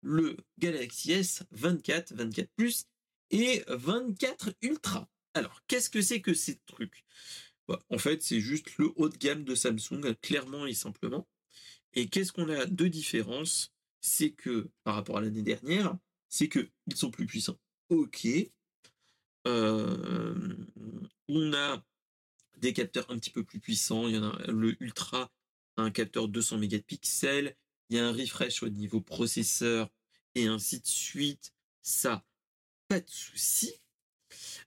le 0.00 0.36
Galaxy 0.58 1.12
S 1.12 1.42
24, 1.50 2.14
24 2.14 2.50
Plus 2.56 2.86
et 3.30 3.62
24 3.68 4.54
Ultra. 4.62 5.08
Alors, 5.34 5.62
qu'est-ce 5.66 5.90
que 5.90 6.00
c'est 6.00 6.20
que 6.20 6.34
ces 6.34 6.58
trucs? 6.66 7.04
Bah, 7.68 7.80
En 7.90 7.98
fait, 7.98 8.22
c'est 8.22 8.40
juste 8.40 8.76
le 8.78 8.90
haut 8.96 9.08
de 9.08 9.16
gamme 9.16 9.44
de 9.44 9.54
Samsung, 9.54 10.14
clairement 10.22 10.66
et 10.66 10.74
simplement. 10.74 11.26
Et 11.94 12.08
qu'est-ce 12.08 12.32
qu'on 12.32 12.48
a 12.48 12.66
de 12.66 12.88
différence 12.88 13.72
C'est 14.00 14.30
que, 14.30 14.70
par 14.84 14.94
rapport 14.94 15.18
à 15.18 15.20
l'année 15.20 15.42
dernière, 15.42 15.96
c'est 16.28 16.48
qu'ils 16.48 16.70
sont 16.94 17.10
plus 17.10 17.26
puissants. 17.26 17.58
Ok. 17.88 18.26
Euh, 19.46 20.56
on 21.28 21.52
a 21.52 21.84
des 22.58 22.72
capteurs 22.72 23.10
un 23.10 23.18
petit 23.18 23.30
peu 23.30 23.44
plus 23.44 23.60
puissants. 23.60 24.08
Il 24.08 24.14
y 24.14 24.18
en 24.18 24.30
a 24.30 24.50
le 24.50 24.76
Ultra 24.82 25.30
un 25.76 25.90
capteur 25.90 26.28
200 26.28 26.58
mégapixels, 26.58 27.56
il 27.88 27.96
y 27.96 28.00
a 28.00 28.06
un 28.06 28.12
refresh 28.12 28.62
au 28.62 28.68
niveau 28.68 29.00
processeur 29.00 29.88
et 30.34 30.46
ainsi 30.46 30.80
de 30.80 30.86
suite. 30.86 31.52
Ça, 31.82 32.24
pas 32.88 33.00
de 33.00 33.10
souci. 33.10 33.74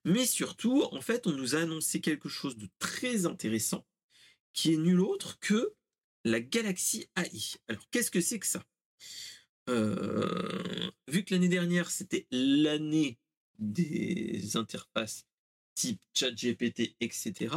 Mais 0.04 0.26
surtout, 0.26 0.84
en 0.92 1.02
fait, 1.02 1.28
on 1.28 1.32
nous 1.32 1.56
a 1.56 1.60
annoncé 1.60 2.02
quelque 2.02 2.30
chose 2.30 2.58
de 2.58 2.70
très 2.80 3.26
intéressant 3.26 3.86
qui 4.54 4.74
est 4.74 4.78
nul 4.78 5.02
autre 5.02 5.40
que 5.40 5.74
la 6.26 6.42
Galaxy 6.42 7.08
AI. 7.16 7.56
Alors, 7.70 7.88
qu'est-ce 7.92 8.12
que 8.12 8.20
c'est 8.20 8.40
que 8.40 8.48
ça? 8.48 8.64
Euh, 9.70 10.92
Vu 11.08 11.24
que 11.24 11.34
l'année 11.34 11.48
dernière, 11.48 11.90
c'était 11.90 12.28
l'année 12.32 13.18
des 13.60 14.58
interfaces 14.58 15.26
type 15.76 16.02
ChatGPT, 16.14 16.96
etc., 17.00 17.56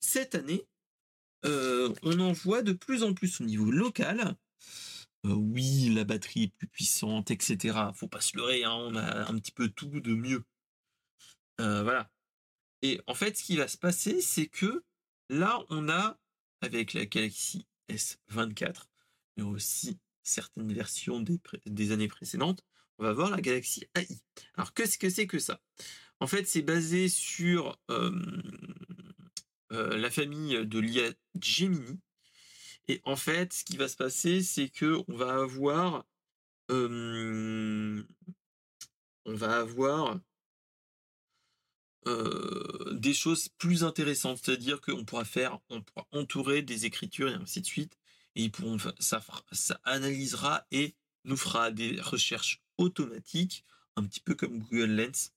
cette 0.00 0.36
année, 0.36 0.64
euh, 1.44 1.92
on 2.02 2.20
en 2.20 2.32
voit 2.32 2.62
de 2.62 2.72
plus 2.72 3.02
en 3.02 3.14
plus 3.14 3.40
au 3.40 3.44
niveau 3.44 3.70
local. 3.70 4.36
Euh, 5.26 5.34
oui, 5.34 5.92
la 5.92 6.04
batterie 6.04 6.44
est 6.44 6.54
plus 6.56 6.68
puissante, 6.68 7.32
etc. 7.32 7.78
Faut 7.94 8.06
pas 8.06 8.20
se 8.20 8.36
leurrer, 8.36 8.62
hein, 8.62 8.74
on 8.74 8.94
a 8.94 9.28
un 9.28 9.38
petit 9.38 9.50
peu 9.50 9.68
tout 9.68 9.88
de 9.88 10.14
mieux. 10.14 10.44
Voilà. 11.58 12.08
Et 12.82 13.00
en 13.08 13.14
fait, 13.14 13.36
ce 13.36 13.42
qui 13.42 13.56
va 13.56 13.66
se 13.66 13.76
passer, 13.76 14.20
c'est 14.20 14.46
que 14.46 14.84
là, 15.28 15.58
on 15.68 15.88
a, 15.88 16.16
avec 16.60 16.92
la 16.92 17.06
Galaxy 17.06 17.66
S24, 17.88 18.84
mais 19.36 19.42
aussi 19.42 19.98
certaines 20.22 20.72
versions 20.72 21.24
des, 21.66 21.92
années 21.92 22.08
précédentes, 22.08 22.64
on 22.98 23.04
va 23.04 23.12
voir 23.12 23.30
la 23.30 23.40
Galaxy 23.40 23.86
AI. 23.94 24.08
Alors, 24.54 24.74
qu'est-ce 24.74 24.98
que 24.98 25.08
c'est 25.08 25.26
que 25.26 25.38
ça? 25.38 25.60
En 26.20 26.26
fait, 26.26 26.46
c'est 26.46 26.62
basé 26.62 27.08
sur 27.08 27.78
euh, 27.90 28.10
la 29.70 30.10
famille 30.10 30.66
de 30.66 30.78
l'IA 30.78 31.12
Gemini. 31.40 32.00
Et 32.88 33.00
en 33.04 33.16
fait, 33.16 33.52
ce 33.52 33.64
qui 33.64 33.76
va 33.76 33.86
se 33.88 33.96
passer, 33.96 34.42
c'est 34.42 34.68
que 34.68 35.02
on 35.08 35.16
va 35.16 35.34
avoir, 35.42 36.04
on 36.70 38.04
va 39.26 39.58
avoir 39.58 40.18
des 42.92 43.14
choses 43.14 43.48
plus 43.58 43.84
intéressantes, 43.84 44.40
c'est-à-dire 44.42 44.80
qu'on 44.80 45.04
pourra 45.04 45.24
faire, 45.24 45.58
on 45.68 45.82
pourra 45.82 46.06
entourer 46.12 46.62
des 46.62 46.86
écritures 46.86 47.28
et 47.28 47.34
ainsi 47.34 47.60
de 47.60 47.66
suite, 47.66 47.98
et 48.34 48.44
ils 48.44 48.50
pourront, 48.50 48.78
ça, 48.98 49.20
analysera 49.84 50.66
et 50.70 50.94
nous 51.24 51.36
fera 51.36 51.70
des 51.70 52.00
recherches 52.00 52.62
automatiques, 52.78 53.64
un 53.96 54.04
petit 54.04 54.20
peu 54.20 54.34
comme 54.34 54.58
Google 54.58 54.92
Lens. 54.92 55.32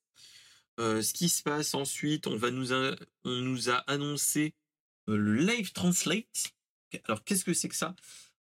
Euh, 0.80 1.02
ce 1.02 1.14
qui 1.14 1.30
se 1.30 1.44
passe 1.44 1.74
ensuite, 1.74 2.28
on, 2.28 2.38
va 2.38 2.52
nous 2.52 2.74
on 2.74 2.96
nous 3.26 3.70
a 3.70 3.78
annoncé 3.88 4.54
euh, 5.10 5.18
le 5.18 5.36
Live 5.36 5.74
Translate. 5.74 6.54
Alors, 7.06 7.24
qu'est-ce 7.24 7.44
que 7.44 7.54
c'est 7.54 7.70
que 7.70 7.76
ça? 7.76 7.96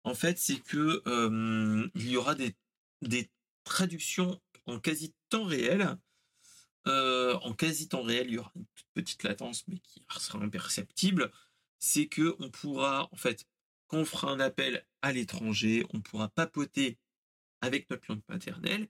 En 0.04 0.14
fait, 0.14 0.38
c'est 0.38 0.60
que 0.60 1.02
euh, 1.06 1.88
il 1.94 2.08
y 2.08 2.16
aura 2.16 2.34
des, 2.34 2.54
des 3.02 3.30
traductions 3.64 4.40
en 4.66 4.78
quasi 4.78 5.12
temps 5.28 5.44
réel. 5.44 5.96
En 6.86 7.54
quasi 7.54 7.88
temps 7.88 8.02
réel, 8.02 8.28
il 8.28 8.34
y 8.34 8.38
aura 8.38 8.52
une 8.56 8.66
petite 8.94 9.22
latence, 9.22 9.66
mais 9.68 9.78
qui 9.78 10.02
sera 10.18 10.38
imperceptible. 10.38 11.30
C'est 11.78 12.06
que 12.06 12.36
on 12.40 12.50
pourra, 12.50 13.08
en 13.12 13.16
fait, 13.16 13.46
quand 13.86 13.98
on 13.98 14.04
fera 14.04 14.30
un 14.30 14.40
appel 14.40 14.86
à 15.02 15.12
l'étranger, 15.12 15.84
on 15.92 16.00
pourra 16.00 16.28
papoter 16.28 16.98
avec 17.60 17.90
notre 17.90 18.04
langue 18.08 18.22
maternelle 18.28 18.88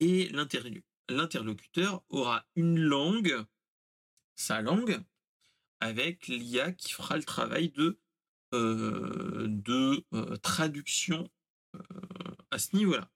et 0.00 0.28
l'interlocuteur 1.08 2.04
aura 2.08 2.46
une 2.54 2.78
langue, 2.78 3.44
sa 4.36 4.62
langue, 4.62 5.02
avec 5.80 6.28
l'IA 6.28 6.72
qui 6.72 6.92
fera 6.92 7.16
le 7.16 7.24
travail 7.24 7.70
de, 7.70 7.98
euh, 8.54 9.46
de 9.48 10.04
euh, 10.12 10.36
traduction 10.36 11.28
euh, 11.74 11.80
à 12.50 12.58
ce 12.58 12.76
niveau-là. 12.76 13.10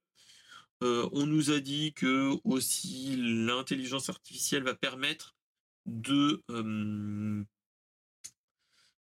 On 0.83 1.27
nous 1.27 1.51
a 1.51 1.61
dit 1.61 1.93
que 1.93 2.33
aussi 2.45 3.17
l'intelligence 3.17 4.09
artificielle 4.09 4.65
va 4.65 4.75
permettre 4.75 5.37
de 5.87 6.43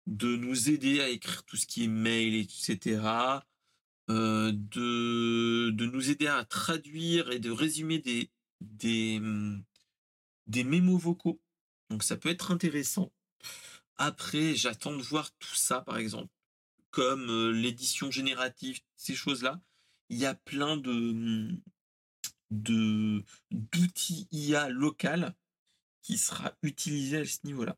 de 0.07 0.35
nous 0.35 0.69
aider 0.69 1.01
à 1.01 1.09
écrire 1.09 1.43
tout 1.43 1.55
ce 1.55 1.67
qui 1.67 1.83
est 1.83 1.87
mail, 1.87 2.35
etc. 2.35 2.99
de, 4.07 5.69
de 5.69 5.85
nous 5.85 6.09
aider 6.09 6.27
à 6.27 6.43
traduire 6.45 7.31
et 7.31 7.39
de 7.39 7.51
résumer 7.51 7.99
des, 7.99 8.31
des, 8.61 9.21
des 10.47 10.63
mémos 10.63 10.99
vocaux. 10.99 11.39
Donc 11.89 12.03
ça 12.03 12.17
peut 12.17 12.29
être 12.29 12.51
intéressant. 12.51 13.11
Après, 13.97 14.55
j'attends 14.55 14.95
de 14.95 15.01
voir 15.01 15.31
tout 15.37 15.55
ça, 15.55 15.81
par 15.81 15.97
exemple, 15.97 16.33
comme 16.91 17.29
euh, 17.29 17.51
l'édition 17.51 18.09
générative, 18.11 18.79
ces 18.95 19.13
choses-là. 19.13 19.61
Il 20.09 20.17
y 20.17 20.25
a 20.25 20.35
plein 20.35 20.77
de 20.77 21.49
de 22.51 23.23
d'outils 23.51 24.27
IA 24.31 24.69
local 24.69 25.35
qui 26.01 26.17
sera 26.17 26.57
utilisé 26.63 27.17
à 27.17 27.25
ce 27.25 27.39
niveau-là. 27.43 27.77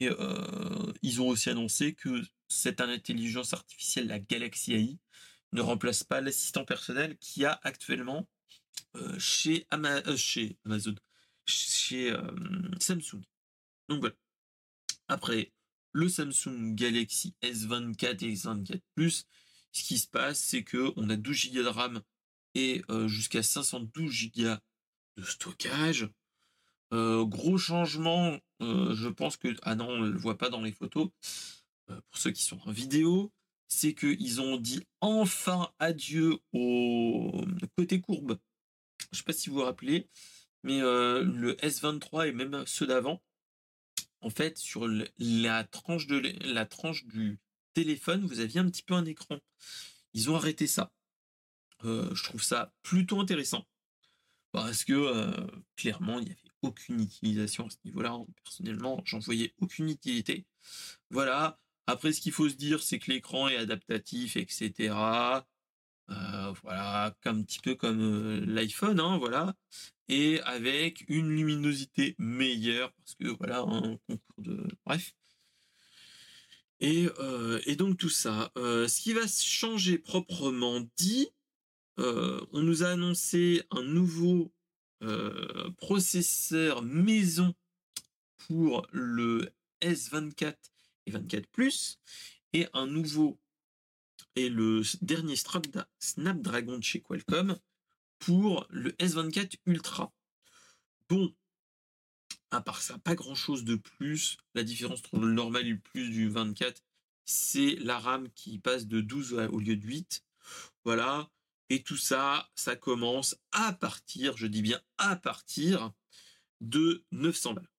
Et 0.00 0.08
euh, 0.08 0.92
ils 1.02 1.20
ont 1.20 1.28
aussi 1.28 1.50
annoncé 1.50 1.94
que 1.94 2.22
cette 2.48 2.80
intelligence 2.80 3.52
artificielle, 3.52 4.08
la 4.08 4.18
Galaxy 4.18 4.72
AI, 4.74 4.98
ne 5.52 5.60
remplace 5.60 6.02
pas 6.02 6.20
l'assistant 6.20 6.64
personnel 6.64 7.16
qu'il 7.18 7.42
y 7.44 7.46
a 7.46 7.60
actuellement 7.62 8.28
euh, 8.96 9.18
chez, 9.20 9.66
chez 10.16 10.58
Amazon, 10.64 10.94
chez 11.46 12.12
Samsung. 12.80 13.22
Donc 13.88 14.00
voilà. 14.00 14.16
Après, 15.08 15.52
le 15.92 16.08
Samsung 16.08 16.74
Galaxy 16.74 17.34
S24 17.42 18.24
et 18.24 18.34
S24 18.34 18.80
Plus, 18.94 19.26
ce 19.74 19.84
qui 19.84 19.98
se 19.98 20.08
passe, 20.08 20.38
c'est 20.38 20.62
que 20.62 20.92
on 20.96 21.10
a 21.10 21.16
12 21.16 21.52
Go 21.52 21.62
de 21.62 21.68
RAM 21.68 22.02
et 22.54 22.82
euh, 22.90 23.08
jusqu'à 23.08 23.42
512 23.42 24.30
Go 24.34 24.54
de 25.16 25.22
stockage. 25.24 26.08
Euh, 26.92 27.24
gros 27.24 27.58
changement, 27.58 28.38
euh, 28.62 28.94
je 28.94 29.08
pense 29.08 29.36
que 29.36 29.48
ah 29.62 29.74
non, 29.74 29.88
on 29.88 30.00
le 30.00 30.16
voit 30.16 30.38
pas 30.38 30.48
dans 30.48 30.62
les 30.62 30.72
photos. 30.72 31.08
pour 31.86 32.18
ceux 32.18 32.30
qui 32.30 32.42
sont 32.42 32.60
en 32.66 32.72
vidéo, 32.72 33.32
c'est 33.68 33.94
qu'ils 33.94 34.40
ont 34.40 34.56
dit 34.56 34.82
enfin 35.00 35.70
adieu 35.78 36.38
au 36.52 37.44
côté 37.76 38.00
courbe. 38.00 38.38
Je 39.12 39.18
sais 39.18 39.24
pas 39.24 39.32
si 39.32 39.50
vous 39.50 39.56
vous 39.56 39.64
rappelez, 39.64 40.08
mais 40.62 40.80
le 40.80 41.56
S23 41.62 42.28
et 42.28 42.32
même 42.32 42.64
ceux 42.66 42.86
d'avant 42.86 43.20
en 44.24 44.30
fait, 44.30 44.56
sur 44.56 44.88
la 45.18 45.64
tranche, 45.64 46.06
de, 46.06 46.18
la 46.52 46.64
tranche 46.64 47.04
du 47.04 47.38
téléphone, 47.74 48.24
vous 48.26 48.40
aviez 48.40 48.60
un 48.60 48.68
petit 48.70 48.82
peu 48.82 48.94
un 48.94 49.04
écran. 49.04 49.38
Ils 50.12 50.30
ont 50.30 50.36
arrêté 50.36 50.66
ça. 50.66 50.92
Euh, 51.84 52.14
je 52.14 52.24
trouve 52.24 52.42
ça 52.42 52.72
plutôt 52.82 53.20
intéressant. 53.20 53.66
Parce 54.52 54.84
que 54.84 54.92
euh, 54.92 55.46
clairement, 55.76 56.20
il 56.20 56.26
n'y 56.26 56.30
avait 56.30 56.40
aucune 56.62 57.00
utilisation 57.00 57.66
à 57.66 57.70
ce 57.70 57.76
niveau-là. 57.84 58.16
Personnellement, 58.44 59.02
j'en 59.04 59.18
voyais 59.18 59.52
aucune 59.60 59.88
utilité. 59.88 60.46
Voilà. 61.10 61.58
Après, 61.86 62.12
ce 62.12 62.20
qu'il 62.20 62.32
faut 62.32 62.48
se 62.48 62.54
dire, 62.54 62.82
c'est 62.82 62.98
que 62.98 63.10
l'écran 63.10 63.48
est 63.48 63.56
adaptatif, 63.56 64.36
etc. 64.36 64.94
Euh, 66.10 66.52
voilà, 66.62 67.14
un 67.24 67.42
petit 67.42 67.58
peu 67.58 67.74
comme 67.74 68.44
l'iPhone, 68.44 69.00
hein, 69.00 69.18
voilà 69.18 69.54
et 70.08 70.40
avec 70.42 71.04
une 71.08 71.28
luminosité 71.30 72.14
meilleure 72.18 72.92
parce 72.92 73.14
que 73.14 73.28
voilà 73.38 73.60
un 73.60 73.96
concours 74.06 74.38
de 74.38 74.66
bref 74.84 75.14
et, 76.80 77.08
euh, 77.18 77.60
et 77.66 77.76
donc 77.76 77.96
tout 77.96 78.10
ça 78.10 78.52
euh, 78.56 78.88
ce 78.88 79.00
qui 79.00 79.12
va 79.12 79.26
changer 79.26 79.98
proprement 79.98 80.80
dit 80.96 81.28
euh, 81.98 82.44
on 82.52 82.62
nous 82.62 82.82
a 82.82 82.88
annoncé 82.88 83.62
un 83.70 83.82
nouveau 83.82 84.52
processeur 85.76 86.80
maison 86.80 87.54
pour 88.46 88.86
le 88.90 89.52
S24 89.82 90.54
et 91.04 91.10
24 91.10 91.46
Plus 91.48 91.98
et 92.54 92.66
un 92.72 92.86
nouveau 92.86 93.38
et 94.34 94.48
le 94.48 94.80
dernier 95.02 95.36
Snapdragon 95.98 96.78
de 96.78 96.82
chez 96.82 97.00
Qualcomm 97.00 97.58
pour 98.18 98.66
le 98.70 98.92
S24 98.92 99.56
Ultra. 99.66 100.12
Bon, 101.10 101.34
à 102.54 102.60
part 102.60 102.80
ça, 102.80 102.98
pas 102.98 103.14
grand 103.14 103.34
chose 103.34 103.64
de 103.64 103.76
plus. 103.76 104.36
La 104.54 104.62
différence 104.62 105.00
entre 105.00 105.18
le 105.18 105.32
normal 105.32 105.66
et 105.66 105.70
le 105.70 105.78
plus 105.78 106.10
du 106.10 106.28
24, 106.28 106.82
c'est 107.24 107.76
la 107.80 107.98
RAM 107.98 108.28
qui 108.34 108.58
passe 108.58 108.86
de 108.86 109.00
12 109.00 109.34
au 109.52 109.58
lieu 109.58 109.76
de 109.76 109.86
8. 109.86 110.24
Voilà. 110.84 111.30
Et 111.70 111.82
tout 111.82 111.96
ça, 111.96 112.50
ça 112.54 112.76
commence 112.76 113.36
à 113.52 113.72
partir, 113.72 114.36
je 114.36 114.46
dis 114.46 114.62
bien 114.62 114.80
à 114.98 115.16
partir 115.16 115.92
de 116.60 117.04
900 117.12 117.54
balles. 117.54 117.70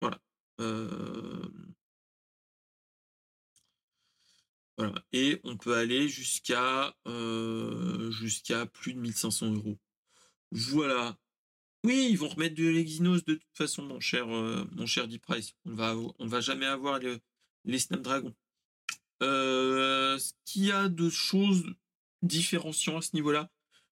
Voilà. 0.00 0.20
Euh, 0.60 1.48
voilà. 4.76 5.04
Et 5.12 5.40
on 5.44 5.56
peut 5.56 5.76
aller 5.76 6.08
jusqu'à 6.08 6.94
euh, 7.06 8.10
jusqu'à 8.10 8.66
plus 8.66 8.94
de 8.94 9.00
1500 9.00 9.52
euros. 9.54 9.78
Voilà. 10.52 11.18
Oui, 11.84 12.08
ils 12.10 12.18
vont 12.18 12.28
remettre 12.28 12.54
de 12.56 12.68
l'Exynos 12.68 13.24
de 13.24 13.34
toute 13.34 13.56
façon, 13.56 13.82
mon 13.82 14.00
cher, 14.00 14.28
euh, 14.28 14.66
mon 14.72 14.86
cher 14.86 15.06
Price. 15.22 15.54
On 15.64 15.74
va, 15.74 15.96
on 16.18 16.26
va 16.26 16.40
jamais 16.40 16.66
avoir 16.66 17.00
les 17.64 17.78
Snapdragon. 17.78 18.34
Euh, 19.22 20.18
ce 20.18 20.32
qu'il 20.44 20.66
y 20.66 20.72
a 20.72 20.88
de 20.88 21.08
choses 21.08 21.64
différenciantes 22.22 22.98
à 22.98 23.06
ce 23.06 23.14
niveau-là, 23.14 23.50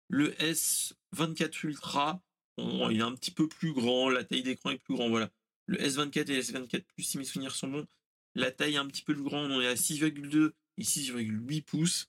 le 0.09 0.33
S24 0.33 1.67
Ultra, 1.67 2.23
il 2.59 2.99
est 2.99 3.03
un 3.03 3.15
petit 3.15 3.31
peu 3.31 3.49
plus 3.49 3.73
grand, 3.73 4.11
la 4.11 4.25
taille 4.25 4.43
d'écran 4.43 4.71
est 4.71 4.79
plus 4.79 4.95
grand, 4.95 5.09
voilà. 5.09 5.31
Le 5.67 5.79
S24 5.79 6.31
et 6.31 6.37
le 6.37 6.43
S24 6.43 6.83
Plus, 6.95 7.03
si 7.03 7.19
mes 7.19 7.25
souvenirs 7.25 7.55
sont 7.55 7.69
bons, 7.69 7.87
la 8.35 8.51
taille 8.51 8.75
est 8.75 8.79
un 8.79 8.87
petit 8.87 9.03
peu 9.03 9.15
plus 9.15 9.23
grande, 9.23 9.51
on 9.51 9.61
est 9.61 9.67
à 9.67 9.75
6,2 9.75 10.53
et 10.79 10.83
6,8 10.83 11.63
pouces. 11.63 12.09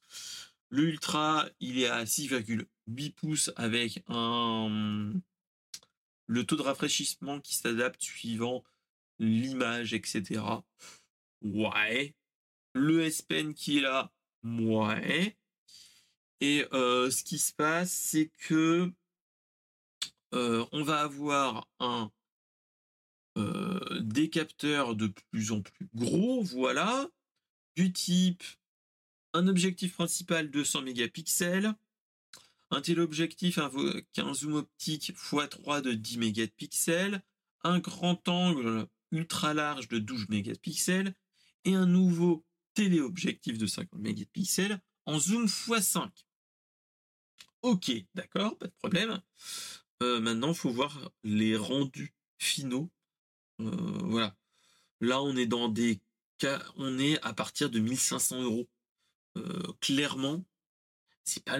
Le 0.69 0.83
Ultra, 0.83 1.47
il 1.59 1.79
est 1.79 1.87
à 1.87 2.03
6,8 2.03 3.13
pouces 3.13 3.51
avec 3.55 4.03
un 4.07 5.13
le 6.29 6.45
taux 6.45 6.55
de 6.55 6.61
rafraîchissement 6.61 7.41
qui 7.41 7.55
s'adapte 7.55 8.01
suivant 8.01 8.63
l'image, 9.17 9.93
etc. 9.93 10.41
Ouais. 11.41 12.15
Le 12.73 13.01
S 13.01 13.23
Pen 13.23 13.55
qui 13.55 13.79
est 13.79 13.81
là, 13.81 14.13
ouais. 14.43 15.35
Et 16.39 16.65
euh, 16.71 17.09
ce 17.09 17.23
qui 17.23 17.39
se 17.39 17.51
passe, 17.51 17.91
c'est 17.91 18.31
que 18.47 18.91
euh, 20.35 20.65
on 20.71 20.83
va 20.83 21.01
avoir 21.01 21.67
un 21.79 22.11
euh, 23.37 23.99
des 23.99 24.29
capteurs 24.29 24.95
de 24.95 25.07
plus 25.31 25.51
en 25.51 25.61
plus 25.61 25.89
gros, 25.95 26.43
voilà, 26.43 27.09
du 27.75 27.91
type 27.91 28.43
un 29.33 29.47
objectif 29.47 29.93
principal 29.93 30.51
200 30.51 30.83
mégapixels, 30.83 31.73
un 32.71 32.81
téléobjectif 32.81 33.57
avec 33.57 34.07
un 34.17 34.33
zoom 34.33 34.55
optique 34.55 35.11
x3 35.11 35.81
de 35.81 35.93
10 35.93 36.17
mégapixels, 36.17 37.23
un 37.63 37.79
grand 37.79 38.27
angle 38.27 38.87
ultra 39.11 39.53
large 39.53 39.87
de 39.87 39.99
12 39.99 40.29
mégapixels 40.29 41.15
et 41.65 41.73
un 41.73 41.85
nouveau 41.85 42.45
téléobjectif 42.73 43.57
de 43.57 43.65
50 43.65 43.99
mégapixels 43.99 44.79
en 45.05 45.19
zoom 45.19 45.45
x5. 45.45 46.09
Ok, 47.61 47.91
d'accord, 48.13 48.57
pas 48.57 48.67
de 48.67 48.73
problème. 48.77 49.21
Euh, 50.01 50.21
maintenant, 50.21 50.49
il 50.49 50.55
faut 50.55 50.71
voir 50.71 51.11
les 51.23 51.57
rendus 51.57 52.13
finaux. 52.37 52.89
Euh, 53.59 53.69
voilà. 54.03 54.37
Là, 55.01 55.21
on 55.21 55.35
est 55.35 55.45
dans 55.45 55.67
des 55.67 55.99
cas, 56.37 56.63
on 56.77 56.99
est 56.99 57.21
à 57.21 57.33
partir 57.33 57.69
de 57.69 57.79
1500 57.79 58.43
euros 58.43 58.69
clairement, 59.79 60.43
c'est 61.23 61.43
pas 61.43 61.59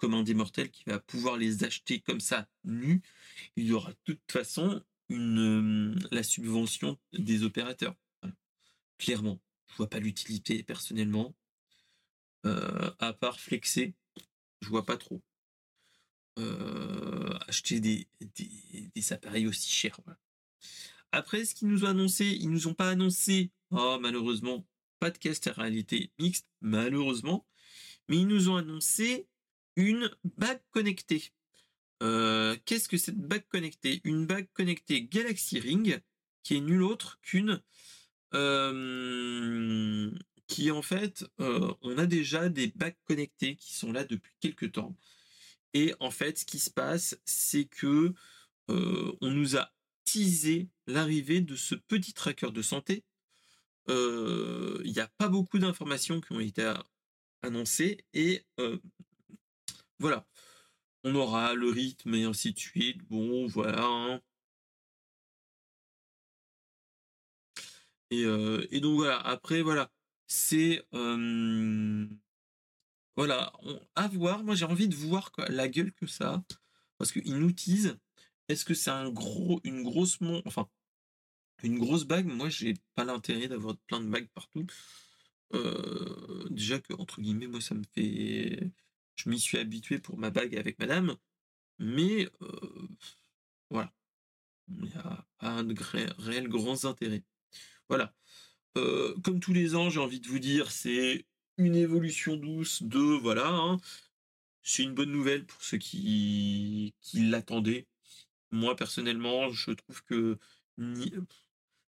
comme 0.00 0.14
un 0.14 0.22
des 0.22 0.34
mortels 0.34 0.70
qui 0.70 0.82
va 0.86 0.98
pouvoir 0.98 1.36
les 1.36 1.62
acheter 1.62 2.00
comme 2.00 2.20
ça 2.20 2.48
nus. 2.64 3.02
Il 3.56 3.66
y 3.66 3.72
aura 3.72 3.90
de 3.90 3.98
toute 4.04 4.32
façon 4.32 4.82
une, 5.08 5.98
la 6.10 6.22
subvention 6.22 6.98
des 7.12 7.44
opérateurs. 7.44 7.94
Clairement, 8.98 9.40
je 9.68 9.76
vois 9.76 9.90
pas 9.90 10.00
l'utilité 10.00 10.62
personnellement. 10.62 11.34
à 12.44 13.12
part 13.12 13.38
flexer, 13.38 13.94
je 14.62 14.68
vois 14.68 14.86
pas 14.86 14.96
trop. 14.96 15.22
acheter 17.46 17.80
des, 17.80 18.08
appareils 19.12 19.46
aussi 19.46 19.70
chers. 19.70 20.00
Après, 21.12 21.44
ce 21.44 21.54
qu'ils 21.54 21.68
nous 21.68 21.84
ont 21.84 21.88
annoncé, 21.88 22.24
ils 22.40 22.50
nous 22.50 22.68
ont 22.68 22.74
pas 22.74 22.90
annoncé, 22.90 23.50
oh, 23.70 23.98
malheureusement, 24.00 24.64
pas 25.00 25.10
de 25.10 25.48
à 25.48 25.52
réalité 25.52 26.12
mixte, 26.18 26.46
malheureusement, 26.60 27.46
mais 28.08 28.18
ils 28.18 28.26
nous 28.26 28.48
ont 28.48 28.56
annoncé 28.56 29.26
une 29.80 30.10
bague 30.36 30.62
connectée. 30.70 31.32
Euh, 32.02 32.56
qu'est-ce 32.64 32.88
que 32.88 32.96
cette 32.96 33.18
bague 33.18 33.46
connectée? 33.48 34.00
Une 34.04 34.26
bague 34.26 34.48
connectée 34.52 35.02
Galaxy 35.02 35.58
Ring, 35.58 36.00
qui 36.42 36.56
est 36.56 36.60
nulle 36.60 36.82
autre 36.82 37.18
qu'une... 37.22 37.62
Euh, 38.32 40.10
qui 40.46 40.70
en 40.70 40.82
fait, 40.82 41.24
euh, 41.40 41.72
on 41.82 41.98
a 41.98 42.06
déjà 42.06 42.48
des 42.48 42.68
bagues 42.68 42.96
connectées 43.04 43.56
qui 43.56 43.74
sont 43.74 43.92
là 43.92 44.04
depuis 44.04 44.34
quelques 44.40 44.72
temps. 44.72 44.96
Et 45.74 45.94
en 46.00 46.10
fait, 46.10 46.38
ce 46.38 46.44
qui 46.44 46.58
se 46.58 46.70
passe, 46.70 47.18
c'est 47.24 47.64
que 47.64 48.14
on 48.68 49.30
nous 49.32 49.56
a 49.56 49.72
teasé 50.04 50.68
l'arrivée 50.86 51.40
de 51.40 51.56
ce 51.56 51.74
petit 51.74 52.12
tracker 52.12 52.52
de 52.52 52.62
santé. 52.62 53.04
Il 53.88 54.92
n'y 54.92 55.00
a 55.00 55.08
pas 55.18 55.28
beaucoup 55.28 55.58
d'informations 55.58 56.20
qui 56.20 56.32
ont 56.32 56.38
été 56.38 56.72
annoncées 57.42 58.04
et 58.14 58.44
voilà. 60.00 60.26
On 61.04 61.14
aura 61.14 61.54
le 61.54 61.70
rythme 61.70 62.14
et 62.14 62.24
ainsi 62.24 62.52
de 62.52 62.58
suite. 62.58 63.02
Bon, 63.08 63.46
voilà. 63.46 63.84
Hein. 63.84 64.20
Et, 68.10 68.24
donc 68.80 68.96
voilà, 68.96 69.20
après, 69.20 69.62
voilà. 69.62 69.90
C'est. 70.26 70.84
voilà, 73.16 73.52
à 73.94 74.08
voir. 74.08 74.44
Moi, 74.44 74.54
j'ai 74.54 74.64
envie 74.64 74.88
de 74.88 74.96
voir 74.96 75.32
la 75.48 75.68
gueule 75.68 75.92
que 75.92 76.06
ça. 76.06 76.42
Parce 76.98 77.12
qu'ils 77.12 77.38
nous 77.38 77.52
disent. 77.52 77.98
Est-ce 78.48 78.64
que 78.64 78.74
c'est 78.74 78.90
un 78.90 79.10
gros, 79.10 79.60
une 79.64 79.84
grosse 79.84 80.20
mon... 80.20 80.42
Enfin, 80.44 80.68
une 81.62 81.78
grosse 81.78 82.04
bague, 82.04 82.26
moi, 82.26 82.48
j'ai 82.48 82.74
pas 82.94 83.04
l'intérêt 83.04 83.48
d'avoir 83.48 83.76
plein 83.86 84.00
de 84.00 84.08
bagues 84.08 84.28
partout. 84.34 84.66
déjà 86.50 86.80
que, 86.80 86.94
entre 86.94 87.20
guillemets, 87.20 87.46
moi, 87.46 87.60
ça 87.60 87.74
me 87.74 87.84
fait 87.94 88.70
je 89.16 89.28
m'y 89.28 89.38
suis 89.38 89.58
habitué 89.58 89.98
pour 89.98 90.18
ma 90.18 90.30
bague 90.30 90.56
avec 90.56 90.78
madame, 90.78 91.16
mais 91.78 92.28
voilà. 93.70 93.92
Il 94.68 94.84
n'y 94.84 94.94
a 94.94 95.26
pas 95.38 95.62
de 95.62 95.74
réel 96.22 96.48
grands 96.48 96.84
intérêts. 96.84 97.24
Voilà. 97.88 98.14
comme 98.74 99.40
tous 99.40 99.52
les 99.52 99.74
ans, 99.74 99.90
j'ai 99.90 100.00
envie 100.00 100.20
de 100.20 100.28
vous 100.28 100.38
dire, 100.38 100.70
c'est 100.70 101.26
une 101.58 101.76
évolution 101.76 102.36
douce 102.36 102.82
de 102.82 102.98
voilà. 102.98 103.48
Hein. 103.48 103.78
c'est 104.62 104.82
une 104.82 104.94
bonne 104.94 105.10
nouvelle 105.10 105.44
pour 105.44 105.62
ceux 105.62 105.78
qui, 105.78 106.94
qui 107.00 107.28
l'attendaient. 107.28 107.86
Moi 108.50 108.76
personnellement, 108.76 109.50
je 109.50 109.72
trouve 109.72 110.02
que 110.04 110.38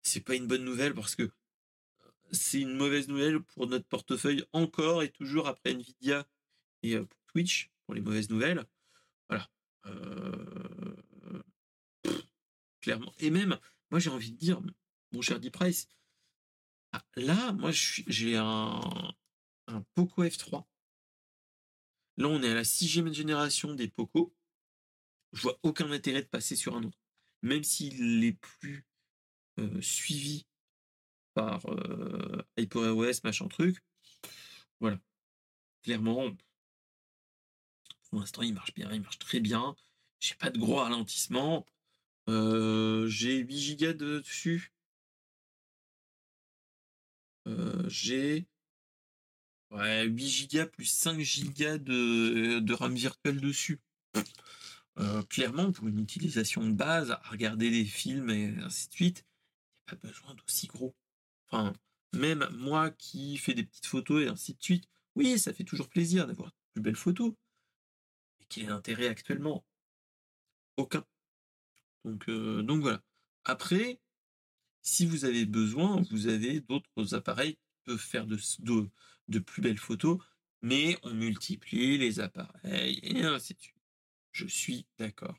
c'est 0.02 0.20
pas 0.20 0.34
une 0.34 0.46
bonne 0.46 0.64
nouvelle 0.64 0.94
parce 0.94 1.14
que 1.14 1.30
c'est 2.32 2.60
une 2.60 2.76
mauvaise 2.76 3.08
nouvelle 3.08 3.40
pour 3.40 3.66
notre 3.66 3.86
portefeuille 3.86 4.44
encore 4.52 5.02
et 5.02 5.10
toujours 5.10 5.48
après 5.48 5.72
Nvidia 5.72 6.26
et 6.82 6.98
pour 6.98 7.20
Twitch 7.28 7.70
pour 7.86 7.94
les 7.94 8.00
mauvaises 8.00 8.30
nouvelles. 8.30 8.64
Voilà. 9.28 9.48
clairement. 12.80 13.12
Et 13.18 13.30
même, 13.30 13.58
moi 13.90 14.00
j'ai 14.00 14.10
envie 14.10 14.32
de 14.32 14.36
dire, 14.38 14.60
mon 15.12 15.22
cher 15.22 15.40
D 15.40 15.50
Price, 15.50 15.88
ah, 16.92 17.04
là, 17.16 17.52
moi 17.52 17.70
j'ai 17.72 18.36
un, 18.36 18.80
un 19.68 19.82
Poco 19.94 20.24
F3. 20.24 20.64
Là, 22.16 22.28
on 22.28 22.42
est 22.42 22.50
à 22.50 22.54
la 22.54 22.64
sixième 22.64 23.12
génération 23.12 23.74
des 23.74 23.88
Poco. 23.88 24.34
Je 25.32 25.42
vois 25.42 25.58
aucun 25.62 25.90
intérêt 25.92 26.22
de 26.22 26.28
passer 26.28 26.56
sur 26.56 26.76
un 26.76 26.82
autre. 26.82 26.98
Même 27.42 27.64
s'il 27.64 28.24
est 28.24 28.32
plus 28.32 28.84
suivi 29.80 30.46
par 31.34 31.64
euh, 31.66 32.42
HyperOS, 32.56 33.20
machin 33.24 33.48
truc. 33.48 33.78
Voilà. 34.80 34.98
Clairement, 35.82 36.30
pour 38.10 38.20
l'instant, 38.20 38.42
il 38.42 38.54
marche 38.54 38.74
bien, 38.74 38.90
il 38.92 39.00
marche 39.00 39.18
très 39.18 39.40
bien. 39.40 39.76
J'ai 40.18 40.34
pas 40.34 40.50
de 40.50 40.58
gros 40.58 40.76
ralentissement. 40.76 41.64
Euh, 42.28 43.06
j'ai 43.08 43.38
8 43.38 43.76
Go 43.76 43.92
dessus. 43.92 44.72
Euh, 47.46 47.88
j'ai 47.88 48.46
ouais, 49.70 50.04
8 50.04 50.52
Go 50.52 50.66
plus 50.66 50.84
5 50.86 51.16
Go 51.56 51.78
de, 51.78 52.72
RAM 52.74 52.94
virtuel 52.94 53.40
dessus. 53.40 53.80
Euh, 54.98 55.22
clairement, 55.22 55.72
pour 55.72 55.88
une 55.88 56.00
utilisation 56.00 56.66
de 56.66 56.72
base, 56.72 57.12
à 57.12 57.22
regarder 57.30 57.70
des 57.70 57.84
films 57.84 58.28
et 58.30 58.54
ainsi 58.58 58.88
de 58.88 58.92
suite, 58.94 59.24
il 59.88 59.94
n'y 59.94 59.98
a 59.98 60.00
pas 60.00 60.08
besoin 60.08 60.34
d'aussi 60.34 60.66
gros. 60.66 60.94
Enfin, 61.46 61.72
même 62.12 62.46
moi 62.52 62.90
qui 62.90 63.36
fais 63.38 63.54
des 63.54 63.64
petites 63.64 63.86
photos 63.86 64.24
et 64.24 64.28
ainsi 64.28 64.54
de 64.54 64.62
suite, 64.62 64.88
oui, 65.14 65.38
ça 65.38 65.54
fait 65.54 65.64
toujours 65.64 65.88
plaisir 65.88 66.26
d'avoir 66.26 66.50
de 66.50 66.54
plus 66.74 66.82
belles 66.82 66.96
photos 66.96 67.34
quel 68.50 68.64
est 68.64 68.66
l'intérêt 68.66 69.06
actuellement? 69.06 69.64
Aucun. 70.76 71.06
Donc, 72.04 72.28
euh, 72.28 72.62
donc 72.62 72.82
voilà. 72.82 73.02
Après, 73.44 74.00
si 74.82 75.06
vous 75.06 75.24
avez 75.24 75.46
besoin, 75.46 76.02
vous 76.10 76.26
avez 76.26 76.60
d'autres 76.60 77.14
appareils 77.14 77.54
qui 77.54 77.80
peuvent 77.84 77.98
faire 77.98 78.26
de, 78.26 78.38
de, 79.28 79.38
plus 79.38 79.62
belles 79.62 79.78
photos, 79.78 80.18
mais 80.62 80.98
on 81.02 81.14
multiplie 81.14 81.96
les 81.96 82.20
appareils 82.20 82.98
et 83.02 83.24
ainsi 83.24 83.54
de 83.54 83.60
suite. 83.60 83.76
Je 84.32 84.46
suis 84.46 84.86
d'accord. 84.98 85.38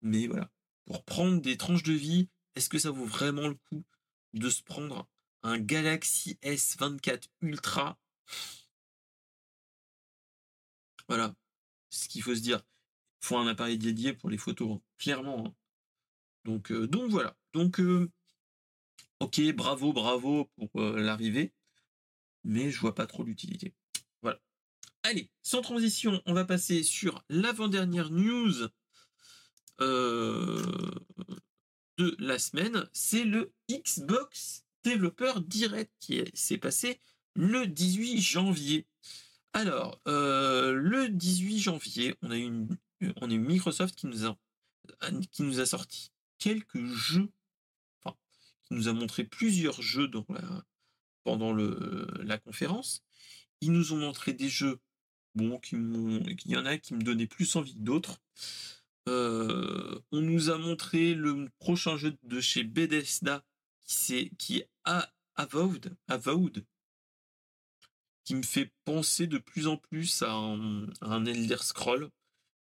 Mais 0.00 0.26
voilà. 0.26 0.50
Pour 0.86 1.04
prendre 1.04 1.40
des 1.40 1.56
tranches 1.56 1.82
de 1.82 1.92
vie, 1.92 2.28
est-ce 2.54 2.68
que 2.68 2.78
ça 2.78 2.90
vaut 2.90 3.04
vraiment 3.04 3.48
le 3.48 3.54
coup 3.54 3.84
de 4.34 4.48
se 4.48 4.62
prendre 4.62 5.08
un 5.42 5.58
Galaxy 5.58 6.38
S24 6.42 7.28
Ultra? 7.42 7.98
Voilà 11.08 11.34
ce 11.90 12.08
qu'il 12.08 12.22
faut 12.22 12.34
se 12.34 12.40
dire. 12.40 12.62
Il 13.22 13.26
faut 13.26 13.36
un 13.36 13.46
appareil 13.46 13.78
dédié 13.78 14.14
pour 14.14 14.30
les 14.30 14.38
photos, 14.38 14.76
hein, 14.76 14.80
clairement. 14.98 15.46
Hein. 15.46 15.54
Donc, 16.44 16.72
euh, 16.72 16.86
donc 16.86 17.10
voilà. 17.10 17.36
Donc, 17.52 17.80
euh, 17.80 18.10
ok, 19.20 19.40
bravo, 19.52 19.92
bravo 19.92 20.50
pour 20.56 20.70
euh, 20.80 20.98
l'arrivée, 21.00 21.52
mais 22.44 22.70
je 22.70 22.80
vois 22.80 22.94
pas 22.94 23.06
trop 23.06 23.24
l'utilité. 23.24 23.74
Voilà. 24.22 24.40
Allez, 25.02 25.30
sans 25.42 25.60
transition, 25.60 26.22
on 26.26 26.32
va 26.32 26.44
passer 26.44 26.82
sur 26.82 27.22
l'avant-dernière 27.28 28.10
news 28.10 28.68
de 31.98 32.16
la 32.18 32.38
semaine. 32.38 32.86
C'est 32.92 33.24
le 33.24 33.52
Xbox 33.70 34.64
Developer 34.84 35.32
Direct 35.40 35.90
qui 36.00 36.22
s'est 36.34 36.58
passé 36.58 37.00
le 37.34 37.66
18 37.66 38.20
janvier. 38.20 38.86
Alors, 39.52 40.00
euh, 40.06 40.72
le 40.72 41.08
18 41.08 41.58
janvier, 41.58 42.14
on 42.22 42.30
a 42.30 42.38
eu, 42.38 42.68
Microsoft 43.38 43.96
qui 43.96 44.06
nous 44.06 44.26
a, 45.60 45.66
sorti 45.66 46.12
quelques 46.38 46.84
jeux, 46.84 47.30
enfin, 48.02 48.16
qui 48.62 48.74
nous 48.74 48.88
a 48.88 48.92
montré 48.92 49.24
plusieurs 49.24 49.82
jeux 49.82 50.08
pendant 51.24 51.52
la 51.52 52.38
conférence. 52.38 53.02
Ils 53.60 53.72
nous 53.72 53.92
ont 53.92 53.98
montré 53.98 54.32
des 54.32 54.48
jeux, 54.48 54.78
bon, 55.34 55.58
qui 55.58 55.76
il 55.76 56.50
y 56.50 56.56
en 56.56 56.64
a 56.64 56.78
qui 56.78 56.94
me 56.94 57.02
donnaient 57.02 57.26
plus 57.26 57.56
envie 57.56 57.74
que 57.74 57.80
d'autres. 57.80 58.20
Euh, 59.08 59.98
on 60.12 60.20
nous 60.20 60.50
a 60.50 60.58
montré 60.58 61.14
le 61.14 61.48
prochain 61.58 61.96
jeu 61.96 62.16
de 62.22 62.40
chez 62.40 62.64
Bethesda 62.64 63.44
qui, 63.80 64.14
est, 64.14 64.36
qui 64.36 64.62
a 64.84 65.12
Avowed, 65.36 65.96
Avowed, 66.06 66.64
qui 68.30 68.36
me 68.36 68.42
fait 68.44 68.70
penser 68.84 69.26
de 69.26 69.38
plus 69.38 69.66
en 69.66 69.76
plus 69.76 70.22
à 70.22 70.30
un, 70.30 71.26
Elder 71.26 71.56
Scroll, 71.56 72.08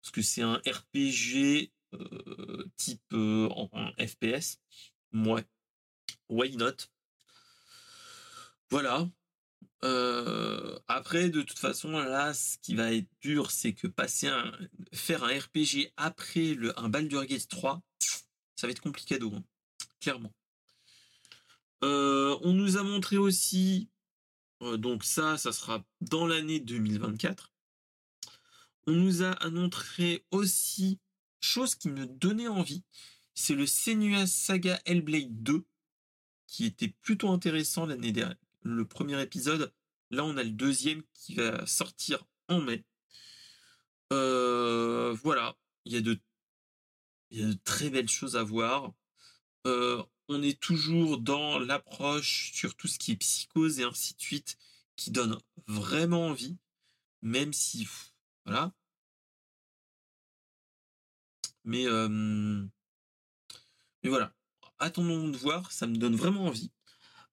parce 0.01 0.11
que 0.11 0.23
c'est 0.23 0.41
un 0.41 0.55
RPG 0.55 1.71
euh, 1.93 2.65
type 2.77 3.03
euh, 3.13 3.47
en, 3.51 3.91
FPS. 3.99 4.57
Ouais, 5.13 5.45
why 6.29 6.57
not? 6.57 6.87
Voilà. 8.71 9.07
Euh, 9.83 10.79
après, 10.87 11.29
de 11.29 11.43
toute 11.43 11.59
façon, 11.59 11.91
là, 11.91 12.33
ce 12.33 12.57
qui 12.63 12.73
va 12.73 12.91
être 12.91 13.09
dur, 13.21 13.51
c'est 13.51 13.73
que 13.73 13.85
passer 13.85 14.29
un, 14.29 14.51
faire 14.93 15.23
un 15.23 15.27
RPG 15.27 15.93
après 15.95 16.55
le, 16.55 16.79
un 16.79 16.89
Baldur's 16.89 17.27
Gate 17.27 17.47
3, 17.47 17.83
ça 18.55 18.65
va 18.65 18.71
être 18.71 18.81
compliqué, 18.81 19.19
hein, 19.21 19.43
clairement. 19.99 20.33
on 21.83 22.51
nous 22.51 22.77
a 22.77 22.83
montré 22.83 23.17
aussi 23.17 23.90
donc 24.77 25.03
ça, 25.03 25.37
ça 25.37 25.51
sera 25.51 25.83
dans 26.01 26.27
l'année 26.27 26.59
2024. 26.59 27.51
On 28.87 28.93
nous 28.93 29.23
a 29.23 29.31
annoncé 29.31 30.25
aussi 30.31 30.99
chose 31.39 31.75
qui 31.75 31.89
me 31.89 32.05
donnait 32.05 32.47
envie, 32.47 32.83
c'est 33.33 33.55
le 33.55 33.65
Senua 33.65 34.27
Saga 34.27 34.79
Hellblade 34.85 35.43
2, 35.43 35.63
qui 36.47 36.65
était 36.65 36.89
plutôt 37.01 37.29
intéressant 37.29 37.85
l'année 37.85 38.11
dernière. 38.11 38.37
Le 38.63 38.85
premier 38.85 39.21
épisode, 39.21 39.73
là 40.11 40.23
on 40.23 40.37
a 40.37 40.43
le 40.43 40.51
deuxième 40.51 41.03
qui 41.13 41.35
va 41.35 41.65
sortir 41.65 42.23
en 42.47 42.61
mai. 42.61 42.83
Euh, 44.13 45.15
voilà, 45.23 45.57
il 45.85 45.93
y, 45.93 45.97
a 45.97 46.01
de, 46.01 46.19
il 47.29 47.39
y 47.39 47.43
a 47.43 47.47
de 47.47 47.57
très 47.63 47.89
belles 47.89 48.09
choses 48.09 48.35
à 48.35 48.43
voir. 48.43 48.93
Euh, 49.65 50.03
on 50.31 50.41
est 50.41 50.59
toujours 50.59 51.17
dans 51.17 51.59
l'approche 51.59 52.51
sur 52.53 52.75
tout 52.75 52.87
ce 52.87 52.97
qui 52.97 53.11
est 53.11 53.15
psychose 53.17 53.79
et 53.79 53.83
ainsi 53.83 54.15
de 54.15 54.21
suite, 54.21 54.57
qui 54.95 55.11
donne 55.11 55.37
vraiment 55.67 56.27
envie, 56.27 56.57
même 57.21 57.53
si, 57.53 57.87
voilà. 58.45 58.73
Mais, 61.63 61.85
voilà, 64.03 64.33
attendons 64.79 65.27
de 65.27 65.37
voir, 65.37 65.71
ça 65.71 65.85
me 65.87 65.97
donne 65.97 66.15
vraiment 66.15 66.45
envie. 66.45 66.71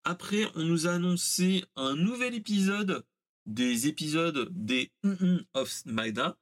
Après, 0.05 0.51
on 0.55 0.65
nous 0.65 0.87
a 0.87 0.93
annoncé 0.93 1.65
un 1.77 1.95
nouvel 1.95 2.35
épisode 2.35 3.05
des 3.47 3.87
épisodes 3.87 4.49
des 4.51 4.93
of 5.55 5.71
Smagda, 5.71 6.37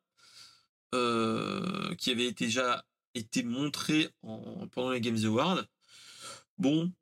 euh, 0.95 1.95
qui 1.97 2.11
avait 2.11 2.33
déjà 2.33 2.85
été 3.15 3.43
montré 3.43 4.09
en, 4.23 4.69
pendant 4.69 4.91
les 4.91 5.01
Games 5.01 5.25
Awards. 5.25 5.65
Bon, 6.59 6.93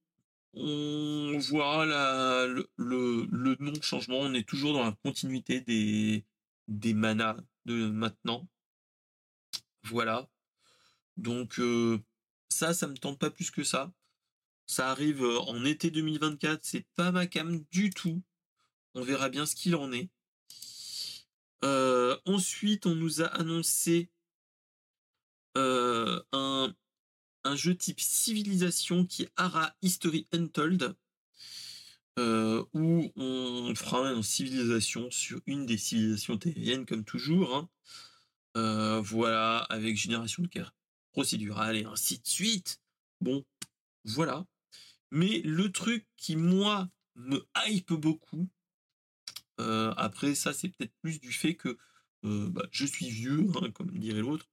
on 0.54 1.38
voit 1.38 1.86
le, 1.86 3.56
non-changement, 3.60 4.18
on 4.20 4.34
est 4.34 4.48
toujours 4.48 4.72
dans 4.74 4.84
la 4.84 4.92
continuité 5.02 5.60
des, 5.60 6.94
manas 6.94 7.36
de 7.64 7.88
maintenant. 7.88 8.48
Voilà. 9.84 10.28
Donc 11.16 11.58
euh, 11.58 11.98
ça, 12.48 12.74
ça 12.74 12.86
me 12.88 12.96
tente 12.96 13.18
pas 13.18 13.30
plus 13.30 13.50
que 13.50 13.62
ça. 13.64 13.92
Ça 14.66 14.90
arrive 14.90 15.22
euh, 15.22 15.38
en 15.40 15.64
été 15.64 15.90
2024, 15.90 16.64
c'est 16.64 16.86
pas 16.96 17.12
ma 17.12 17.26
cam 17.26 17.64
du 17.70 17.90
tout. 17.90 18.22
On 18.94 19.02
verra 19.02 19.28
bien 19.28 19.46
ce 19.46 19.54
qu'il 19.54 19.76
en 19.76 19.92
est. 19.92 20.08
Euh, 21.64 22.18
ensuite, 22.26 22.86
on 22.86 22.94
nous 22.94 23.22
a 23.22 23.26
annoncé 23.26 24.10
un, 25.56 26.74
un, 27.44 27.56
jeu 27.56 27.76
type 27.76 28.00
civilisation 28.00 29.06
qui 29.06 29.24
est 29.24 29.30
Ara 29.36 29.74
History 29.82 30.26
Untold, 30.32 30.94
où 32.18 33.12
on 33.16 33.74
fera 33.74 34.12
une 34.12 34.22
civilisation 34.22 35.10
sur 35.10 35.40
une 35.46 35.66
des 35.66 35.78
civilisations 35.78 36.38
terriennes 36.38 36.86
comme 36.86 37.04
toujours. 37.04 37.68
Hein. 38.56 39.00
voilà, 39.02 39.58
avec 39.58 39.96
génération 39.96 40.42
de 40.42 40.48
guerre 40.48 40.74
procédurale 41.12 41.76
et 41.76 41.84
ainsi 41.84 42.18
de 42.18 42.26
suite. 42.26 42.80
Bon, 43.20 43.44
voilà. 44.04 44.46
Mais 45.10 45.40
le 45.44 45.70
truc 45.70 46.06
qui, 46.16 46.36
moi, 46.36 46.88
me 47.14 47.46
hype 47.66 47.92
beaucoup, 47.92 48.48
euh, 49.60 49.94
après 49.96 50.34
ça, 50.34 50.52
c'est 50.52 50.68
peut-être 50.68 50.94
plus 51.00 51.20
du 51.20 51.32
fait 51.32 51.54
que 51.54 51.78
euh, 52.24 52.48
bah, 52.50 52.66
je 52.72 52.84
suis 52.84 53.08
vieux, 53.08 53.46
hein, 53.62 53.70
comme 53.70 53.96
dirait 53.96 54.20
l'autre, 54.20 54.48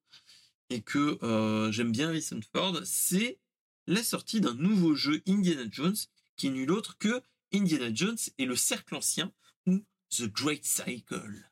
et 0.72 0.82
que 0.82 1.24
euh, 1.24 1.72
j'aime 1.72 1.92
bien 1.92 2.10
Harrison 2.10 2.40
Ford, 2.52 2.80
c'est 2.84 3.40
la 3.88 4.04
sortie 4.04 4.42
d'un 4.42 4.56
nouveau 4.56 4.96
jeu 4.96 5.22
Indiana 5.28 5.66
Jones, 5.70 5.96
qui 6.38 6.48
est 6.48 6.52
nul 6.52 6.72
autre 6.72 6.98
que 6.98 7.22
Indiana 7.54 7.94
Jones 7.94 8.18
et 8.38 8.46
le 8.46 8.56
Cercle 8.56 8.96
Ancien, 8.96 9.32
ou 9.68 9.84
The 10.10 10.24
Great 10.24 10.66
Cycle. 10.66 11.50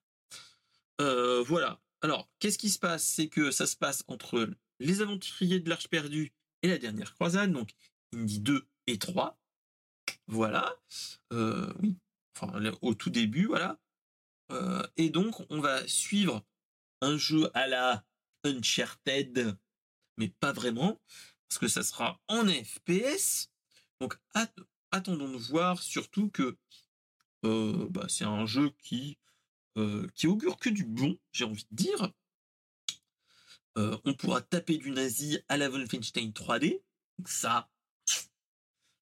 voilà. 0.97 1.81
Alors, 2.01 2.29
qu'est-ce 2.39 2.57
qui 2.57 2.69
se 2.69 2.79
passe? 2.79 3.03
C'est 3.03 3.27
que 3.27 3.51
ça 3.51 3.67
se 3.67 3.75
passe 3.75 4.03
entre 4.07 4.49
les 4.79 5.01
aventuriers 5.01 5.59
de 5.59 5.69
l'Arche 5.69 5.89
perdue 5.89 6.31
et 6.61 6.67
la 6.67 6.77
dernière 6.77 7.13
croisade, 7.13 7.51
donc 7.51 7.71
Indy 8.13 8.39
2 8.39 8.67
et 8.87 8.97
3. 8.97 9.37
Voilà. 10.27 10.75
Euh, 11.33 11.71
oui. 11.81 11.97
Enfin, 12.35 12.53
au 12.81 12.93
tout 12.93 13.09
début, 13.09 13.45
voilà. 13.45 13.79
Euh, 14.51 14.85
et 14.97 15.09
donc, 15.09 15.35
on 15.49 15.59
va 15.59 15.85
suivre 15.87 16.45
un 17.01 17.17
jeu 17.17 17.49
à 17.53 17.67
la 17.67 18.05
Uncharted, 18.43 19.57
mais 20.17 20.29
pas 20.39 20.51
vraiment, 20.51 20.99
parce 21.47 21.59
que 21.59 21.67
ça 21.67 21.83
sera 21.83 22.19
en 22.27 22.47
FPS. 22.47 23.49
Donc, 23.99 24.17
attendons 24.91 25.29
de 25.29 25.37
voir, 25.37 25.81
surtout 25.81 26.29
que 26.29 26.57
euh, 27.45 27.87
bah, 27.89 28.05
c'est 28.09 28.25
un 28.25 28.45
jeu 28.45 28.71
qui, 28.83 29.17
qui 30.13 30.27
augure 30.27 30.57
que 30.57 30.69
du 30.69 30.83
bon, 30.83 31.17
j'ai 31.31 31.45
envie 31.45 31.65
de 31.71 31.75
dire. 31.75 32.11
Euh, 33.77 33.97
on 34.03 34.13
pourra 34.13 34.41
taper 34.41 34.77
du 34.77 34.91
nazi 34.91 35.39
à 35.47 35.55
la 35.55 35.69
Wolfenstein 35.69 36.31
3D. 36.31 36.81
Ça, 37.25 37.69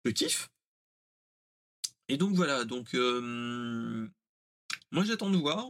le 0.03 0.11
kiff. 0.11 0.49
Et 2.07 2.17
donc 2.17 2.35
voilà, 2.35 2.65
donc 2.65 2.93
euh, 2.93 4.07
moi 4.91 5.03
j'attends 5.05 5.29
de 5.29 5.37
voir. 5.37 5.69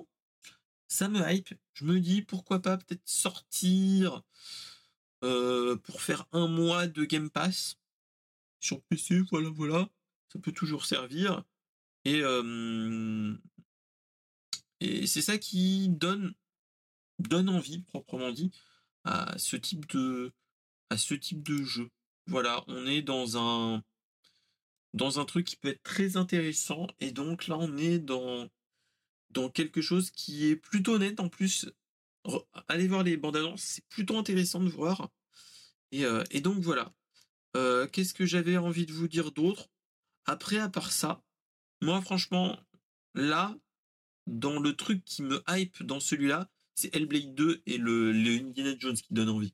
Ça 0.87 1.09
me 1.09 1.21
hype. 1.29 1.53
Je 1.73 1.85
me 1.85 1.99
dis 1.99 2.21
pourquoi 2.21 2.61
pas 2.61 2.77
peut-être 2.77 3.07
sortir 3.07 4.23
euh, 5.23 5.75
pour 5.77 6.01
faire 6.01 6.27
un 6.31 6.47
mois 6.47 6.87
de 6.87 7.05
Game 7.05 7.29
Pass 7.29 7.77
sur 8.59 8.81
PC. 8.83 9.21
Voilà, 9.31 9.49
voilà. 9.49 9.89
Ça 10.31 10.39
peut 10.39 10.51
toujours 10.51 10.85
servir. 10.85 11.43
Et, 12.05 12.21
c'est 15.07 15.21
ça 15.21 15.37
qui 15.37 15.89
donne, 15.89 16.33
donne 17.19 17.49
envie, 17.49 17.79
proprement 17.79 18.31
dit 18.31 18.51
à 19.03 19.37
ce 19.37 19.55
type 19.55 19.87
de 19.87 20.33
à 20.89 20.97
ce 20.97 21.13
type 21.15 21.43
de 21.43 21.63
jeu. 21.63 21.89
Voilà, 22.27 22.63
on 22.67 22.85
est 22.85 23.01
dans 23.01 23.37
un 23.37 23.83
dans 24.93 25.19
un 25.19 25.25
truc 25.25 25.47
qui 25.47 25.55
peut 25.57 25.69
être 25.69 25.83
très 25.83 26.17
intéressant 26.17 26.87
et 26.99 27.11
donc 27.11 27.47
là 27.47 27.57
on 27.57 27.77
est 27.77 27.99
dans 27.99 28.49
dans 29.29 29.49
quelque 29.49 29.81
chose 29.81 30.11
qui 30.11 30.47
est 30.47 30.55
plutôt 30.55 30.97
net 30.97 31.19
en 31.19 31.29
plus. 31.29 31.67
Allez 32.67 32.87
voir 32.87 33.03
les 33.03 33.17
bandes 33.17 33.35
annonces, 33.35 33.61
c'est 33.61 33.87
plutôt 33.87 34.17
intéressant 34.17 34.61
de 34.61 34.69
voir. 34.69 35.11
Et, 35.91 36.05
euh, 36.05 36.23
donc 36.41 36.59
voilà. 36.59 36.93
Euh, 37.55 37.87
qu'est-ce 37.87 38.13
que 38.13 38.25
j'avais 38.25 38.57
envie 38.57 38.85
de 38.85 38.93
vous 38.93 39.07
dire 39.07 39.31
d'autre? 39.31 39.69
Après, 40.25 40.57
à 40.57 40.69
part 40.69 40.91
ça, 40.91 41.23
moi 41.81 42.01
franchement, 42.01 42.59
là, 43.13 43.55
dans 44.27 44.59
le 44.59 44.75
truc 44.75 45.05
qui 45.05 45.21
me 45.21 45.41
hype 45.47 45.83
dans 45.83 45.99
celui-là, 45.99 46.49
c'est 46.73 46.93
Hellblade 46.95 47.35
2 47.35 47.61
et 47.65 47.77
le, 47.77 48.11
Indiana 48.11 48.75
Jones 48.77 48.95
qui 48.95 49.13
donnent 49.13 49.29
envie. 49.29 49.53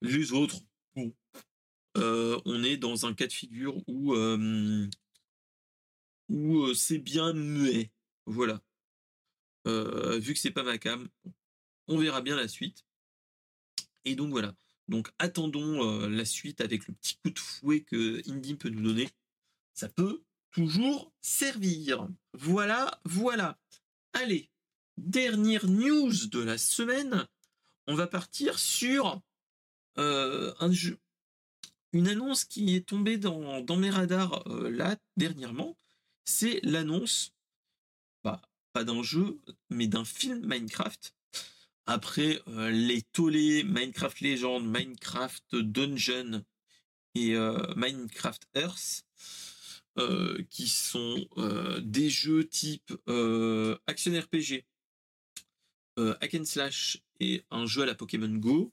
Les 0.00 0.32
autres, 0.32 0.60
bon, 0.94 1.12
euh, 1.98 2.40
on 2.44 2.62
est 2.62 2.76
dans 2.76 3.06
un 3.06 3.14
cas 3.14 3.26
de 3.26 3.32
figure 3.32 3.76
où, 3.88 4.14
où 6.28 6.74
c'est 6.74 6.98
bien 6.98 7.32
muet. 7.32 7.90
Voilà. 8.26 8.60
Vu 9.66 10.34
que 10.34 10.38
c'est 10.38 10.50
pas 10.50 10.62
ma 10.62 10.78
cam, 10.78 11.08
on 11.88 11.98
verra 11.98 12.20
bien 12.20 12.36
la 12.36 12.48
suite. 12.48 12.84
Et 14.04 14.14
donc 14.14 14.30
voilà. 14.30 14.54
Donc 14.88 15.10
attendons 15.18 16.08
la 16.08 16.24
suite 16.24 16.60
avec 16.60 16.86
le 16.86 16.94
petit 16.94 17.16
coup 17.16 17.30
de 17.30 17.38
fouet 17.38 17.80
que 17.80 18.22
Indy 18.30 18.54
peut 18.54 18.68
nous 18.68 18.82
donner. 18.82 19.08
Ça 19.74 19.88
peut 19.88 20.22
toujours 20.52 21.12
servir. 21.20 22.08
Voilà, 22.32 23.00
voilà. 23.04 23.58
Allez, 24.14 24.50
dernière 24.96 25.66
news 25.66 26.28
de 26.28 26.40
la 26.40 26.56
semaine, 26.56 27.26
on 27.86 27.94
va 27.94 28.06
partir 28.06 28.58
sur 28.58 29.20
euh, 29.98 30.54
une 31.92 32.08
annonce 32.08 32.44
qui 32.44 32.74
est 32.74 32.88
tombée 32.88 33.18
dans, 33.18 33.76
mes 33.76 33.90
radars 33.90 34.46
euh, 34.48 34.70
là 34.70 34.96
dernièrement. 35.16 35.76
C'est 36.24 36.60
l'annonce, 36.62 37.34
pas 38.76 38.84
d'un 38.84 39.02
jeu, 39.02 39.40
mais 39.70 39.86
d'un 39.86 40.04
film 40.04 40.46
Minecraft. 40.46 41.14
Après 41.86 42.40
euh, 42.48 42.70
les 42.70 43.02
tollés 43.02 43.62
Minecraft 43.64 44.20
Legends, 44.20 44.60
Minecraft 44.60 45.56
Dungeon 45.56 46.44
et 47.14 47.34
Minecraft 47.76 48.46
Earth, 48.54 49.06
qui 50.50 50.68
sont 50.68 51.26
des 51.82 52.10
jeux 52.10 52.46
type 52.46 52.92
action 53.86 54.12
RPG 54.12 54.66
euh, 55.98 56.14
Hack 56.20 56.36
Slash 56.44 56.98
et 57.20 57.42
un 57.50 57.66
jeu 57.66 57.82
à 57.82 57.86
la 57.86 57.94
Pokémon 57.94 58.28
Go 58.28 58.72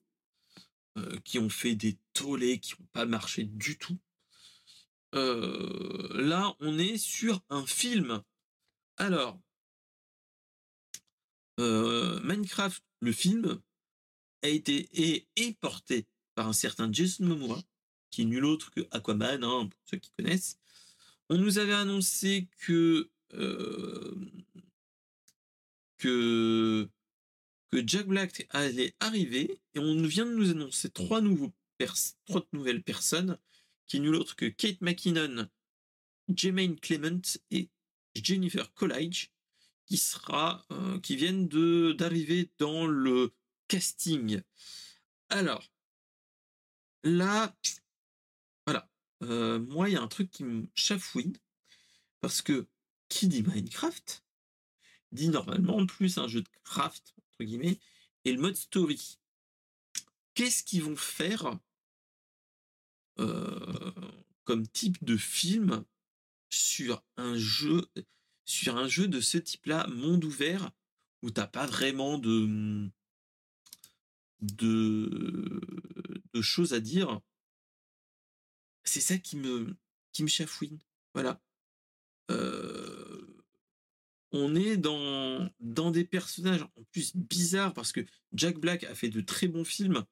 euh, 0.97 1.20
qui 1.24 1.39
ont 1.39 1.49
fait 1.49 1.76
des 1.76 1.97
tollés 2.12 2.60
qui 2.60 2.74
n'ont 2.74 2.88
pas 2.91 3.06
marché 3.06 3.43
du 3.43 3.78
tout. 3.78 3.97
Euh, 5.16 6.10
là, 6.14 6.56
on 6.60 6.78
est 6.78 6.97
sur 6.97 7.41
un 7.49 7.66
film. 7.66 8.22
Alors, 8.97 9.39
Minecraft, 11.58 12.84
le 13.01 13.12
film, 13.12 13.62
a 14.41 14.47
été 14.47 14.89
et 14.93 15.28
est 15.36 15.58
porté 15.60 16.06
par 16.36 16.47
un 16.47 16.54
certain 16.54 16.91
Jason 16.91 17.26
Momoa, 17.26 17.62
qui 18.12 18.24
est 18.24 18.26
nul 18.26 18.45
autre 18.45 18.72
que 18.72 18.82
Aquaman, 18.91 19.43
hein, 19.43 19.68
pour 19.68 19.80
ceux 19.86 19.97
qui 19.97 20.12
connaissent. 20.18 20.58
On 21.30 21.38
nous 21.38 21.58
avait 21.58 21.74
annoncé 21.74 22.47
que 22.60 23.10
que, 25.97 26.89
Jack 27.86 28.08
Black 28.08 28.45
allait 28.51 28.93
arriver 28.99 29.60
et 29.74 29.80
on 29.80 29.99
vient 30.04 30.26
de 30.26 30.36
nous 30.36 30.51
annoncer 30.51 30.89
trois, 30.89 31.22
nouvelles 31.22 32.84
personnes 32.84 33.38
qui 33.88 33.99
nul 33.99 34.16
autre 34.16 34.36
que 34.36 34.45
Kate 34.45 34.82
McKinnon, 34.82 35.47
Jermaine 36.36 36.80
Clement 36.80 37.22
et 37.51 37.70
Jennifer 38.16 38.72
Coolidge 38.74 39.30
qui 39.86 39.98
sera 39.98 40.66
qui 41.02 41.16
viennent 41.16 41.48
de 41.48 41.94
d'arriver 41.98 42.52
dans 42.58 42.86
le 42.86 43.34
casting. 43.68 44.42
Alors 45.30 45.72
là 47.04 47.56
voilà 48.66 48.90
moi 49.22 49.90
il 49.90 49.94
y 49.94 49.98
a 49.98 50.02
un 50.02 50.08
truc 50.08 50.30
qui 50.32 50.44
me 50.44 50.68
chafouine 50.76 51.38
parce 52.22 52.42
que 52.42 52.68
qui 53.10 53.28
dit 53.28 53.44
Minecraft 53.44 54.24
dit 55.14 55.30
normalement 55.30 55.86
plus 55.86 56.18
un 56.18 56.28
jeu 56.28 56.42
de 56.42 56.50
craft, 56.64 57.14
entre 57.18 57.44
guillemets, 57.46 57.80
et 58.26 58.34
le 58.34 58.42
mode 58.42 58.56
story. 58.56 59.20
Qu'est-ce 60.34 60.64
qu'ils 60.64 60.84
vont 60.84 60.96
faire 60.96 61.60
euh, 63.20 63.92
comme 64.44 64.68
type 64.68 65.04
de 65.04 65.16
film 65.16 65.86
sur 66.50 67.04
un 67.18 67.38
jeu 67.38 67.88
sur 68.46 68.78
un 68.78 68.88
jeu 68.88 69.08
de 69.08 69.22
ce 69.22 69.38
type-là, 69.38 69.88
monde 69.88 70.26
ouvert, 70.26 70.72
où 71.22 71.32
t'as 71.32 71.48
pas 71.48 71.66
vraiment 71.66 72.18
de, 72.18 72.89
de 74.41 75.62
choses 76.41 76.74
à 76.74 76.80
dire. 76.80 77.22
C'est 78.84 79.02
ça 79.02 79.18
qui 79.18 79.38
me, 79.38 79.76
qui 80.12 80.24
me 80.24 80.28
chafouine. 80.28 80.80
Voilà. 81.14 81.41
Euh, 82.32 83.44
on 84.32 84.56
est 84.56 84.78
dans, 84.78 85.50
dans 85.60 85.91
des 85.91 86.04
personnages 86.04 86.64
en 86.64 86.84
plus 86.91 87.16
bizarres 87.16 87.74
parce 87.74 87.91
que 87.91 88.06
Jack 88.34 88.58
Black 88.58 88.84
a 88.84 88.96
fait 88.96 89.10
de 89.10 89.22
très 89.22 89.48
bons 89.48 89.64
films. 89.64 90.04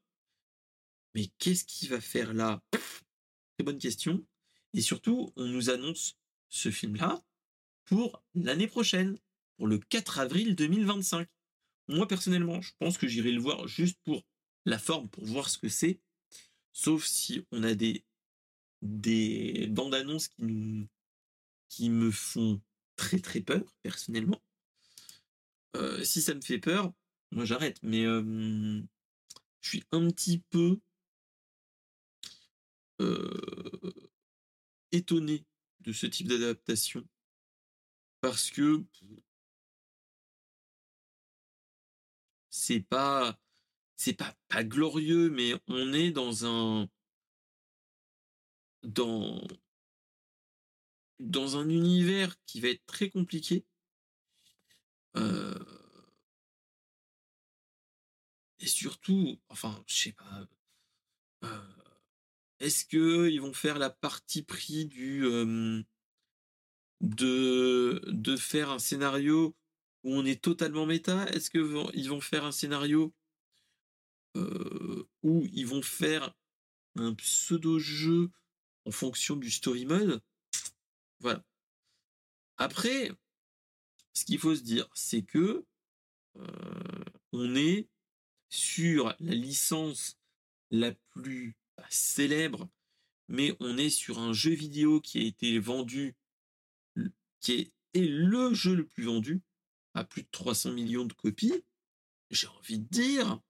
Mais 1.16 1.28
qu'est-ce 1.40 1.66
qu'il 1.66 1.90
va 1.90 2.00
faire 2.00 2.34
là? 2.34 2.62
Très 2.72 3.66
bonne 3.66 3.80
question. 3.80 4.26
Et 4.74 4.82
surtout, 4.82 5.34
on 5.36 5.46
nous 5.46 5.70
annonce 5.70 6.16
ce 6.48 6.72
film-là 6.72 7.22
pour 7.86 8.24
l'année 8.36 8.68
prochaine, 8.68 9.18
pour 9.58 9.68
le 9.68 9.78
4 9.78 10.20
avril 10.20 10.56
2025. 10.56 11.28
Moi, 11.88 12.08
personnellement, 12.08 12.62
je 12.62 12.72
pense 12.80 12.98
que 12.98 13.08
j'irai 13.08 13.32
le 13.32 13.42
voir 13.42 13.68
juste 13.68 14.00
pour 14.04 14.24
la 14.66 14.80
forme, 14.80 15.10
pour 15.10 15.26
voir 15.26 15.50
ce 15.50 15.58
que 15.58 15.70
c'est. 15.70 16.00
Sauf 16.74 17.06
si 17.06 17.46
on 17.52 17.64
a 17.64 17.74
des, 17.74 18.06
des 18.82 19.68
bandes 19.70 19.94
annonces 19.94 20.30
qui, 20.30 20.88
qui 21.70 21.90
me 21.90 22.12
font 22.12 22.62
très 22.96 23.20
très 23.20 23.42
peur, 23.42 23.64
personnellement. 23.82 24.42
Euh, 25.76 26.04
si 26.04 26.22
ça 26.22 26.34
me 26.34 26.42
fait 26.42 26.60
peur, 26.60 26.94
moi 27.32 27.46
j'arrête. 27.46 27.78
Mais 27.82 28.04
je 28.04 28.84
suis 29.62 29.84
un 29.92 30.10
petit 30.12 30.40
peu 30.50 30.80
euh, 33.02 33.94
étonné 34.92 35.46
de 35.80 35.92
ce 35.92 36.06
type 36.06 36.28
d'adaptation. 36.28 37.08
Parce 38.22 38.52
que 38.52 38.84
c'est 42.50 42.82
pas 42.82 43.38
c'est 43.98 44.14
pas 44.14 44.36
pas 44.48 44.64
glorieux 44.64 45.30
mais 45.30 45.54
on 45.68 45.94
est 45.94 46.12
dans 46.12 46.46
un 46.46 46.90
dans 48.84 49.42
dans 51.20 51.58
un 51.58 51.70
univers 51.70 52.36
qui 52.46 52.60
va 52.62 52.70
être 52.70 52.86
très 52.86 53.10
compliqué. 53.10 53.66
Euh, 55.18 55.56
et 58.60 58.68
surtout, 58.68 59.40
enfin, 59.50 59.84
je 59.88 59.96
sais 59.96 60.12
pas. 60.14 60.48
Euh, 61.44 61.62
est-ce 62.60 62.86
que 62.86 63.30
ils 63.30 63.42
vont 63.42 63.54
faire 63.54 63.80
la 63.80 63.90
partie 63.90 64.44
pris 64.44 64.86
du 64.86 65.26
de 67.02 68.36
faire 68.38 68.70
un 68.70 68.80
scénario 68.80 69.56
où 70.04 70.16
on 70.16 70.26
est 70.26 70.42
totalement 70.42 70.86
méta? 70.86 71.26
Est-ce 71.30 71.50
que 71.50 71.92
ils 71.94 72.10
vont 72.10 72.22
faire 72.22 72.46
un 72.46 72.52
scénario 72.52 73.14
où 75.24 75.48
ils 75.52 75.68
vont 75.68 75.82
faire 75.82 76.34
un 76.96 77.14
pseudo 77.14 77.80
jeu 77.80 78.30
en 78.86 78.92
fonction 78.92 79.36
du 79.36 79.52
story 79.52 79.86
mode? 79.86 80.22
Voilà. 81.20 81.44
Après, 82.58 83.12
ce 84.14 84.26
qu'il 84.26 84.40
faut 84.40 84.56
se 84.56 84.62
dire, 84.62 84.88
c'est 84.94 85.24
que 85.24 85.66
euh, 86.38 87.04
on 87.32 87.56
est 87.56 87.88
sur 88.50 89.16
la 89.20 89.34
licence 89.34 90.18
la 90.70 90.92
plus 91.10 91.56
célèbre, 91.90 92.70
mais 93.28 93.56
on 93.60 93.78
est 93.78 93.90
sur 93.90 94.20
un 94.20 94.34
jeu 94.34 94.52
vidéo 94.52 95.02
qui 95.02 95.20
a 95.20 95.24
été 95.24 95.60
vendu, 95.60 96.16
qui 97.42 97.74
est, 97.94 98.00
le 98.00 98.54
jeu 98.54 98.74
le 98.74 98.88
plus 98.88 99.04
vendu, 99.04 99.42
à 99.94 100.06
plus 100.06 100.24
de 100.24 100.30
300 100.32 100.72
millions 100.72 101.06
de 101.06 101.14
copies. 101.14 101.66
J'ai 102.30 102.48
envie 102.48 102.80
de 102.80 102.88
dire, 102.88 103.42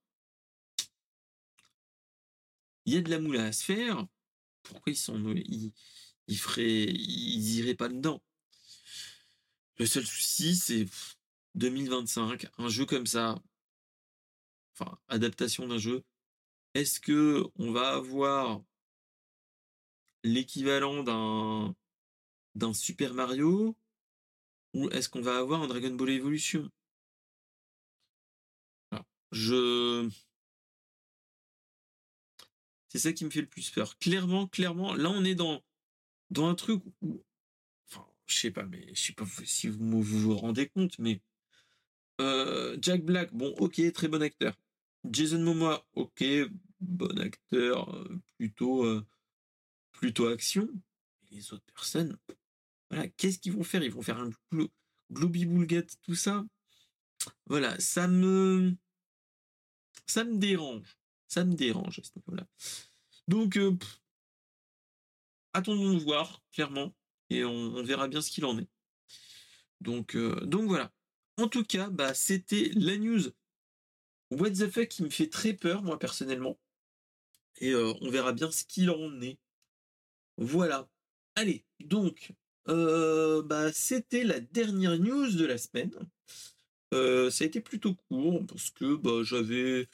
il 2.84 2.94
y 2.94 2.96
a 2.96 3.00
de 3.02 3.10
la 3.10 3.20
moule 3.20 3.36
à 3.36 3.52
se 3.52 3.62
faire. 3.62 4.04
Pourquoi 4.64 4.92
ils 4.92 4.96
sont, 4.96 5.34
ils 5.36 6.38
feraient, 6.38 6.84
ils 6.84 7.58
iraient 7.58 7.76
pas 7.76 7.88
dedans? 7.88 8.20
Le 9.78 9.86
seul 9.86 10.04
souci, 10.04 10.56
c'est 10.56 10.86
2025, 11.54 12.46
un 12.58 12.68
jeu 12.68 12.86
comme 12.86 13.06
ça, 13.06 13.40
enfin, 14.74 14.98
adaptation 15.08 15.68
d'un 15.68 15.78
jeu. 15.78 16.02
Est-ce 16.74 16.98
que 16.98 17.44
on 17.56 17.70
va 17.72 17.94
avoir 17.94 18.62
l'équivalent 20.24 21.02
d'un 22.54 22.74
Super 22.74 23.14
Mario? 23.14 23.76
Ou 24.74 24.88
est-ce 24.90 25.08
qu'on 25.08 25.20
va 25.22 25.38
avoir 25.38 25.62
un 25.62 25.68
Dragon 25.68 25.94
Ball 25.94 26.10
Evolution? 26.10 26.70
Je 29.32 30.10
c'est 32.88 32.98
ça 32.98 33.14
qui 33.14 33.24
me 33.24 33.30
fait 33.30 33.40
le 33.40 33.46
plus 33.46 33.70
peur. 33.70 33.98
Clairement, 33.98 34.46
clairement, 34.46 34.94
là 34.94 35.10
on 35.10 35.24
est 35.24 35.34
dans 35.34 35.62
dans 36.30 36.48
un 36.48 36.54
truc 36.54 36.82
où, 37.02 37.22
enfin, 37.88 38.06
je 38.26 38.36
sais 38.36 38.50
pas, 38.50 38.64
mais 38.64 38.86
je 38.94 39.00
sais 39.00 39.12
pas 39.12 39.26
si 39.44 39.68
vous 39.68 40.02
vous, 40.02 40.36
rendez 40.36 40.68
compte, 40.68 40.98
mais 40.98 41.20
euh, 42.20 42.76
Jack 42.80 43.04
Black, 43.04 43.32
bon, 43.32 43.54
ok, 43.58 43.80
très 43.92 44.08
bon 44.08 44.22
acteur. 44.22 44.58
Jason 45.10 45.40
Momoa, 45.40 45.84
ok, 45.94 46.24
bon 46.80 47.18
acteur, 47.18 47.94
euh, 47.94 48.20
plutôt, 48.38 48.84
euh, 48.84 49.04
plutôt 49.92 50.28
action. 50.28 50.68
Les 51.30 51.52
autres 51.52 51.64
personnes, 51.74 52.18
voilà, 52.92 53.08
qu'est-ce 53.16 53.38
qu'ils 53.38 53.52
vont 53.52 53.64
faire? 53.64 53.82
Ils 53.82 53.90
vont 53.90 54.02
faire 54.02 54.18
un 54.18 54.30
globi 55.10 55.46
boulgat, 55.46 55.86
tout 56.02 56.14
ça? 56.14 56.44
Voilà, 57.46 57.78
ça 57.80 58.06
me, 58.06 58.76
ça 60.06 60.24
me 60.24 60.36
dérange, 60.36 60.98
ça 61.26 61.44
me 61.44 61.54
dérange 61.54 62.00
à 62.00 62.02
ce 62.02 62.10
niveau-là. 62.16 62.46
Donc, 63.28 63.58
attendons 65.54 65.94
de 65.94 66.00
voir, 66.00 66.42
clairement, 66.52 66.94
et 67.30 67.44
on, 67.44 67.82
verra 67.82 68.08
bien 68.08 68.20
ce 68.20 68.30
qu'il 68.30 68.44
en 68.44 68.58
est. 68.58 68.68
Donc, 69.80 70.14
euh, 70.14 70.38
donc 70.44 70.68
voilà. 70.68 70.92
En 71.38 71.48
tout 71.48 71.64
cas, 71.64 71.88
bah, 71.88 72.12
c'était 72.12 72.72
la 72.74 72.98
news 72.98 73.22
What 74.30 74.50
the 74.50 74.70
fuck 74.70 74.88
qui 74.88 75.02
me 75.02 75.10
fait 75.10 75.28
très 75.28 75.54
peur, 75.54 75.82
moi, 75.82 75.98
personnellement. 75.98 76.58
Et 77.56 77.70
euh, 77.70 77.94
on 78.02 78.10
verra 78.10 78.32
bien 78.32 78.50
ce 78.50 78.64
qu'il 78.64 78.90
en 78.90 79.20
est. 79.22 79.38
Voilà. 80.36 80.90
Allez, 81.36 81.64
donc, 81.80 82.32
euh, 82.68 83.42
bah, 83.42 83.72
c'était 83.72 84.24
la 84.24 84.40
dernière 84.40 84.98
news 84.98 85.32
de 85.32 85.44
la 85.44 85.58
semaine. 85.58 85.92
ça 86.92 87.44
a 87.44 87.46
été 87.46 87.60
plutôt 87.60 87.94
court 87.94 88.44
parce 88.46 88.70
que 88.70 88.96
bah, 88.96 89.22
j'avais 89.22 89.88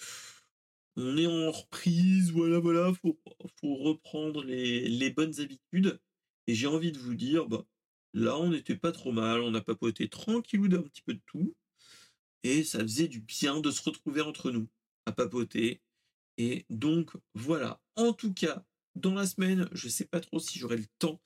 on 0.99 1.17
est 1.17 1.27
en 1.27 1.53
reprise, 1.53 2.33
voilà, 2.33 2.59
voilà, 2.59 2.93
faut, 2.93 3.19
faut 3.61 3.77
reprendre 3.77 4.43
les, 4.43 5.11
bonnes 5.11 5.39
habitudes. 5.41 6.01
Et 6.49 6.55
j'ai 6.55 6.67
envie 6.67 6.93
de 6.93 6.99
vous 6.99 7.15
dire, 7.15 7.47
bah, 7.47 7.65
là, 8.15 8.37
on 8.39 8.51
n'était 8.51 8.77
pas 8.77 8.91
trop 8.91 9.13
mal, 9.13 9.41
on 9.43 9.55
a 9.55 9.61
papoté 9.61 10.09
tranquillou 10.09 10.67
d'un 10.67 10.83
petit 10.83 11.03
peu 11.03 11.15
de 11.15 11.21
tout. 11.27 11.55
Et 12.43 12.65
ça 12.65 12.81
faisait 12.81 13.07
du 13.07 13.21
bien 13.21 13.61
de 13.61 13.71
se 13.71 13.83
retrouver 13.83 14.23
entre 14.23 14.51
nous, 14.51 14.69
à 15.07 15.13
papoter. 15.13 15.81
Et 16.37 16.67
donc, 16.69 17.13
voilà. 17.35 17.81
En 17.95 18.13
tout 18.13 18.35
cas, 18.35 18.65
dans 18.97 19.15
la 19.15 19.27
semaine, 19.27 19.69
je 19.73 19.89
sais 19.89 20.07
pas 20.07 20.21
trop 20.21 20.41
si 20.41 20.59
j'aurai 20.59 20.79
le 20.79 20.87
temps 20.99 21.21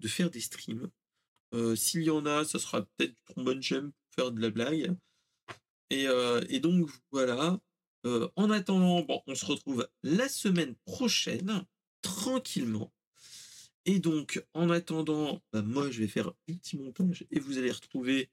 de 0.00 0.08
faire 0.08 0.30
des 0.30 0.40
streams. 0.40 0.90
Euh, 1.54 1.74
s'il 1.76 2.02
y 2.02 2.10
en 2.10 2.26
a, 2.26 2.44
ça 2.44 2.58
sera 2.58 2.82
peut-être 2.82 3.14
du 3.14 3.22
trombone 3.24 3.62
j'aime 3.62 3.92
faire 4.14 4.32
de 4.32 4.40
la 4.40 4.50
blague. 4.50 4.96
Et, 5.90 6.06
euh, 6.06 6.40
et 6.48 6.60
donc, 6.60 6.90
voilà. 7.10 7.60
Euh, 8.06 8.28
en 8.36 8.50
attendant, 8.50 9.02
bon, 9.02 9.22
on 9.26 9.34
se 9.34 9.44
retrouve 9.44 9.88
la 10.02 10.28
semaine 10.28 10.74
prochaine, 10.86 11.66
tranquillement. 12.02 12.92
Et 13.84 13.98
donc, 13.98 14.44
en 14.54 14.70
attendant, 14.70 15.42
bah, 15.52 15.62
moi, 15.62 15.90
je 15.90 16.00
vais 16.00 16.08
faire 16.08 16.28
un 16.28 16.34
petit 16.46 16.78
montage 16.78 17.26
et 17.30 17.40
vous 17.40 17.58
allez 17.58 17.72
retrouver 17.72 18.30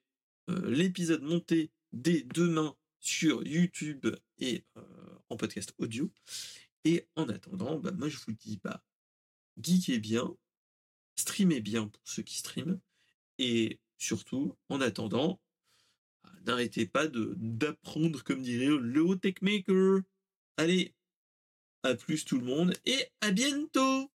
l'épisode 0.47 1.23
monté 1.23 1.71
dès 1.91 2.21
demain 2.21 2.73
sur 3.01 3.45
YouTube 3.45 4.07
et 4.39 4.63
en 5.29 5.35
podcast 5.35 5.73
audio. 5.77 6.09
Et 6.85 7.05
en 7.17 7.27
attendant, 7.27 7.79
bah, 7.79 7.91
moi, 7.91 8.07
je 8.07 8.17
vous 8.25 8.31
dis, 8.31 8.59
bah, 8.63 8.81
geekez 9.61 9.99
bien, 9.99 10.33
streamez 11.17 11.59
bien 11.59 11.87
pour 11.87 12.01
ceux 12.05 12.23
qui 12.23 12.37
streament. 12.37 12.79
Et 13.39 13.79
surtout, 13.97 14.55
en 14.69 14.79
attendant, 14.81 15.39
bah, 16.23 16.31
n'arrêtez 16.45 16.85
pas 16.85 17.07
d'apprendre, 17.07 18.23
comme 18.23 18.41
dirait 18.41 18.77
le 18.79 19.15
Tech 19.19 19.35
Maker. 19.41 20.01
Allez, 20.57 20.95
à 21.83 21.95
plus 21.95 22.25
tout 22.25 22.39
le 22.39 22.45
monde 22.45 22.73
et 22.85 23.05
à 23.21 23.31
bientôt. 23.31 24.09